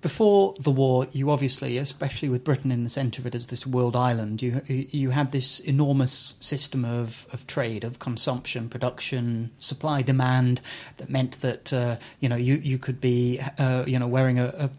before 0.00 0.54
the 0.58 0.70
war, 0.70 1.06
you 1.12 1.30
obviously, 1.30 1.76
especially 1.76 2.28
with 2.28 2.44
Britain 2.44 2.72
in 2.72 2.84
the 2.84 2.90
centre 2.90 3.20
of 3.20 3.26
it 3.26 3.34
as 3.34 3.48
this 3.48 3.66
world 3.66 3.94
island, 3.94 4.40
you 4.40 4.62
you 4.66 5.10
had 5.10 5.32
this 5.32 5.60
enormous 5.60 6.36
system 6.40 6.84
of, 6.84 7.26
of 7.32 7.46
trade, 7.46 7.84
of 7.84 7.98
consumption, 7.98 8.68
production, 8.68 9.50
supply, 9.58 10.00
demand 10.00 10.60
that 10.96 11.10
meant 11.10 11.40
that 11.42 11.72
uh, 11.72 11.96
you 12.20 12.28
know 12.28 12.36
you 12.36 12.54
you 12.54 12.78
could 12.78 13.00
be 13.00 13.40
uh, 13.58 13.84
you 13.86 13.98
know 13.98 14.08
wearing 14.08 14.38
a, 14.38 14.70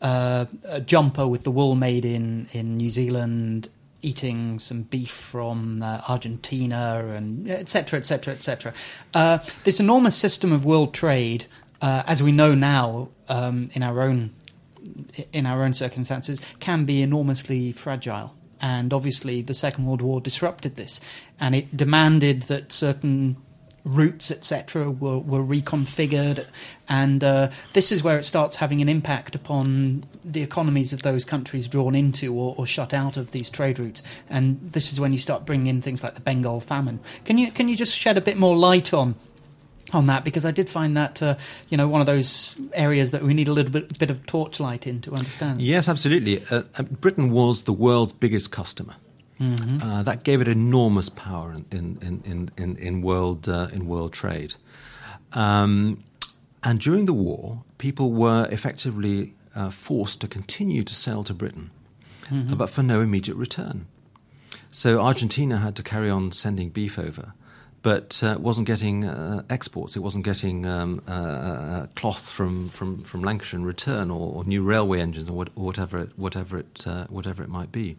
a, 0.00 0.48
a, 0.64 0.80
jumper 0.80 1.28
with 1.28 1.44
the 1.44 1.50
wool 1.50 1.76
made 1.76 2.04
in 2.04 2.48
in 2.52 2.76
New 2.76 2.90
Zealand. 2.90 3.68
Eating 4.02 4.60
some 4.60 4.82
beef 4.82 5.10
from 5.10 5.82
uh, 5.82 6.00
Argentina 6.06 7.04
and 7.08 7.50
etc. 7.50 7.98
etc. 7.98 8.34
etc. 8.34 8.72
This 9.64 9.80
enormous 9.80 10.14
system 10.14 10.52
of 10.52 10.64
world 10.64 10.94
trade, 10.94 11.46
uh, 11.80 12.04
as 12.06 12.22
we 12.22 12.30
know 12.30 12.54
now 12.54 13.08
um, 13.28 13.70
in 13.72 13.82
our 13.82 14.02
own 14.02 14.32
in 15.32 15.46
our 15.46 15.62
own 15.62 15.74
circumstances, 15.74 16.40
can 16.60 16.84
be 16.84 17.02
enormously 17.02 17.72
fragile. 17.72 18.34
And 18.60 18.92
obviously, 18.92 19.42
the 19.42 19.54
Second 19.54 19.86
World 19.86 20.00
War 20.00 20.20
disrupted 20.20 20.76
this, 20.76 21.00
and 21.38 21.54
it 21.54 21.76
demanded 21.76 22.42
that 22.42 22.72
certain 22.72 23.36
routes, 23.86 24.30
etc., 24.30 24.90
were, 24.90 25.18
were 25.18 25.42
reconfigured. 25.42 26.44
And 26.88 27.22
uh, 27.22 27.50
this 27.72 27.92
is 27.92 28.02
where 28.02 28.18
it 28.18 28.24
starts 28.24 28.56
having 28.56 28.82
an 28.82 28.88
impact 28.88 29.34
upon 29.34 30.04
the 30.24 30.42
economies 30.42 30.92
of 30.92 31.02
those 31.02 31.24
countries 31.24 31.68
drawn 31.68 31.94
into 31.94 32.34
or, 32.34 32.54
or, 32.58 32.66
shut 32.66 32.92
out 32.92 33.16
of 33.16 33.30
these 33.30 33.48
trade 33.48 33.78
routes. 33.78 34.02
And 34.28 34.60
this 34.60 34.92
is 34.92 34.98
when 34.98 35.12
you 35.12 35.18
start 35.18 35.46
bringing 35.46 35.68
in 35.68 35.80
things 35.80 36.02
like 36.02 36.14
the 36.14 36.20
Bengal 36.20 36.60
famine. 36.60 37.00
Can 37.24 37.38
you 37.38 37.52
can 37.52 37.68
you 37.68 37.76
just 37.76 37.96
shed 37.96 38.18
a 38.18 38.20
bit 38.20 38.36
more 38.36 38.56
light 38.56 38.92
on 38.92 39.14
on 39.92 40.06
that 40.06 40.24
because 40.24 40.44
I 40.44 40.50
did 40.50 40.68
find 40.68 40.96
that 40.96 41.22
uh, 41.22 41.36
you 41.68 41.76
know 41.76 41.88
one 41.88 42.00
of 42.00 42.06
those 42.06 42.56
areas 42.72 43.10
that 43.10 43.22
we 43.22 43.34
need 43.34 43.48
a 43.48 43.52
little 43.52 43.72
bit, 43.72 43.98
bit 43.98 44.10
of 44.10 44.24
torchlight 44.26 44.86
in 44.86 45.00
to 45.02 45.12
understand. 45.12 45.60
Yes, 45.62 45.88
absolutely. 45.88 46.42
Uh, 46.50 46.62
uh 46.78 46.82
Britain 46.82 47.30
was 47.30 47.64
the 47.64 47.72
world's 47.72 48.12
biggest 48.12 48.50
customer. 48.50 48.94
Mm-hmm. 49.40 49.82
Uh, 49.82 50.02
that 50.02 50.22
gave 50.22 50.40
it 50.40 50.48
enormous 50.48 51.08
power 51.08 51.54
in 51.70 51.98
in 52.00 52.22
in 52.24 52.50
in, 52.56 52.76
in 52.76 53.02
world 53.02 53.48
uh, 53.48 53.68
in 53.72 53.86
world 53.86 54.12
trade. 54.12 54.54
Um, 55.32 56.02
and 56.62 56.80
during 56.80 57.06
the 57.06 57.12
war, 57.12 57.62
people 57.78 58.12
were 58.12 58.48
effectively 58.50 59.34
uh, 59.54 59.70
forced 59.70 60.20
to 60.22 60.28
continue 60.28 60.82
to 60.82 60.94
sell 60.94 61.22
to 61.24 61.34
Britain, 61.34 61.70
mm-hmm. 62.24 62.54
but 62.54 62.70
for 62.70 62.82
no 62.82 63.00
immediate 63.00 63.36
return. 63.36 63.86
So 64.70 65.00
Argentina 65.00 65.58
had 65.58 65.76
to 65.76 65.82
carry 65.82 66.10
on 66.10 66.32
sending 66.32 66.70
beef 66.70 66.98
over 66.98 67.34
but 67.86 68.20
uh, 68.24 68.36
wasn't 68.40 68.66
getting 68.66 69.04
uh, 69.04 69.44
exports. 69.48 69.94
It 69.94 70.00
wasn't 70.00 70.24
getting 70.24 70.66
um, 70.66 71.00
uh, 71.06 71.12
uh, 71.12 71.86
cloth 71.94 72.28
from, 72.28 72.68
from, 72.70 73.04
from 73.04 73.22
Lancashire 73.22 73.60
in 73.60 73.64
return, 73.64 74.10
or, 74.10 74.34
or 74.34 74.44
new 74.44 74.64
railway 74.64 74.98
engines, 75.00 75.30
or, 75.30 75.34
what, 75.34 75.50
or 75.54 75.66
whatever 75.66 76.00
it, 76.00 76.10
whatever 76.16 76.58
it 76.58 76.84
uh, 76.84 77.06
whatever 77.10 77.44
it 77.44 77.48
might 77.48 77.70
be. 77.70 77.96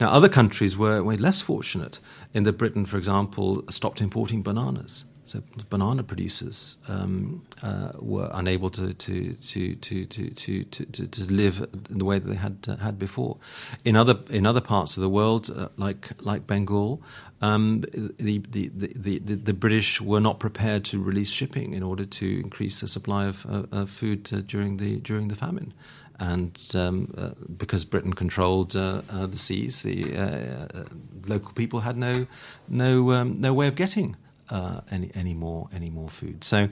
Now, 0.00 0.10
other 0.10 0.30
countries 0.30 0.74
were, 0.74 1.02
were 1.02 1.18
less 1.18 1.42
fortunate 1.42 1.98
in 2.32 2.44
that 2.44 2.56
Britain, 2.56 2.86
for 2.86 2.96
example, 2.96 3.62
stopped 3.68 4.00
importing 4.00 4.42
bananas. 4.42 5.04
So 5.26 5.42
banana 5.68 6.02
producers 6.02 6.78
um, 6.88 7.42
uh, 7.62 7.92
were 8.00 8.30
unable 8.32 8.70
to 8.70 8.94
to, 8.94 9.34
to, 9.34 9.74
to, 9.76 10.06
to, 10.06 10.30
to, 10.30 10.64
to, 10.64 11.06
to 11.06 11.32
live 11.32 11.68
in 11.90 11.98
the 11.98 12.04
way 12.04 12.18
that 12.18 12.26
they 12.26 12.36
had 12.36 12.78
had 12.80 12.98
before. 12.98 13.36
In 13.84 13.96
other 13.96 14.18
in 14.30 14.46
other 14.46 14.62
parts 14.62 14.96
of 14.96 15.02
the 15.02 15.10
world, 15.10 15.70
like 15.76 16.08
like 16.20 16.48
Bengal, 16.48 17.00
um, 17.42 17.80
the, 18.18 18.38
the, 18.50 18.68
the, 18.68 19.18
the, 19.18 19.54
British 19.54 20.00
were 20.00 20.20
not 20.20 20.40
prepared 20.40 20.84
to 20.86 21.02
release 21.02 21.30
shipping 21.30 21.72
in 21.72 21.82
order 21.82 22.04
to 22.04 22.40
increase 22.40 22.80
the 22.80 22.88
supply 22.88 23.26
of, 23.26 23.46
uh, 23.46 23.64
of 23.72 23.88
food 23.88 24.30
uh, 24.32 24.40
during 24.46 24.76
the 24.76 24.96
during 24.98 25.28
the 25.28 25.34
famine 25.34 25.72
and 26.20 26.70
um, 26.74 27.12
uh, 27.16 27.30
because 27.56 27.84
Britain 27.84 28.12
controlled 28.12 28.76
uh, 28.76 29.02
uh, 29.08 29.26
the 29.26 29.38
seas, 29.38 29.82
the 29.82 30.16
uh, 30.16 30.84
local 31.26 31.52
people 31.52 31.80
had 31.80 31.96
no 31.96 32.26
no 32.68 33.12
um, 33.12 33.40
no 33.40 33.54
way 33.54 33.66
of 33.66 33.74
getting 33.74 34.16
uh, 34.50 34.80
any 34.90 35.10
any 35.14 35.34
more 35.34 35.68
any 35.72 35.90
more 35.90 36.08
food. 36.08 36.44
So, 36.44 36.68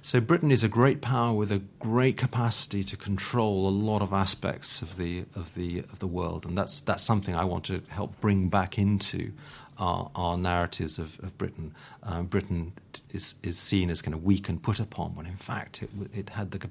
so 0.00 0.20
Britain 0.20 0.50
is 0.50 0.64
a 0.64 0.68
great 0.68 1.00
power 1.02 1.34
with 1.34 1.52
a 1.52 1.58
great 1.78 2.16
capacity 2.16 2.84
to 2.84 2.96
control 2.96 3.68
a 3.68 3.70
lot 3.70 4.00
of 4.00 4.12
aspects 4.12 4.80
of 4.80 4.96
the 4.96 5.24
of 5.34 5.54
the 5.54 5.80
of 5.80 5.98
the 5.98 6.06
world, 6.06 6.46
and 6.46 6.56
that's 6.56 6.80
that's 6.80 7.02
something 7.02 7.34
I 7.34 7.44
want 7.44 7.64
to 7.64 7.82
help 7.88 8.18
bring 8.20 8.48
back 8.48 8.78
into 8.78 9.32
our, 9.78 10.10
our 10.14 10.36
narratives 10.36 10.98
of, 10.98 11.18
of 11.22 11.36
Britain. 11.38 11.74
Uh, 12.02 12.22
Britain 12.22 12.72
is 13.12 13.34
is 13.42 13.58
seen 13.58 13.90
as 13.90 14.02
kind 14.02 14.14
of 14.14 14.24
weak 14.24 14.48
and 14.48 14.62
put 14.62 14.80
upon, 14.80 15.14
when 15.14 15.26
in 15.26 15.36
fact 15.36 15.82
it 15.82 15.90
it 16.14 16.30
had 16.30 16.50
the 16.50 16.68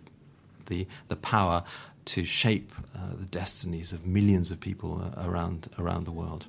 the 0.66 0.88
the 1.08 1.16
power 1.16 1.64
to 2.06 2.24
shape 2.24 2.72
uh, 2.96 3.16
the 3.20 3.26
destinies 3.26 3.92
of 3.92 4.06
millions 4.06 4.52
of 4.52 4.60
people 4.60 5.02
uh, 5.02 5.28
around 5.28 5.70
around 5.80 6.06
the 6.06 6.12
world. 6.12 6.46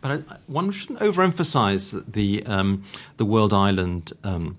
But 0.00 0.10
I, 0.10 0.36
one 0.46 0.70
shouldn't 0.70 1.00
overemphasize 1.00 2.04
the 2.12 2.44
um, 2.46 2.82
the 3.16 3.24
world 3.24 3.52
island. 3.52 4.12
Um, 4.22 4.58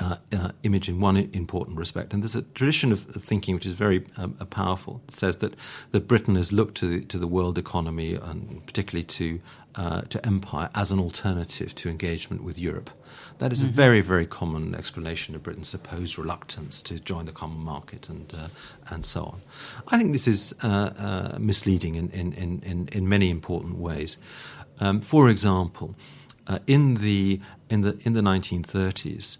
uh, 0.00 0.16
uh, 0.32 0.50
image 0.64 0.88
in 0.88 0.98
one 0.98 1.16
important 1.16 1.78
respect. 1.78 2.12
And 2.12 2.22
there's 2.22 2.34
a 2.34 2.42
tradition 2.42 2.90
of, 2.90 3.14
of 3.14 3.22
thinking 3.22 3.54
which 3.54 3.66
is 3.66 3.74
very 3.74 4.04
um, 4.16 4.36
uh, 4.40 4.44
powerful. 4.44 5.00
It 5.06 5.14
says 5.14 5.36
that, 5.36 5.54
that 5.92 6.08
Britain 6.08 6.34
has 6.34 6.52
looked 6.52 6.76
to 6.78 6.86
the, 6.86 7.00
to 7.06 7.18
the 7.18 7.28
world 7.28 7.58
economy 7.58 8.14
and 8.14 8.64
particularly 8.66 9.04
to, 9.04 9.40
uh, 9.76 10.00
to 10.02 10.26
empire 10.26 10.68
as 10.74 10.90
an 10.90 10.98
alternative 10.98 11.76
to 11.76 11.88
engagement 11.88 12.42
with 12.42 12.58
Europe. 12.58 12.90
That 13.38 13.52
is 13.52 13.60
mm-hmm. 13.60 13.68
a 13.68 13.72
very, 13.72 14.00
very 14.00 14.26
common 14.26 14.74
explanation 14.74 15.36
of 15.36 15.44
Britain's 15.44 15.68
supposed 15.68 16.18
reluctance 16.18 16.82
to 16.82 16.98
join 16.98 17.26
the 17.26 17.32
common 17.32 17.58
market 17.58 18.08
and, 18.08 18.34
uh, 18.34 18.48
and 18.90 19.06
so 19.06 19.22
on. 19.22 19.42
I 19.88 19.96
think 19.96 20.12
this 20.12 20.26
is 20.26 20.54
uh, 20.62 21.36
misleading 21.38 21.94
in, 21.94 22.10
in, 22.10 22.32
in, 22.32 22.88
in 22.90 23.08
many 23.08 23.30
important 23.30 23.78
ways. 23.78 24.16
Um, 24.80 25.00
for 25.00 25.28
example, 25.28 25.94
in, 26.66 26.94
the, 26.94 27.40
in, 27.70 27.82
the, 27.82 27.96
in 28.02 28.14
the 28.14 28.20
1930s, 28.20 29.38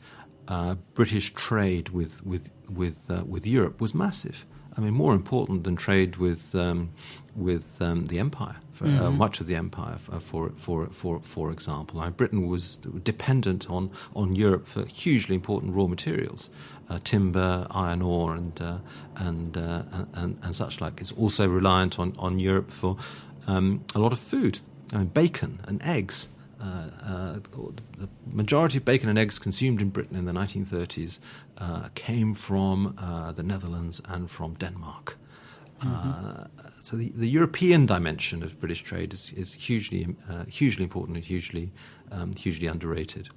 uh, 0.48 0.74
British 0.94 1.32
trade 1.34 1.88
with 1.90 2.24
with 2.24 2.50
with 2.68 2.98
uh, 3.10 3.24
with 3.24 3.46
Europe 3.46 3.80
was 3.80 3.94
massive. 3.94 4.44
I 4.76 4.80
mean, 4.80 4.94
more 4.94 5.14
important 5.14 5.64
than 5.64 5.76
trade 5.76 6.16
with 6.16 6.54
um, 6.54 6.90
with 7.36 7.80
um, 7.80 8.06
the 8.06 8.18
empire, 8.18 8.56
for, 8.72 8.84
uh, 8.84 8.88
mm-hmm. 8.88 9.04
uh, 9.04 9.10
much 9.10 9.40
of 9.40 9.46
the 9.46 9.54
empire, 9.54 9.98
for 9.98 10.20
for 10.20 10.50
for 10.56 10.88
for, 10.88 11.20
for 11.22 11.52
example. 11.52 12.00
Now, 12.00 12.10
Britain 12.10 12.48
was 12.48 12.76
dependent 13.04 13.70
on 13.70 13.90
on 14.14 14.34
Europe 14.34 14.66
for 14.66 14.84
hugely 14.86 15.34
important 15.34 15.74
raw 15.74 15.86
materials, 15.86 16.50
uh, 16.90 16.98
timber, 17.04 17.66
iron 17.70 18.02
ore, 18.02 18.34
and 18.34 18.60
uh, 18.60 18.78
and, 19.16 19.56
and 19.56 20.38
and 20.42 20.56
such 20.56 20.80
like. 20.80 21.00
It's 21.00 21.12
also 21.12 21.48
reliant 21.48 21.98
on 21.98 22.14
on 22.18 22.40
Europe 22.40 22.72
for 22.72 22.96
um, 23.46 23.84
a 23.94 23.98
lot 23.98 24.12
of 24.12 24.18
food. 24.18 24.58
I 24.92 24.98
mean, 24.98 25.06
bacon 25.06 25.60
and 25.68 25.80
eggs. 25.82 26.28
Uh, 26.64 26.88
uh, 27.06 27.38
the 27.98 28.08
majority 28.26 28.78
of 28.78 28.84
bacon 28.84 29.10
and 29.10 29.18
eggs 29.18 29.38
consumed 29.38 29.82
in 29.82 29.90
Britain 29.90 30.16
in 30.16 30.24
the 30.24 30.32
1930s 30.32 31.18
uh, 31.58 31.88
came 31.94 32.34
from 32.34 32.94
the 33.36 33.42
Netherlands 33.42 34.00
and 34.08 34.30
from 34.30 34.54
Denmark. 34.54 35.18
Mm-hmm. 35.82 36.68
so 36.80 36.96
the, 36.96 37.10
the 37.14 37.28
European 37.28 37.84
dimension 37.84 38.42
of 38.42 38.58
British 38.58 38.82
trade 38.82 39.12
is, 39.12 39.32
is 39.36 39.52
hugely, 39.52 40.16
hugely 40.48 40.82
important 40.84 41.16
and 41.16 41.24
hugely, 41.24 41.72
um, 42.10 42.32
hugely 42.32 42.66
underrated. 42.68 43.28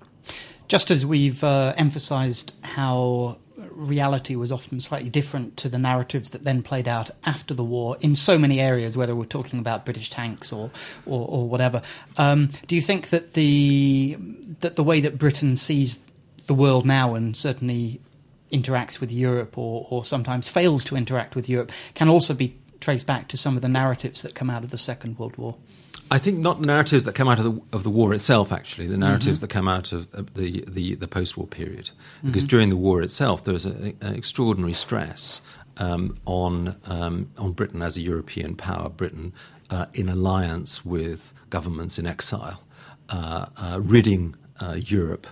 Just 0.69 0.91
as 0.91 1.05
we've 1.05 1.43
uh, 1.43 1.73
emphasised 1.75 2.55
how 2.61 3.39
reality 3.77 4.35
was 4.35 4.51
often 4.51 4.79
slightly 4.79 5.09
different 5.09 5.55
to 5.57 5.69
the 5.69 5.77
narratives 5.77 6.31
that 6.31 6.43
then 6.43 6.63
played 6.63 6.87
out 6.87 7.11
after 7.25 7.53
the 7.53 7.63
war 7.63 7.97
in 8.01 8.15
so 8.15 8.37
many 8.37 8.59
areas, 8.59 8.97
whether 8.97 9.15
we're 9.15 9.25
talking 9.25 9.59
about 9.59 9.85
British 9.85 10.09
tanks 10.09 10.51
or 10.51 10.71
or, 11.05 11.27
or 11.29 11.47
whatever. 11.47 11.81
Um, 12.17 12.49
do 12.67 12.75
you 12.75 12.81
think 12.81 13.09
that 13.09 13.33
the 13.33 14.17
that 14.59 14.75
the 14.75 14.83
way 14.83 14.99
that 15.01 15.17
Britain 15.17 15.55
sees 15.55 16.07
the 16.47 16.53
world 16.53 16.85
now 16.85 17.13
and 17.13 17.35
certainly 17.37 18.01
interacts 18.51 18.99
with 18.99 19.11
Europe 19.11 19.57
or, 19.57 19.85
or 19.89 20.05
sometimes 20.05 20.47
fails 20.47 20.83
to 20.85 20.95
interact 20.95 21.35
with 21.35 21.49
Europe 21.49 21.71
can 21.93 22.07
also 22.07 22.33
be 22.33 22.55
traced 22.79 23.05
back 23.05 23.27
to 23.27 23.37
some 23.37 23.55
of 23.55 23.61
the 23.61 23.67
narratives 23.67 24.21
that 24.21 24.33
come 24.33 24.49
out 24.49 24.63
of 24.63 24.71
the 24.71 24.77
Second 24.77 25.19
World 25.19 25.35
War? 25.37 25.55
I 26.09 26.19
think 26.19 26.39
not 26.39 26.59
the 26.61 26.67
narratives 26.67 27.03
that 27.03 27.15
come 27.15 27.27
out 27.27 27.39
of 27.39 27.45
the 27.45 27.61
of 27.71 27.83
the 27.83 27.89
war 27.89 28.13
itself. 28.13 28.51
Actually, 28.51 28.87
the 28.87 28.97
narratives 28.97 29.37
mm-hmm. 29.37 29.41
that 29.41 29.49
come 29.49 29.67
out 29.67 29.91
of 29.91 30.11
the 30.33 30.63
the, 30.67 30.95
the 30.95 31.07
post 31.07 31.37
war 31.37 31.47
period, 31.47 31.91
because 32.23 32.43
mm-hmm. 32.43 32.49
during 32.49 32.69
the 32.69 32.77
war 32.77 33.01
itself 33.01 33.43
there 33.43 33.53
was 33.53 33.65
an 33.65 33.95
extraordinary 34.01 34.73
stress 34.73 35.41
um, 35.77 36.17
on 36.25 36.75
um, 36.85 37.29
on 37.37 37.51
Britain 37.51 37.81
as 37.81 37.97
a 37.97 38.01
European 38.01 38.55
power, 38.55 38.89
Britain 38.89 39.33
uh, 39.69 39.85
in 39.93 40.09
alliance 40.09 40.85
with 40.85 41.33
governments 41.49 41.99
in 41.99 42.07
exile, 42.07 42.63
uh, 43.09 43.45
uh, 43.57 43.79
ridding 43.81 44.35
uh, 44.59 44.77
Europe 44.77 45.27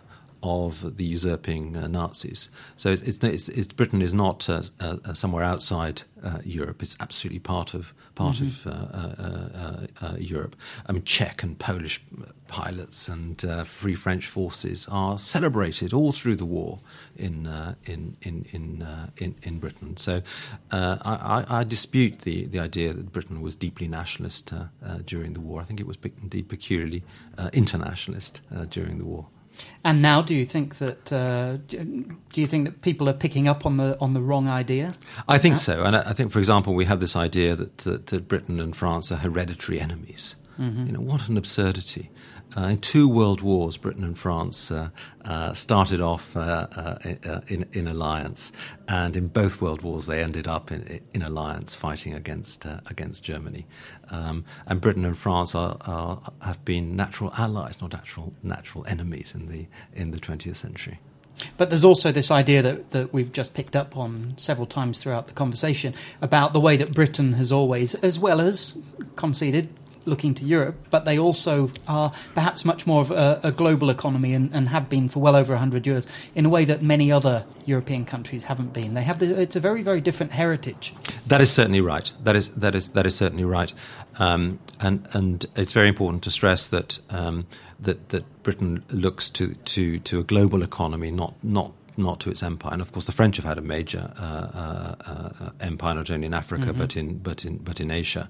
of 0.45 0.97
the 0.97 1.03
usurping 1.03 1.75
uh, 1.75 1.87
Nazis. 1.87 2.49
So 2.75 2.89
it's, 2.89 3.01
it's, 3.01 3.49
it's, 3.49 3.67
Britain 3.67 4.01
is 4.01 4.13
not 4.13 4.47
uh, 4.47 4.61
uh, 4.79 5.13
somewhere 5.13 5.43
outside 5.43 6.03
uh, 6.23 6.39
Europe. 6.43 6.83
It's 6.83 6.95
absolutely 6.99 7.39
part 7.39 7.73
of 7.73 7.93
part 8.13 8.37
mm-hmm. 8.37 8.69
of 8.69 9.87
uh, 10.01 10.05
uh, 10.05 10.15
Europe. 10.17 10.55
I 10.85 10.91
mean, 10.91 11.03
Czech 11.03 11.43
and 11.43 11.57
Polish 11.57 12.01
pilots 12.47 13.07
and 13.07 13.43
Free 13.67 13.95
French 13.95 14.27
forces 14.27 14.87
are 14.89 15.17
celebrated 15.17 15.93
all 15.93 16.11
through 16.11 16.35
the 16.35 16.45
war 16.45 16.79
in 17.15 17.47
in 17.85 18.15
in 18.21 18.45
in, 18.51 18.87
in, 19.17 19.35
in 19.43 19.59
Britain. 19.59 19.97
So 19.97 20.21
I, 20.71 21.45
I, 21.49 21.63
dispute 21.63 22.21
the, 22.21 22.45
the 22.45 22.59
idea 22.59 22.93
that 22.93 23.11
Britain 23.11 23.41
was 23.41 23.55
deeply 23.55 23.87
nationalist 23.87 24.53
during 25.05 25.33
the 25.33 25.41
war. 25.41 25.61
I 25.61 25.65
think 25.65 25.79
it 25.79 25.87
was 25.87 25.97
indeed 26.21 26.47
peculiarly 26.47 27.03
internationalist 27.53 28.41
during 28.69 28.99
the 28.99 29.05
war. 29.05 29.27
And 29.83 30.01
now, 30.01 30.21
do 30.21 30.33
you 30.33 30.45
think 30.45 30.77
that 30.77 31.11
uh, 31.13 31.57
do 31.67 32.41
you 32.41 32.47
think 32.47 32.65
that 32.65 32.81
people 32.81 33.07
are 33.07 33.13
picking 33.13 33.47
up 33.47 33.65
on 33.65 33.77
the 33.77 33.97
on 33.99 34.13
the 34.13 34.21
wrong 34.21 34.47
idea? 34.47 34.91
I 35.27 35.37
think 35.37 35.57
so, 35.57 35.83
and 35.83 35.95
I 35.95 36.13
think, 36.13 36.31
for 36.31 36.39
example, 36.39 36.73
we 36.73 36.85
have 36.85 36.99
this 36.99 37.15
idea 37.15 37.55
that, 37.55 37.77
that, 37.79 38.07
that 38.07 38.27
Britain 38.27 38.59
and 38.59 38.75
France 38.75 39.11
are 39.11 39.17
hereditary 39.17 39.79
enemies. 39.79 40.35
Mm-hmm. 40.59 40.85
You 40.87 40.91
know, 40.93 41.01
what 41.01 41.27
an 41.29 41.37
absurdity! 41.37 42.09
Uh, 42.57 42.67
in 42.67 42.77
two 42.77 43.07
world 43.07 43.41
wars, 43.41 43.77
Britain 43.77 44.03
and 44.03 44.17
France 44.17 44.71
uh, 44.71 44.89
uh, 45.25 45.53
started 45.53 45.99
off 45.99 46.35
in, 46.35 47.65
in, 47.73 47.87
alliance, 47.87 48.51
and 48.87 49.17
in 49.17 49.27
both 49.27 49.59
world 49.59 49.81
wars 49.81 50.05
they 50.05 50.23
ended 50.23 50.47
up 50.47 50.71
in, 50.71 51.01
in 51.13 51.21
alliance, 51.21 51.75
fighting 51.75 52.13
against 52.13 52.65
against 52.85 53.23
Germany. 53.23 53.65
Um, 54.09 54.45
and 54.67 54.79
Britain 54.79 55.03
and 55.03 55.17
France 55.17 55.53
are, 55.53 55.77
are, 55.81 56.21
have 56.41 56.63
been 56.63 56.95
natural 56.95 57.33
allies, 57.37 57.81
not 57.81 57.91
natural 57.91 58.33
natural 58.41 58.85
enemies 58.87 59.33
in 59.35 59.47
the 59.47 59.67
in 59.93 60.11
the 60.11 60.19
20th 60.19 60.55
century. 60.55 60.99
But 61.57 61.69
there's 61.69 61.85
also 61.85 62.11
this 62.11 62.31
idea 62.31 62.61
that, 62.61 62.91
that 62.91 63.13
we've 63.13 63.31
just 63.31 63.53
picked 63.53 63.75
up 63.75 63.97
on 63.97 64.33
several 64.37 64.67
times 64.67 65.01
throughout 65.01 65.27
the 65.27 65.33
conversation 65.33 65.93
about 66.21 66.53
the 66.53 66.59
way 66.59 66.77
that 66.77 66.93
Britain 66.93 67.33
has 67.33 67.51
always, 67.51 67.95
as 67.95 68.17
well 68.17 68.39
as 68.39 68.77
conceded, 69.15 69.69
looking 70.05 70.33
to 70.35 70.45
Europe, 70.45 70.75
but 70.89 71.05
they 71.05 71.17
also 71.17 71.69
are 71.87 72.11
perhaps 72.33 72.63
much 72.65 72.87
more 72.87 73.01
of 73.01 73.11
a, 73.11 73.39
a 73.43 73.51
global 73.51 73.89
economy 73.89 74.33
and, 74.33 74.53
and, 74.53 74.69
have 74.69 74.89
been 74.89 75.07
for 75.09 75.19
well 75.19 75.35
over 75.35 75.53
100 75.53 75.85
years 75.85 76.07
in 76.33 76.45
a 76.45 76.49
way 76.49 76.65
that 76.65 76.81
many 76.81 77.11
other 77.11 77.45
European 77.65 78.05
countries 78.05 78.43
haven't 78.43 78.73
been. 78.73 78.93
They 78.93 79.03
have 79.03 79.19
the, 79.19 79.39
it's 79.39 79.55
a 79.55 79.59
very, 79.59 79.83
very 79.83 80.01
different 80.01 80.31
heritage. 80.31 80.93
That 81.27 81.41
is 81.41 81.51
certainly 81.51 81.81
right. 81.81 82.11
That 82.23 82.35
is, 82.35 82.49
that 82.55 82.75
is, 82.75 82.91
that 82.91 83.05
is 83.05 83.15
certainly 83.15 83.45
right. 83.45 83.73
Um, 84.19 84.59
and, 84.79 85.07
and 85.13 85.45
it's 85.55 85.73
very 85.73 85.89
important 85.89 86.23
to 86.23 86.31
stress 86.31 86.67
that, 86.67 86.99
um, 87.09 87.45
that, 87.79 88.09
that 88.09 88.43
Britain 88.43 88.83
looks 88.89 89.29
to, 89.31 89.53
to, 89.53 89.99
to 89.99 90.19
a 90.19 90.23
global 90.23 90.63
economy, 90.63 91.11
not, 91.11 91.35
not 91.43 91.71
not 91.97 92.19
to 92.21 92.29
its 92.29 92.43
empire. 92.43 92.73
And 92.73 92.81
of 92.81 92.91
course, 92.91 93.05
the 93.05 93.11
French 93.11 93.37
have 93.37 93.45
had 93.45 93.57
a 93.57 93.61
major 93.61 94.11
uh, 94.19 94.23
uh, 94.23 94.95
uh 95.07 95.49
empire 95.61 95.95
not 95.95 96.11
only 96.11 96.27
in 96.27 96.33
Africa 96.33 96.65
mm-hmm. 96.65 96.77
but 96.77 96.97
in 96.97 97.17
but 97.19 97.45
in 97.45 97.57
but 97.57 97.79
in 97.79 97.91
Asia. 97.91 98.29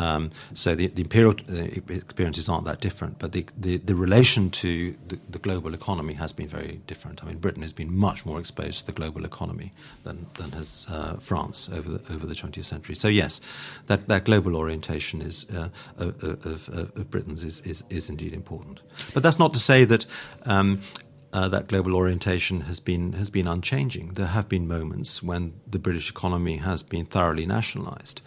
Um, 0.00 0.30
so 0.54 0.74
the, 0.74 0.86
the 0.86 1.02
imperial 1.02 1.34
uh, 1.52 1.56
experiences 1.90 2.48
aren't 2.48 2.64
that 2.64 2.80
different, 2.80 3.18
but 3.18 3.32
the, 3.32 3.44
the, 3.58 3.76
the 3.76 3.94
relation 3.94 4.48
to 4.50 4.96
the, 5.08 5.18
the, 5.28 5.38
global 5.38 5.74
economy 5.74 6.14
has 6.14 6.32
been 6.32 6.48
very 6.48 6.80
different. 6.86 7.22
I 7.22 7.26
mean, 7.26 7.36
Britain 7.36 7.60
has 7.60 7.74
been 7.74 7.94
much 7.94 8.24
more 8.24 8.40
exposed 8.40 8.80
to 8.80 8.86
the 8.86 8.92
global 8.92 9.26
economy 9.26 9.74
than, 10.04 10.26
than 10.38 10.52
has 10.52 10.86
uh, 10.88 11.16
France 11.16 11.68
over 11.70 11.98
the, 11.98 12.14
over 12.14 12.26
the 12.26 12.34
20th 12.34 12.64
century. 12.64 12.94
So 12.94 13.08
yes, 13.08 13.42
that, 13.88 14.08
that 14.08 14.24
global 14.24 14.56
orientation 14.56 15.20
is, 15.20 15.44
uh, 15.54 15.68
of, 15.98 16.24
of, 16.24 16.68
of, 16.70 17.10
Britain's 17.10 17.44
is, 17.44 17.60
is, 17.60 17.84
is, 17.90 18.08
indeed 18.08 18.32
important. 18.32 18.80
But 19.12 19.22
that's 19.22 19.38
not 19.38 19.52
to 19.52 19.60
say 19.60 19.84
that 19.84 20.06
um, 20.46 20.80
uh, 21.32 21.48
that 21.48 21.68
global 21.68 21.94
orientation 21.94 22.62
has 22.62 22.80
been 22.80 23.12
has 23.14 23.30
been 23.30 23.46
unchanging. 23.46 24.14
There 24.14 24.26
have 24.26 24.48
been 24.48 24.66
moments 24.66 25.22
when 25.22 25.52
the 25.66 25.78
British 25.78 26.10
economy 26.10 26.56
has 26.56 26.82
been 26.82 27.06
thoroughly 27.06 27.46
nationalised. 27.46 28.20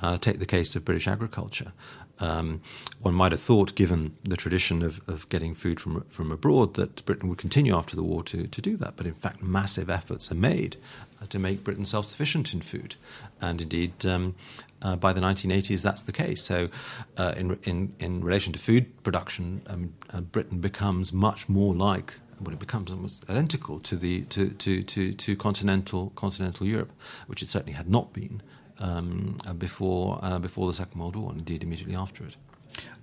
Uh, 0.00 0.16
take 0.16 0.38
the 0.38 0.46
case 0.46 0.76
of 0.76 0.84
British 0.84 1.08
agriculture. 1.08 1.72
Um, 2.20 2.62
one 3.00 3.14
might 3.14 3.30
have 3.30 3.40
thought, 3.40 3.76
given 3.76 4.16
the 4.24 4.36
tradition 4.36 4.82
of, 4.82 5.00
of 5.08 5.28
getting 5.28 5.54
food 5.54 5.78
from 5.78 6.04
from 6.08 6.32
abroad, 6.32 6.74
that 6.74 7.04
Britain 7.04 7.28
would 7.28 7.38
continue 7.38 7.76
after 7.76 7.94
the 7.94 8.02
war 8.02 8.24
to, 8.24 8.46
to 8.48 8.60
do 8.60 8.76
that. 8.78 8.96
But 8.96 9.06
in 9.06 9.14
fact, 9.14 9.42
massive 9.42 9.88
efforts 9.88 10.32
are 10.32 10.36
made 10.36 10.76
uh, 11.22 11.26
to 11.26 11.38
make 11.38 11.62
Britain 11.62 11.84
self 11.84 12.06
sufficient 12.06 12.52
in 12.52 12.60
food. 12.60 12.96
And 13.40 13.60
indeed, 13.60 14.04
um, 14.04 14.34
uh, 14.82 14.96
by 14.96 15.12
the 15.12 15.20
1980s, 15.20 15.82
that's 15.82 16.02
the 16.02 16.12
case. 16.12 16.42
So, 16.42 16.68
uh, 17.16 17.34
in, 17.36 17.58
in, 17.64 17.94
in 18.00 18.24
relation 18.24 18.52
to 18.52 18.58
food 18.58 19.02
production, 19.04 19.62
um, 19.68 19.94
uh, 20.12 20.20
Britain 20.20 20.58
becomes 20.58 21.12
much 21.12 21.48
more 21.48 21.72
like 21.72 22.14
well, 22.40 22.52
it 22.52 22.58
becomes 22.58 22.92
almost 22.92 23.28
identical 23.28 23.80
to 23.80 23.96
the 23.96 24.22
to, 24.22 24.50
to, 24.50 24.82
to, 24.82 25.12
to 25.12 25.36
continental 25.36 26.10
continental 26.16 26.66
Europe, 26.66 26.92
which 27.26 27.42
it 27.42 27.48
certainly 27.48 27.72
had 27.72 27.88
not 27.88 28.12
been 28.12 28.42
um, 28.80 29.36
uh, 29.46 29.52
before 29.52 30.18
uh, 30.22 30.38
before 30.38 30.68
the 30.68 30.74
Second 30.74 31.00
World 31.00 31.16
War, 31.16 31.30
and 31.30 31.38
indeed 31.38 31.62
immediately 31.62 31.94
after 31.94 32.24
it. 32.24 32.36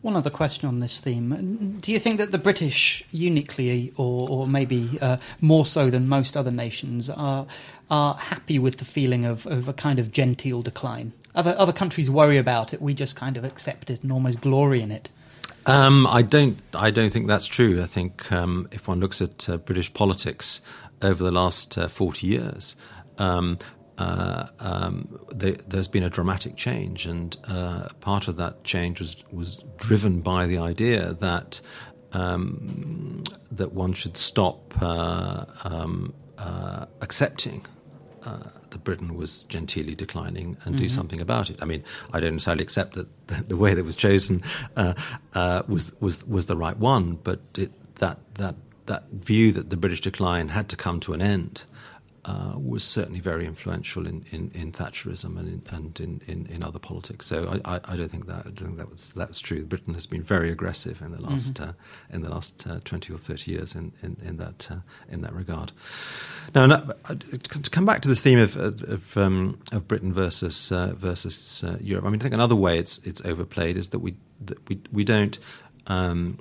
One 0.02 0.16
other 0.16 0.30
question 0.30 0.68
on 0.68 0.80
this 0.80 1.00
theme: 1.00 1.80
Do 1.82 1.92
you 1.92 2.00
think 2.00 2.18
that 2.20 2.32
the 2.32 2.38
British, 2.38 3.04
uniquely, 3.12 3.92
or, 3.98 4.30
or 4.30 4.48
maybe 4.48 4.98
uh, 5.02 5.18
more 5.42 5.66
so 5.66 5.90
than 5.90 6.08
most 6.08 6.38
other 6.38 6.52
nations, 6.52 7.10
are 7.10 7.48
are 7.90 8.16
happy 8.16 8.60
with 8.60 8.78
the 8.78 8.86
feeling 8.86 9.26
of, 9.26 9.46
of 9.48 9.68
a 9.68 9.74
kind 9.74 10.00
of 10.00 10.12
genteel 10.12 10.62
decline? 10.62 11.12
Other 11.34 11.56
other 11.58 11.74
countries 11.74 12.10
worry 12.10 12.38
about 12.38 12.74
it. 12.74 12.82
We 12.82 12.94
just 12.94 13.16
kind 13.16 13.36
of 13.36 13.44
accept 13.44 13.90
it 13.90 14.04
and 14.04 14.12
almost 14.12 14.42
glory 14.42 14.82
in 14.82 14.92
it. 14.92 15.10
Um, 15.66 16.06
I 16.08 16.22
don't. 16.22 16.60
I 16.74 16.92
don't 16.92 17.10
think 17.10 17.28
that's 17.28 17.48
true. 17.48 17.82
I 17.82 17.88
think 17.88 18.32
um, 18.32 18.68
if 18.72 18.88
one 18.88 19.00
looks 19.00 19.22
at 19.22 19.50
uh, 19.50 19.58
British 19.58 19.92
politics 19.94 20.62
over 21.02 21.24
the 21.24 21.32
last 21.32 21.78
uh, 21.78 21.88
forty 21.88 22.28
years, 22.28 22.76
um, 23.18 23.58
uh, 23.98 24.48
um, 24.60 25.20
they, 25.34 25.54
there's 25.68 25.88
been 25.88 26.04
a 26.04 26.10
dramatic 26.10 26.56
change, 26.56 27.06
and 27.08 27.36
uh, 27.48 27.88
part 28.00 28.28
of 28.28 28.38
that 28.38 28.64
change 28.64 29.00
was 29.00 29.24
was 29.32 29.64
driven 29.78 30.22
by 30.22 30.46
the 30.46 30.60
idea 30.60 31.14
that 31.14 31.62
um, 32.12 33.24
that 33.52 33.74
one 33.74 33.94
should 33.94 34.18
stop 34.18 34.74
uh, 34.82 35.46
um, 35.64 36.14
uh, 36.38 36.86
accepting 37.02 37.66
uh, 38.26 38.50
that 38.70 38.84
Britain 38.84 39.16
was 39.16 39.46
genteelly 39.50 39.96
declining 39.96 40.58
and 40.66 40.76
mm-hmm. 40.76 40.84
do 40.84 40.90
something 40.90 41.22
about 41.22 41.50
it. 41.50 41.58
I 41.62 41.66
mean, 41.66 41.84
I 42.14 42.20
don't 42.20 42.34
entirely 42.34 42.64
accept 42.64 42.96
that 42.96 43.08
the, 43.28 43.44
the 43.44 43.58
way 43.58 43.74
that 43.74 43.84
was 43.84 43.96
chosen 43.96 44.44
uh, 44.76 44.94
uh, 45.34 45.64
was 45.68 45.92
was 46.00 46.26
was 46.26 46.48
the 46.48 46.58
right 46.58 46.78
one, 46.78 47.16
but 47.24 47.40
it, 47.58 47.72
that 47.96 48.20
that 48.36 48.56
that 48.86 49.10
view 49.12 49.52
that 49.52 49.70
the 49.70 49.78
British 49.78 50.02
decline 50.02 50.50
had 50.50 50.70
to 50.70 50.76
come 50.76 51.00
to 51.02 51.14
an 51.14 51.22
end 51.22 51.64
uh, 52.26 52.54
was 52.58 52.84
certainly 52.84 53.20
very 53.20 53.46
influential 53.46 54.08
in, 54.08 54.26
in, 54.32 54.50
in 54.56 54.72
Thatcherism 54.72 55.38
and 55.38 55.48
in, 55.48 55.62
and 55.70 56.00
in, 56.00 56.22
in, 56.26 56.48
in 56.48 56.64
other 56.64 56.80
politics. 56.80 57.28
So 57.28 57.60
I, 57.64 57.76
I, 57.76 57.82
I, 57.86 57.96
don't 57.96 58.10
think 58.10 58.26
that 58.26 58.48
I 58.48 58.50
don't 58.50 58.58
think 58.58 58.78
that 58.78 58.90
was 58.90 59.14
that's 59.16 59.40
true. 59.40 59.64
Britain 59.64 59.94
has 59.94 60.08
been 60.08 60.24
very 60.24 60.50
aggressive 60.50 61.04
in 61.04 61.12
the 61.12 61.22
last 61.22 61.56
mm-hmm. 61.56 61.70
uh, 61.70 61.74
in 62.10 62.24
the 62.24 62.30
last 62.30 62.66
uh, 62.66 62.80
twenty 62.84 63.14
or 63.14 63.18
thirty 63.18 63.52
years 63.52 63.76
in 63.76 63.92
in, 64.02 64.18
in 64.26 64.38
that 64.38 64.68
uh, 64.72 64.78
in 65.08 65.22
that 65.22 65.34
regard. 65.34 65.72
Now, 66.56 66.66
now, 66.66 66.78
to 66.78 67.70
come 67.70 67.86
back 67.86 68.02
to 68.02 68.08
this 68.08 68.24
theme 68.24 68.40
of 68.40 68.56
of, 68.58 69.16
um, 69.18 69.60
of 69.72 69.88
Britain 69.88 70.12
versus 70.12 70.72
uh, 70.72 70.94
versus 70.96 71.64
uh, 71.64 71.78
Europe, 71.80 72.06
I 72.06 72.10
mean, 72.10 72.22
I 72.22 72.24
think 72.24 72.34
another 72.34 72.56
way 72.56 72.80
it's 72.80 72.98
it's 73.00 73.24
overplayed 73.24 73.78
is 73.78 73.90
that 73.90 74.00
we 74.00 74.16
that 74.46 74.68
we 74.68 74.82
we 74.92 75.04
don't 75.04 75.38
um, 75.86 76.40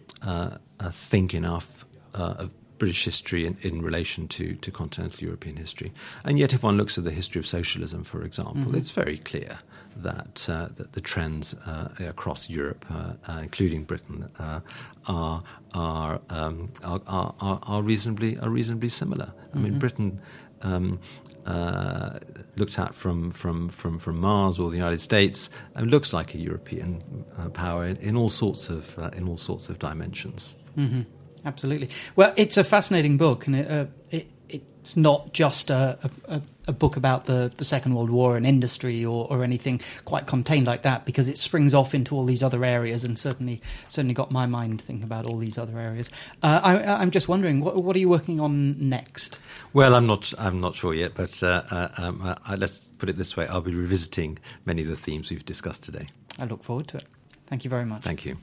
think 0.92 1.34
enough 1.34 1.84
of 2.14 2.50
British 2.84 3.02
history 3.06 3.46
in, 3.46 3.56
in 3.62 3.80
relation 3.80 4.28
to, 4.28 4.54
to 4.56 4.70
continental 4.70 5.24
European 5.24 5.56
history. 5.56 5.90
And 6.22 6.38
yet, 6.38 6.52
if 6.52 6.62
one 6.62 6.76
looks 6.76 6.98
at 6.98 7.04
the 7.04 7.10
history 7.10 7.38
of 7.38 7.46
socialism, 7.46 8.04
for 8.04 8.22
example, 8.22 8.56
mm-hmm. 8.56 8.74
it's 8.74 8.90
very 8.90 9.16
clear 9.16 9.56
that, 9.96 10.46
uh, 10.50 10.68
that 10.76 10.92
the 10.92 11.00
trends 11.00 11.54
uh, 11.54 11.88
across 12.00 12.50
Europe, 12.50 12.84
uh, 12.90 13.14
uh 13.26 13.38
including 13.38 13.84
Britain, 13.84 14.28
uh, 14.38 14.60
are, 15.06 15.42
are, 15.72 16.20
um, 16.28 16.70
are, 16.84 17.00
are, 17.06 17.34
are, 17.62 17.82
reasonably, 17.82 18.38
are 18.40 18.50
reasonably 18.50 18.90
similar. 18.90 19.32
Mm-hmm. 19.32 19.58
I 19.58 19.60
mean, 19.62 19.72
mm-hmm. 19.72 19.78
Britain. 19.78 20.20
Um, 20.60 21.00
uh, 21.46 22.18
looked 22.56 22.78
at 22.78 22.94
from, 22.94 23.30
from, 23.30 23.68
from, 23.68 23.98
from 23.98 24.18
Mars 24.18 24.58
or 24.58 24.70
the 24.70 24.78
United 24.78 25.02
States, 25.02 25.50
and 25.74 25.90
looks 25.90 26.14
like 26.14 26.34
a 26.34 26.38
European 26.38 27.02
uh, 27.38 27.50
power 27.50 27.84
in, 27.84 27.98
in, 27.98 28.16
all 28.16 28.30
sorts 28.30 28.70
of 28.70 28.98
uh, 28.98 29.10
in 29.14 29.28
all 29.28 29.36
sorts 29.36 29.68
of 29.68 29.78
dimensions. 29.78 30.56
Mm-hmm 30.78 31.02
absolutely. 31.44 31.90
Well, 32.16 32.32
it's 32.36 32.56
a 32.56 32.64
fascinating 32.64 33.16
book, 33.16 33.46
and 33.46 33.56
it, 33.56 33.70
uh, 33.70 33.86
it, 34.10 34.28
it's 34.48 34.96
not 34.98 35.32
just 35.32 35.70
a, 35.70 35.98
a, 36.28 36.42
a, 36.66 36.72
book 36.72 36.96
about 36.96 37.24
the, 37.24 37.50
the 37.56 37.64
Second 37.64 37.94
World 37.94 38.10
War 38.10 38.36
and 38.36 38.46
industry 38.46 39.02
or, 39.02 39.26
or 39.30 39.42
anything 39.42 39.80
quite 40.04 40.26
contained 40.26 40.66
like 40.66 40.82
that, 40.82 41.06
because 41.06 41.28
it 41.28 41.38
springs 41.38 41.72
off 41.72 41.94
into 41.94 42.14
all 42.14 42.26
these 42.26 42.42
other 42.42 42.64
areas, 42.64 43.02
and 43.02 43.18
certainly 43.18 43.62
certainly 43.88 44.12
got 44.12 44.30
my 44.30 44.44
mind 44.44 44.82
thinking 44.82 45.02
about 45.02 45.24
all 45.24 45.38
these 45.38 45.56
other 45.56 45.78
areas. 45.78 46.10
Uh, 46.42 46.60
I, 46.62 47.02
am 47.02 47.10
just 47.10 47.28
wondering, 47.28 47.60
what, 47.60 47.82
what, 47.82 47.96
are 47.96 47.98
you 47.98 48.10
working 48.10 48.40
on 48.42 48.88
next? 48.88 49.38
Well, 49.72 49.94
I'm 49.94 50.06
not 50.06 50.34
I'm 50.38 50.60
not 50.60 50.74
sure 50.74 50.92
yet, 50.92 51.14
but 51.14 51.42
uh, 51.42 51.62
uh 51.70 51.88
um, 51.96 52.20
uh, 52.22 52.56
let's 52.58 52.90
put 52.98 53.08
it 53.08 53.16
this 53.16 53.36
way: 53.36 53.46
I'll 53.46 53.62
be 53.62 53.74
revisiting 53.74 54.38
many 54.66 54.82
of 54.82 54.88
the 54.88 54.96
themes 54.96 55.30
we've 55.30 55.46
discussed 55.46 55.84
today. 55.84 56.06
I 56.38 56.44
look 56.44 56.62
forward 56.62 56.88
to 56.88 56.98
it. 56.98 57.06
Thank 57.46 57.64
you 57.64 57.70
very 57.70 57.86
much. 57.86 58.02
Thank 58.02 58.24
you. 58.26 58.36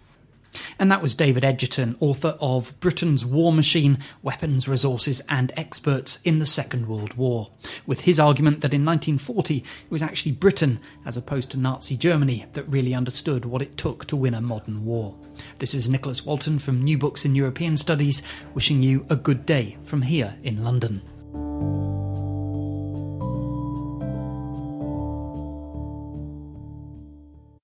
And 0.80 0.92
that 0.92 1.02
was 1.02 1.16
David 1.16 1.44
Edgerton, 1.44 1.96
author 2.00 2.38
of 2.40 2.78
Britain's 2.80 3.26
War 3.26 3.54
Machine 3.54 4.00
Weapons, 4.22 4.68
Resources 4.68 5.22
and 5.30 5.52
Experts 5.56 6.20
in 6.24 6.40
the 6.40 6.46
Second 6.46 6.88
World 6.88 7.14
War, 7.16 7.52
with 7.86 8.02
his 8.02 8.20
argument 8.20 8.62
that 8.62 8.74
in 8.74 8.86
1940 8.86 9.58
it 9.58 9.64
was 9.90 10.02
actually 10.02 10.34
Britain, 10.34 10.80
as 11.06 11.18
opposed 11.18 11.52
to 11.52 11.58
Nazi 11.58 11.98
Germany, 11.98 12.46
that 12.54 12.68
really 12.68 12.94
understood 12.94 13.46
what 13.46 13.62
it 13.62 13.78
took 13.78 14.06
to 14.08 14.16
win 14.16 14.34
a 14.34 14.42
modern 14.42 14.86
war. 14.86 15.16
This 15.60 15.74
is 15.74 15.90
Nicholas 15.90 16.26
Walton 16.26 16.60
from 16.60 16.84
New 16.84 16.98
Books 16.98 17.26
in 17.26 17.36
European 17.36 17.78
Studies, 17.78 18.22
wishing 18.54 18.84
you 18.84 19.06
a 19.10 19.16
good 19.16 19.46
day 19.46 19.78
from 19.84 20.02
here 20.02 20.36
in 20.44 20.64
London. 20.64 21.02